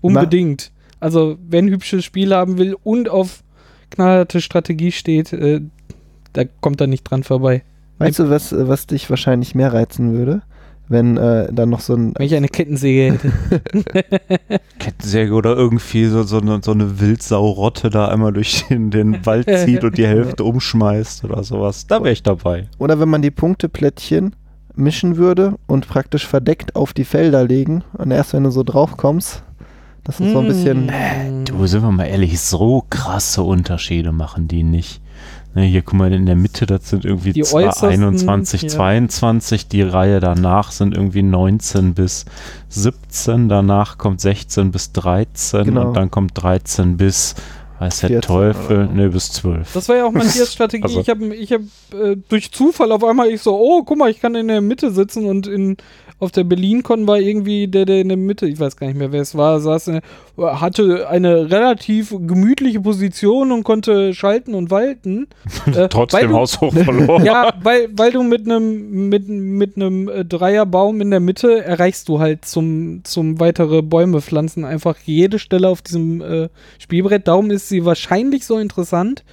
Unbedingt. 0.00 0.70
Also 1.00 1.38
wenn 1.40 1.68
hübsches 1.68 2.04
Spiel 2.04 2.34
haben 2.34 2.58
will 2.58 2.76
und 2.84 3.08
auf 3.08 3.42
knallharte 3.90 4.40
Strategie 4.40 4.92
steht, 4.92 5.32
äh, 5.32 5.60
da 6.34 6.44
kommt 6.60 6.80
er 6.80 6.86
nicht 6.86 7.04
dran 7.04 7.22
vorbei. 7.24 7.62
Weißt 7.98 8.18
du, 8.18 8.30
was, 8.30 8.52
äh, 8.52 8.68
was 8.68 8.86
dich 8.86 9.08
wahrscheinlich 9.10 9.54
mehr 9.54 9.72
reizen 9.72 10.12
würde? 10.12 10.42
Wenn 10.88 11.16
äh, 11.16 11.52
dann 11.52 11.70
noch 11.70 11.80
so 11.80 11.94
ein. 11.94 12.14
Wenn 12.16 12.26
ich 12.26 12.34
eine 12.34 12.48
Kettensäge 12.48 13.14
hätte. 13.14 13.32
Kettensäge 14.78 15.32
oder 15.32 15.56
irgendwie 15.56 16.06
so, 16.06 16.22
so, 16.22 16.38
eine, 16.38 16.60
so 16.62 16.70
eine 16.70 17.00
Wildsaurotte 17.00 17.90
da 17.90 18.08
einmal 18.08 18.32
durch 18.32 18.66
den, 18.68 18.90
den 18.90 19.26
Wald 19.26 19.48
zieht 19.50 19.82
und 19.82 19.98
die 19.98 20.06
Hälfte 20.06 20.44
umschmeißt 20.44 21.24
oder 21.24 21.42
sowas. 21.42 21.86
Da 21.86 22.02
wäre 22.02 22.12
ich 22.12 22.22
dabei. 22.22 22.68
Oder 22.78 23.00
wenn 23.00 23.08
man 23.08 23.22
die 23.22 23.32
Punkteplättchen 23.32 24.36
mischen 24.76 25.16
würde 25.16 25.54
und 25.66 25.88
praktisch 25.88 26.26
verdeckt 26.26 26.76
auf 26.76 26.92
die 26.92 27.04
Felder 27.04 27.44
legen. 27.44 27.82
Und 27.94 28.10
erst 28.10 28.34
wenn 28.34 28.44
du 28.44 28.50
so 28.50 28.62
drauf 28.62 28.96
kommst, 28.96 29.42
das 30.04 30.20
ist 30.20 30.32
so 30.32 30.38
ein 30.38 30.46
bisschen. 30.46 30.86
Mm. 30.86 31.44
Du, 31.46 31.66
sind 31.66 31.82
wir 31.82 31.90
mal 31.90 32.04
ehrlich, 32.04 32.38
so 32.40 32.84
krasse 32.88 33.42
Unterschiede 33.42 34.12
machen 34.12 34.46
die 34.46 34.62
nicht. 34.62 35.00
Ne, 35.56 35.62
hier, 35.64 35.80
guck 35.80 35.94
mal, 35.94 36.12
in 36.12 36.26
der 36.26 36.36
Mitte, 36.36 36.66
das 36.66 36.90
sind 36.90 37.06
irgendwie 37.06 37.32
Die 37.32 37.42
äußersten, 37.42 37.88
21, 37.88 38.62
ja. 38.62 38.68
22, 38.68 39.68
die 39.68 39.80
Reihe 39.80 40.20
danach 40.20 40.70
sind 40.70 40.94
irgendwie 40.94 41.22
19 41.22 41.94
bis 41.94 42.26
17, 42.68 43.48
danach 43.48 43.96
kommt 43.96 44.20
16 44.20 44.70
bis 44.70 44.92
13 44.92 45.64
Genau. 45.64 45.88
und 45.88 45.94
dann 45.96 46.10
kommt 46.10 46.32
13 46.34 46.98
bis, 46.98 47.34
weiß 47.78 48.00
der 48.00 48.08
14 48.10 48.20
Teufel, 48.20 48.86
ne, 48.88 49.08
bis 49.08 49.30
12. 49.32 49.72
Das 49.72 49.88
war 49.88 49.96
ja 49.96 50.04
auch 50.04 50.12
Matthias 50.12 50.52
Strategie. 50.52 50.84
Also- 50.84 51.00
ich 51.00 51.08
habe 51.08 51.34
ich 51.34 51.50
hab, 51.52 51.62
äh, 51.98 52.16
durch 52.28 52.52
Zufall 52.52 52.92
auf 52.92 53.02
einmal 53.02 53.28
ich 53.28 53.40
so, 53.40 53.58
oh, 53.58 53.82
guck 53.82 53.96
mal, 53.96 54.10
ich 54.10 54.20
kann 54.20 54.34
in 54.34 54.48
der 54.48 54.60
Mitte 54.60 54.90
sitzen 54.90 55.24
und 55.24 55.46
in 55.46 55.78
auf 56.18 56.30
der 56.30 56.44
BerlinCon 56.44 57.06
war 57.06 57.18
irgendwie 57.18 57.68
der, 57.68 57.84
der 57.84 58.00
in 58.00 58.08
der 58.08 58.16
Mitte, 58.16 58.46
ich 58.46 58.58
weiß 58.58 58.76
gar 58.76 58.86
nicht 58.86 58.96
mehr, 58.96 59.12
wer 59.12 59.20
es 59.20 59.34
war, 59.34 59.60
saß, 59.60 59.88
äh, 59.88 60.00
hatte 60.38 61.08
eine 61.08 61.50
relativ 61.50 62.10
gemütliche 62.10 62.80
Position 62.80 63.52
und 63.52 63.64
konnte 63.64 64.14
schalten 64.14 64.54
und 64.54 64.70
walten. 64.70 65.28
Äh, 65.74 65.88
Trotzdem 65.88 66.28
du, 66.30 66.36
haushoch 66.36 66.72
verloren. 66.72 67.24
Ja, 67.24 67.52
weil, 67.62 67.88
weil 67.92 68.12
du 68.12 68.22
mit 68.22 68.46
einem 68.46 69.08
mit, 69.08 69.28
mit 69.28 69.76
einem 69.76 70.08
äh, 70.08 70.24
Dreierbaum 70.24 71.00
in 71.00 71.10
der 71.10 71.18
Mitte 71.18 71.64
erreichst 71.64 72.08
du 72.08 72.20
halt 72.20 72.44
zum, 72.44 73.00
zum 73.02 73.40
weitere 73.40 73.82
Bäume 73.82 74.20
pflanzen 74.20 74.64
einfach 74.64 74.96
jede 75.04 75.38
Stelle 75.38 75.68
auf 75.68 75.82
diesem 75.82 76.20
äh, 76.20 76.48
Spielbrett. 76.78 77.26
Darum 77.26 77.50
ist 77.50 77.68
sie 77.68 77.84
wahrscheinlich 77.84 78.46
so 78.46 78.58
interessant. 78.58 79.24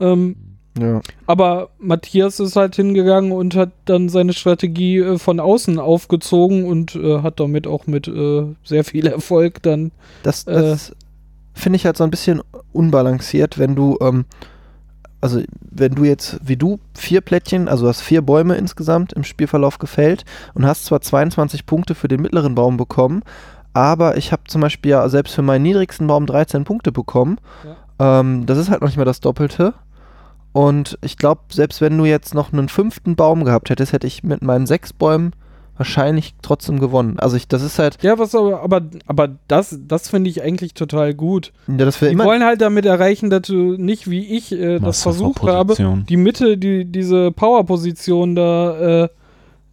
Ähm, 0.00 0.36
Ja. 0.80 1.00
aber 1.26 1.70
Matthias 1.78 2.40
ist 2.40 2.56
halt 2.56 2.76
hingegangen 2.76 3.32
und 3.32 3.54
hat 3.56 3.70
dann 3.84 4.08
seine 4.08 4.32
Strategie 4.32 4.98
äh, 4.98 5.18
von 5.18 5.40
außen 5.40 5.78
aufgezogen 5.78 6.64
und 6.66 6.94
äh, 6.94 7.22
hat 7.22 7.40
damit 7.40 7.66
auch 7.66 7.86
mit 7.86 8.08
äh, 8.08 8.44
sehr 8.64 8.84
viel 8.84 9.06
Erfolg 9.06 9.62
dann. 9.62 9.92
Das, 10.22 10.46
Äh. 10.46 10.52
das 10.52 10.92
finde 11.54 11.76
ich 11.76 11.86
halt 11.86 11.96
so 11.96 12.04
ein 12.04 12.10
bisschen 12.10 12.40
unbalanciert, 12.72 13.58
wenn 13.58 13.74
du, 13.74 13.98
ähm, 14.00 14.24
also 15.20 15.40
wenn 15.60 15.94
du 15.94 16.04
jetzt, 16.04 16.38
wie 16.44 16.56
du, 16.56 16.78
vier 16.94 17.20
Plättchen, 17.20 17.68
also 17.68 17.88
hast 17.88 18.00
vier 18.02 18.22
Bäume 18.22 18.54
insgesamt 18.54 19.12
im 19.12 19.24
Spielverlauf 19.24 19.78
gefällt 19.78 20.24
und 20.54 20.64
hast 20.64 20.84
zwar 20.84 21.00
22 21.00 21.66
Punkte 21.66 21.94
für 21.96 22.06
den 22.08 22.22
mittleren 22.22 22.54
Baum 22.54 22.76
bekommen, 22.76 23.22
aber 23.72 24.16
ich 24.16 24.30
habe 24.32 24.42
zum 24.46 24.60
Beispiel 24.60 24.92
ja 24.92 25.08
selbst 25.08 25.34
für 25.34 25.42
meinen 25.42 25.62
niedrigsten 25.62 26.06
Baum 26.06 26.26
13 26.26 26.64
Punkte 26.64 26.92
bekommen. 26.92 27.38
Ähm, 27.98 28.46
das 28.46 28.58
ist 28.58 28.70
halt 28.70 28.80
noch 28.80 28.88
nicht 28.88 28.96
mal 28.96 29.04
das 29.04 29.20
Doppelte. 29.20 29.74
Und 30.58 30.98
ich 31.02 31.16
glaube, 31.16 31.42
selbst 31.52 31.80
wenn 31.80 31.96
du 31.96 32.04
jetzt 32.04 32.34
noch 32.34 32.52
einen 32.52 32.68
fünften 32.68 33.14
Baum 33.14 33.44
gehabt 33.44 33.70
hättest, 33.70 33.92
hätte 33.92 34.08
ich 34.08 34.24
mit 34.24 34.42
meinen 34.42 34.66
sechs 34.66 34.92
Bäumen 34.92 35.30
wahrscheinlich 35.76 36.34
trotzdem 36.42 36.80
gewonnen. 36.80 37.20
Also 37.20 37.36
ich, 37.36 37.46
das 37.46 37.62
ist 37.62 37.78
halt, 37.78 38.02
Ja, 38.02 38.18
was 38.18 38.34
aber, 38.34 38.60
aber, 38.62 38.80
aber 39.06 39.36
das, 39.46 39.78
das 39.86 40.08
finde 40.08 40.30
ich 40.30 40.42
eigentlich 40.42 40.74
total 40.74 41.14
gut. 41.14 41.52
ja, 41.68 41.76
das 41.76 42.00
Wir 42.02 42.10
immer 42.10 42.24
wollen 42.24 42.42
halt 42.42 42.60
damit 42.60 42.86
erreichen, 42.86 43.30
dass 43.30 43.42
du 43.42 43.76
nicht 43.76 44.10
wie 44.10 44.36
ich 44.36 44.50
äh, 44.50 44.80
das 44.80 45.00
versucht 45.00 45.42
habe, 45.44 45.76
die 46.08 46.16
Mitte, 46.16 46.58
die, 46.58 46.84
diese 46.84 47.30
Power-Position 47.30 48.34
da 48.34 49.04
äh, 49.04 49.08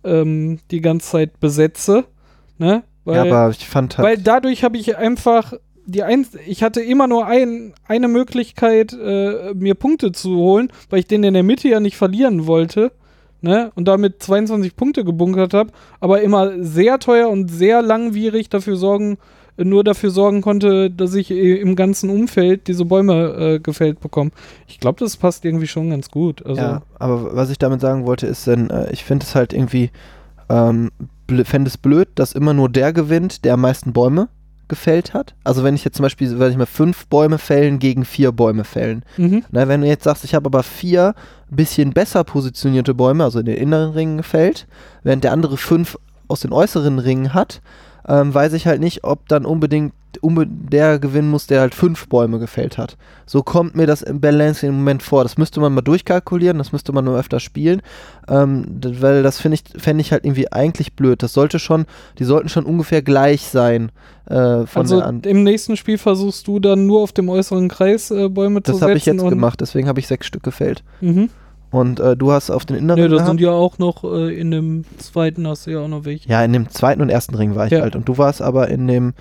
ähm, 0.03 0.59
die 0.69 0.81
ganze 0.81 1.09
Zeit 1.09 1.39
besetze. 1.39 2.03
Ne? 2.59 2.83
Weil, 3.05 3.15
Ja, 3.15 3.21
aber 3.23 3.49
ich 3.49 3.67
fand 3.67 3.97
halt. 3.97 4.07
weil 4.07 4.17
dadurch 4.19 4.63
habe 4.63 4.77
ich 4.77 4.97
einfach 4.97 5.53
die 5.86 6.03
ein, 6.03 6.25
ich 6.45 6.63
hatte 6.63 6.81
immer 6.81 7.07
nur 7.07 7.25
ein, 7.27 7.73
eine 7.88 8.07
Möglichkeit, 8.07 8.93
äh, 8.93 9.53
mir 9.53 9.75
Punkte 9.75 10.11
zu 10.11 10.36
holen, 10.36 10.71
weil 10.89 10.99
ich 10.99 11.07
den 11.07 11.23
in 11.23 11.33
der 11.33 11.43
Mitte 11.43 11.67
ja 11.67 11.79
nicht 11.79 11.97
verlieren 11.97 12.47
wollte. 12.47 12.91
Ne? 13.41 13.71
Und 13.75 13.88
damit 13.88 14.23
22 14.23 14.75
Punkte 14.75 15.03
gebunkert 15.03 15.53
habe, 15.53 15.71
aber 15.99 16.21
immer 16.21 16.63
sehr 16.63 16.97
teuer 16.97 17.29
und 17.29 17.49
sehr 17.49 17.83
langwierig 17.83 18.49
dafür 18.49 18.75
sorgen, 18.75 19.17
nur 19.57 19.83
dafür 19.83 20.09
sorgen 20.09 20.41
konnte, 20.41 20.89
dass 20.89 21.13
ich 21.13 21.29
äh, 21.31 21.55
im 21.57 21.75
ganzen 21.75 22.09
Umfeld 22.09 22.67
diese 22.67 22.86
Bäume 22.86 23.36
äh, 23.38 23.59
gefällt 23.59 23.99
bekomme. 23.99 24.31
Ich 24.67 24.79
glaube, 24.79 24.99
das 24.99 25.17
passt 25.17 25.45
irgendwie 25.45 25.67
schon 25.67 25.91
ganz 25.91 26.09
gut. 26.09 26.45
Also, 26.45 26.59
ja, 26.59 26.81
aber 26.97 27.36
was 27.36 27.51
ich 27.51 27.59
damit 27.59 27.81
sagen 27.81 28.05
wollte, 28.05 28.25
ist, 28.25 28.47
denn, 28.47 28.69
äh, 28.69 28.91
ich 28.91 29.05
finde 29.05 29.25
es 29.25 29.36
halt 29.36 29.53
irgendwie, 29.53 29.91
ähm, 30.49 30.91
fände 31.43 31.69
es 31.69 31.77
blöd, 31.77 32.09
dass 32.15 32.33
immer 32.33 32.53
nur 32.53 32.69
der 32.69 32.93
gewinnt, 32.93 33.45
der 33.45 33.53
am 33.53 33.61
meisten 33.61 33.93
Bäume 33.93 34.27
gefällt 34.68 35.13
hat. 35.13 35.36
Also 35.43 35.63
wenn 35.63 35.76
ich 35.76 35.86
jetzt 35.86 35.97
zum 35.97 36.03
Beispiel, 36.03 36.39
weil 36.39 36.51
ich 36.51 36.57
mal 36.57 36.66
fünf 36.66 37.07
Bäume 37.07 37.38
fällen 37.38 37.80
gegen 37.80 38.05
vier 38.05 38.32
Bäume 38.32 38.63
fällen. 38.63 39.03
mhm. 39.18 39.43
Na, 39.51 39.68
wenn 39.68 39.82
du 39.82 39.88
jetzt 39.88 40.03
sagst, 40.03 40.24
ich 40.24 40.36
habe 40.36 40.47
aber 40.47 40.63
vier 40.63 41.13
bisschen 41.49 41.93
besser 41.93 42.24
positionierte 42.24 42.93
Bäume, 42.93 43.24
also 43.24 43.39
in 43.39 43.45
den 43.45 43.57
inneren 43.57 43.91
Ringen 43.91 44.18
gefällt, 44.18 44.68
während 45.03 45.24
der 45.24 45.32
andere 45.32 45.57
fünf 45.57 45.97
aus 46.28 46.41
den 46.41 46.53
äußeren 46.53 46.99
Ringen 46.99 47.34
hat, 47.34 47.61
ähm, 48.07 48.34
weiß 48.34 48.53
ich 48.53 48.68
halt 48.68 48.82
nicht, 48.82 49.03
ob 49.03 49.28
dann 49.28 49.45
unbedingt 49.45 49.93
unbe 49.93 49.97
der 50.22 50.99
gewinnen 50.99 51.30
muss, 51.30 51.47
der 51.47 51.61
halt 51.61 51.76
fünf 51.76 52.07
Bäume 52.07 52.39
gefällt 52.39 52.78
hat. 52.78 52.97
So 53.26 53.43
kommt 53.43 53.76
mir 53.76 53.88
das 53.88 54.01
im 54.01 54.20
Balance 54.22 54.66
im 54.66 54.76
Moment 54.76 55.03
vor. 55.03 55.24
Das 55.24 55.38
müsste 55.38 55.59
man 55.59 55.74
mal 55.74 55.82
durchkalkulieren, 55.82 56.57
das 56.57 56.72
müsste 56.72 56.91
man 56.91 57.05
nur 57.05 57.18
öfter 57.18 57.39
spielen, 57.39 57.82
ähm, 58.28 58.66
weil 58.99 59.24
das 59.24 59.39
finde 59.39 59.55
ich, 59.55 59.82
fände 59.82 60.01
ich 60.01 60.11
halt 60.11 60.26
irgendwie 60.26 60.51
eigentlich 60.51 60.93
blöd. 60.93 61.24
Das 61.24 61.34
sollte 61.34 61.59
schon, 61.59 61.86
die 62.20 62.24
sollten 62.24 62.49
schon 62.49 62.66
ungefähr 62.66 63.01
gleich 63.01 63.43
sein 63.47 63.91
äh, 64.28 64.66
von 64.66 64.82
Also 64.82 65.01
im 65.01 65.43
nächsten 65.43 65.78
Spiel 65.78 65.97
versuchst 65.97 66.47
du 66.47 66.59
dann 66.59 66.86
nur 66.86 67.01
auf 67.01 67.11
dem 67.11 67.30
äußeren 67.30 67.68
Kreis 67.70 68.11
äh, 68.11 68.30
Bäume 68.30 68.61
zu 68.63 68.72
Das 68.72 68.80
setzen. 68.80 68.89
habe 68.89 68.97
ich 68.97 69.05
jetzt 69.05 69.28
gemacht, 69.30 69.61
deswegen 69.61 69.88
habe 69.88 69.99
ich 69.99 70.07
sechs 70.07 70.28
Stück 70.28 70.43
gefällt. 70.43 70.84
Mhm. 71.01 71.30
Und 71.72 71.99
äh, 71.99 72.16
du 72.16 72.32
hast 72.32 72.51
auf 72.51 72.63
den 72.66 72.78
inneren 72.78 72.99
Ja, 73.01 73.07
da 73.09 73.16
gehabt? 73.16 73.28
sind 73.28 73.41
ja 73.41 73.51
auch 73.51 73.80
noch 73.80 74.03
äh, 74.05 74.34
in 74.39 74.49
dem 74.51 74.86
zweiten 74.97 75.45
hast 75.45 75.68
du 75.68 75.72
ja 75.72 75.80
auch 75.80 75.89
noch 75.89 76.05
welche. 76.05 76.30
Ja, 76.30 76.41
in 76.45 76.53
dem 76.53 76.70
zweiten 76.70 77.01
und 77.01 77.09
ersten 77.09 77.36
Ring 77.36 77.55
war 77.55 77.66
ich 77.66 77.74
Ja. 77.74 77.82
halt. 77.82 77.97
Und 77.97 78.07
du 78.07 78.18
warst 78.18 78.41
aber 78.41 78.70
in 78.70 78.88
dem 78.88 79.13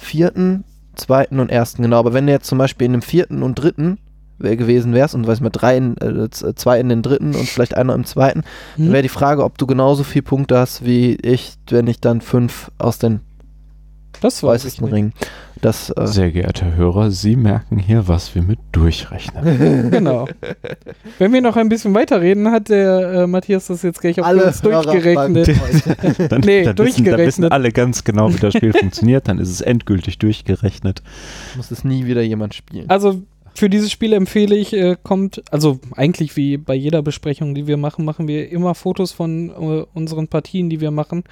vierten, 0.00 0.64
zweiten 0.96 1.38
und 1.40 1.50
ersten, 1.50 1.82
genau. 1.82 1.98
Aber 1.98 2.12
wenn 2.12 2.26
du 2.26 2.32
jetzt 2.32 2.46
zum 2.48 2.58
Beispiel 2.58 2.86
in 2.86 2.92
dem 2.92 3.02
vierten 3.02 3.42
und 3.42 3.54
dritten 3.54 3.98
gewesen 4.38 4.94
wärst 4.94 5.14
und 5.14 5.26
weiß 5.26 5.40
mal 5.42 5.50
drei 5.50 5.76
in, 5.76 5.96
äh, 5.98 6.30
z- 6.30 6.58
zwei 6.58 6.80
in 6.80 6.88
den 6.88 7.02
dritten 7.02 7.34
und 7.34 7.46
vielleicht 7.46 7.76
einer 7.76 7.94
im 7.94 8.06
zweiten, 8.06 8.42
dann 8.78 8.86
Mhm. 8.88 8.92
wäre 8.92 9.02
die 9.02 9.10
Frage, 9.10 9.44
ob 9.44 9.58
du 9.58 9.66
genauso 9.66 10.02
viele 10.02 10.22
Punkte 10.22 10.56
hast 10.58 10.82
wie 10.84 11.14
ich, 11.16 11.54
wenn 11.68 11.86
ich 11.86 12.00
dann 12.00 12.22
fünf 12.22 12.70
aus 12.78 12.98
den 12.98 13.20
Das 14.22 14.42
weiß 14.42 14.64
ich 14.64 14.80
nicht. 14.80 14.90
Das, 15.60 15.90
äh, 15.90 16.06
Sehr 16.06 16.30
geehrter 16.30 16.74
Hörer, 16.74 17.10
Sie 17.10 17.36
merken 17.36 17.78
hier, 17.78 18.08
was 18.08 18.34
wir 18.34 18.42
mit 18.42 18.58
durchrechnen. 18.72 19.90
Genau. 19.90 20.26
Wenn 21.18 21.32
wir 21.32 21.40
noch 21.40 21.56
ein 21.56 21.68
bisschen 21.68 21.94
weiterreden, 21.94 22.50
hat 22.50 22.68
der 22.68 23.12
äh, 23.12 23.26
Matthias 23.26 23.66
das 23.66 23.82
jetzt 23.82 24.00
gleich 24.00 24.20
auf 24.20 24.26
alle 24.26 24.44
uns 24.44 24.62
Hörer 24.62 24.82
durchgerechnet. 24.82 25.48
Dann, 26.30 26.40
Nee, 26.40 26.62
dann, 26.64 26.78
wissen, 26.78 27.04
dann 27.04 27.18
wissen 27.18 27.44
durchgerechnet. 27.44 27.52
alle 27.52 27.72
ganz 27.72 28.04
genau, 28.04 28.32
wie 28.32 28.38
das 28.38 28.54
Spiel 28.54 28.72
funktioniert. 28.78 29.28
Dann 29.28 29.38
ist 29.38 29.50
es 29.50 29.60
endgültig 29.60 30.18
durchgerechnet. 30.18 31.02
Muss 31.56 31.70
es 31.70 31.84
nie 31.84 32.06
wieder 32.06 32.22
jemand 32.22 32.54
spielen. 32.54 32.88
Also 32.88 33.22
für 33.54 33.68
dieses 33.68 33.90
Spiel 33.90 34.12
empfehle 34.12 34.56
ich, 34.56 34.72
äh, 34.72 34.96
kommt, 35.02 35.42
also 35.50 35.80
eigentlich 35.94 36.36
wie 36.36 36.56
bei 36.56 36.74
jeder 36.74 37.02
Besprechung, 37.02 37.54
die 37.54 37.66
wir 37.66 37.76
machen, 37.76 38.04
machen 38.04 38.28
wir 38.28 38.50
immer 38.50 38.74
Fotos 38.74 39.12
von 39.12 39.50
äh, 39.50 39.84
unseren 39.92 40.28
Partien, 40.28 40.70
die 40.70 40.80
wir 40.80 40.90
machen. 40.90 41.24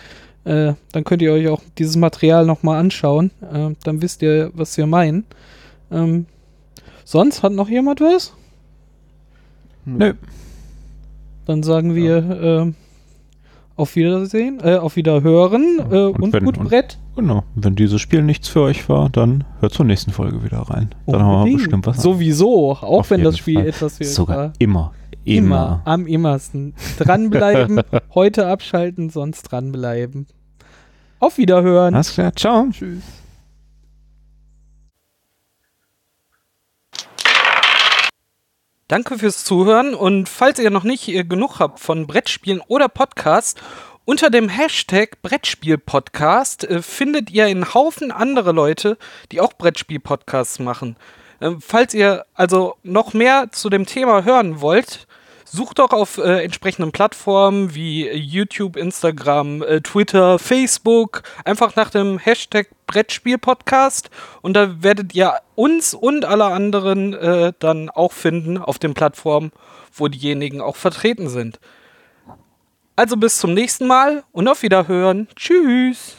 Äh, 0.49 0.75
dann 0.93 1.05
könnt 1.05 1.21
ihr 1.23 1.33
euch 1.33 1.49
auch 1.49 1.61
dieses 1.77 1.97
Material 1.97 2.47
nochmal 2.47 2.79
anschauen. 2.81 3.31
Äh, 3.53 3.71
dann 3.85 4.01
wisst 4.03 4.23
ihr, 4.23 4.51
was 4.55 4.77
wir 4.77 4.87
meinen. 4.87 5.25
Ähm, 5.91 6.27
sonst 7.05 7.43
hat 7.43 7.53
noch 7.53 7.69
jemand 7.69 8.01
was? 8.01 8.33
Nö. 9.85 10.15
Dann 11.47 11.63
sagen 11.63 11.95
wir 11.95 12.17
äh, 12.17 12.73
auf 13.77 13.97
Wiedersehen, 13.97 14.59
äh, 14.63 14.77
auf 14.77 14.97
Wiederhören 14.97 15.79
äh, 15.91 15.95
Und 16.07 16.21
und, 16.23 16.33
wenn- 16.33 16.45
gut 16.45 16.59
und- 16.59 16.69
Brett. 16.69 16.99
Genau. 17.17 17.43
Wenn 17.57 17.75
dieses 17.75 18.01
Spiel 18.01 18.23
nichts 18.23 18.47
für 18.49 18.61
euch 18.63 18.89
war, 18.89 19.09
dann 19.11 19.43
hört 19.61 19.73
zur 19.73 19.85
nächsten 19.85 20.13
Folge 20.13 20.45
wieder 20.45 20.59
rein. 20.59 20.91
Dann 21.07 21.21
haben 21.21 21.29
wir 21.31 21.37
Unbedingt. 21.39 21.59
bestimmt 21.63 21.87
was. 21.87 22.01
Sowieso, 22.03 22.71
auch 22.73 22.83
Auf 22.85 23.11
wenn 23.11 23.25
das 23.25 23.37
Spiel 23.39 23.57
Fall. 23.57 23.67
etwas 23.69 23.97
für 23.99 24.05
euch 24.05 24.11
Sogar 24.15 24.37
war. 24.37 24.53
immer. 24.59 24.93
Immer, 25.25 25.47
Immer. 25.47 25.83
am 25.85 26.07
immersten. 26.07 26.75
Dranbleiben, 26.99 27.81
heute 28.15 28.47
abschalten, 28.47 29.11
sonst 29.11 29.43
dranbleiben. 29.43 30.27
Auf 31.21 31.39
Wiederhören. 31.39 31.95
Alles 31.95 32.13
klar. 32.13 32.35
Ciao. 32.35 32.69
Tschüss. 32.71 33.03
Danke 38.87 39.19
fürs 39.19 39.45
Zuhören 39.45 39.95
und 39.95 40.31
falls 40.31 40.59
ihr 40.59 40.71
noch 40.71 40.85
nicht 40.85 41.09
äh, 41.09 41.23
genug 41.23 41.59
habt 41.59 41.79
von 41.79 42.07
Brettspielen 42.07 42.63
oder 42.69 42.89
Podcast, 42.89 43.61
unter 44.07 44.31
dem 44.31 44.49
Hashtag 44.49 45.21
Brettspiel-Podcast 45.21 46.65
äh, 46.65 46.81
findet 46.81 47.31
ihr 47.31 47.45
einen 47.45 47.75
Haufen 47.75 48.11
andere 48.11 48.53
Leute, 48.53 48.97
die 49.31 49.43
auch 49.43 49.53
Brettspiel-Podcasts 49.53 50.61
machen. 50.61 50.97
Ähm, 51.43 51.61
falls 51.61 51.93
ihr 51.93 52.25
also 52.33 52.77
noch 52.83 53.13
mehr 53.13 53.51
zu 53.53 53.69
dem 53.69 53.85
Thema 53.85 54.25
hören 54.25 54.63
wollt, 54.63 55.08
sucht 55.51 55.79
doch 55.79 55.93
auf 55.93 56.19
äh, 56.19 56.45
entsprechenden 56.45 56.93
Plattformen 56.93 57.75
wie 57.75 58.11
YouTube, 58.11 58.77
Instagram, 58.77 59.63
äh, 59.63 59.81
Twitter, 59.81 60.39
Facebook 60.39 61.23
einfach 61.45 61.77
nach 61.77 61.91
dem 61.91 62.19
Hashtag 62.19 62.69
Brettspiel-Podcast 62.87 64.11
und 64.43 64.55
da 64.55 64.83
werdet 64.83 65.15
ihr 65.15 65.35
uns 65.55 65.95
und 65.95 66.25
alle 66.25 66.47
anderen 66.47 67.15
äh, 67.15 67.53
dann 67.59 67.91
auch 67.91 68.13
finden 68.13 68.59
auf 68.59 68.79
den 68.79 68.95
Plattformen, 68.95 69.53
wo 69.93 70.09
diejenigen 70.09 70.61
auch 70.61 70.77
vertreten 70.77 71.29
sind. 71.29 71.59
Also 72.97 73.17
bis 73.17 73.39
zum 73.39 73.55
nächsten 73.55 73.87
Mal 73.87 74.25
und 74.33 74.49
auf 74.49 74.63
Wiederhören. 74.63 75.29
Tschüss. 75.37 76.17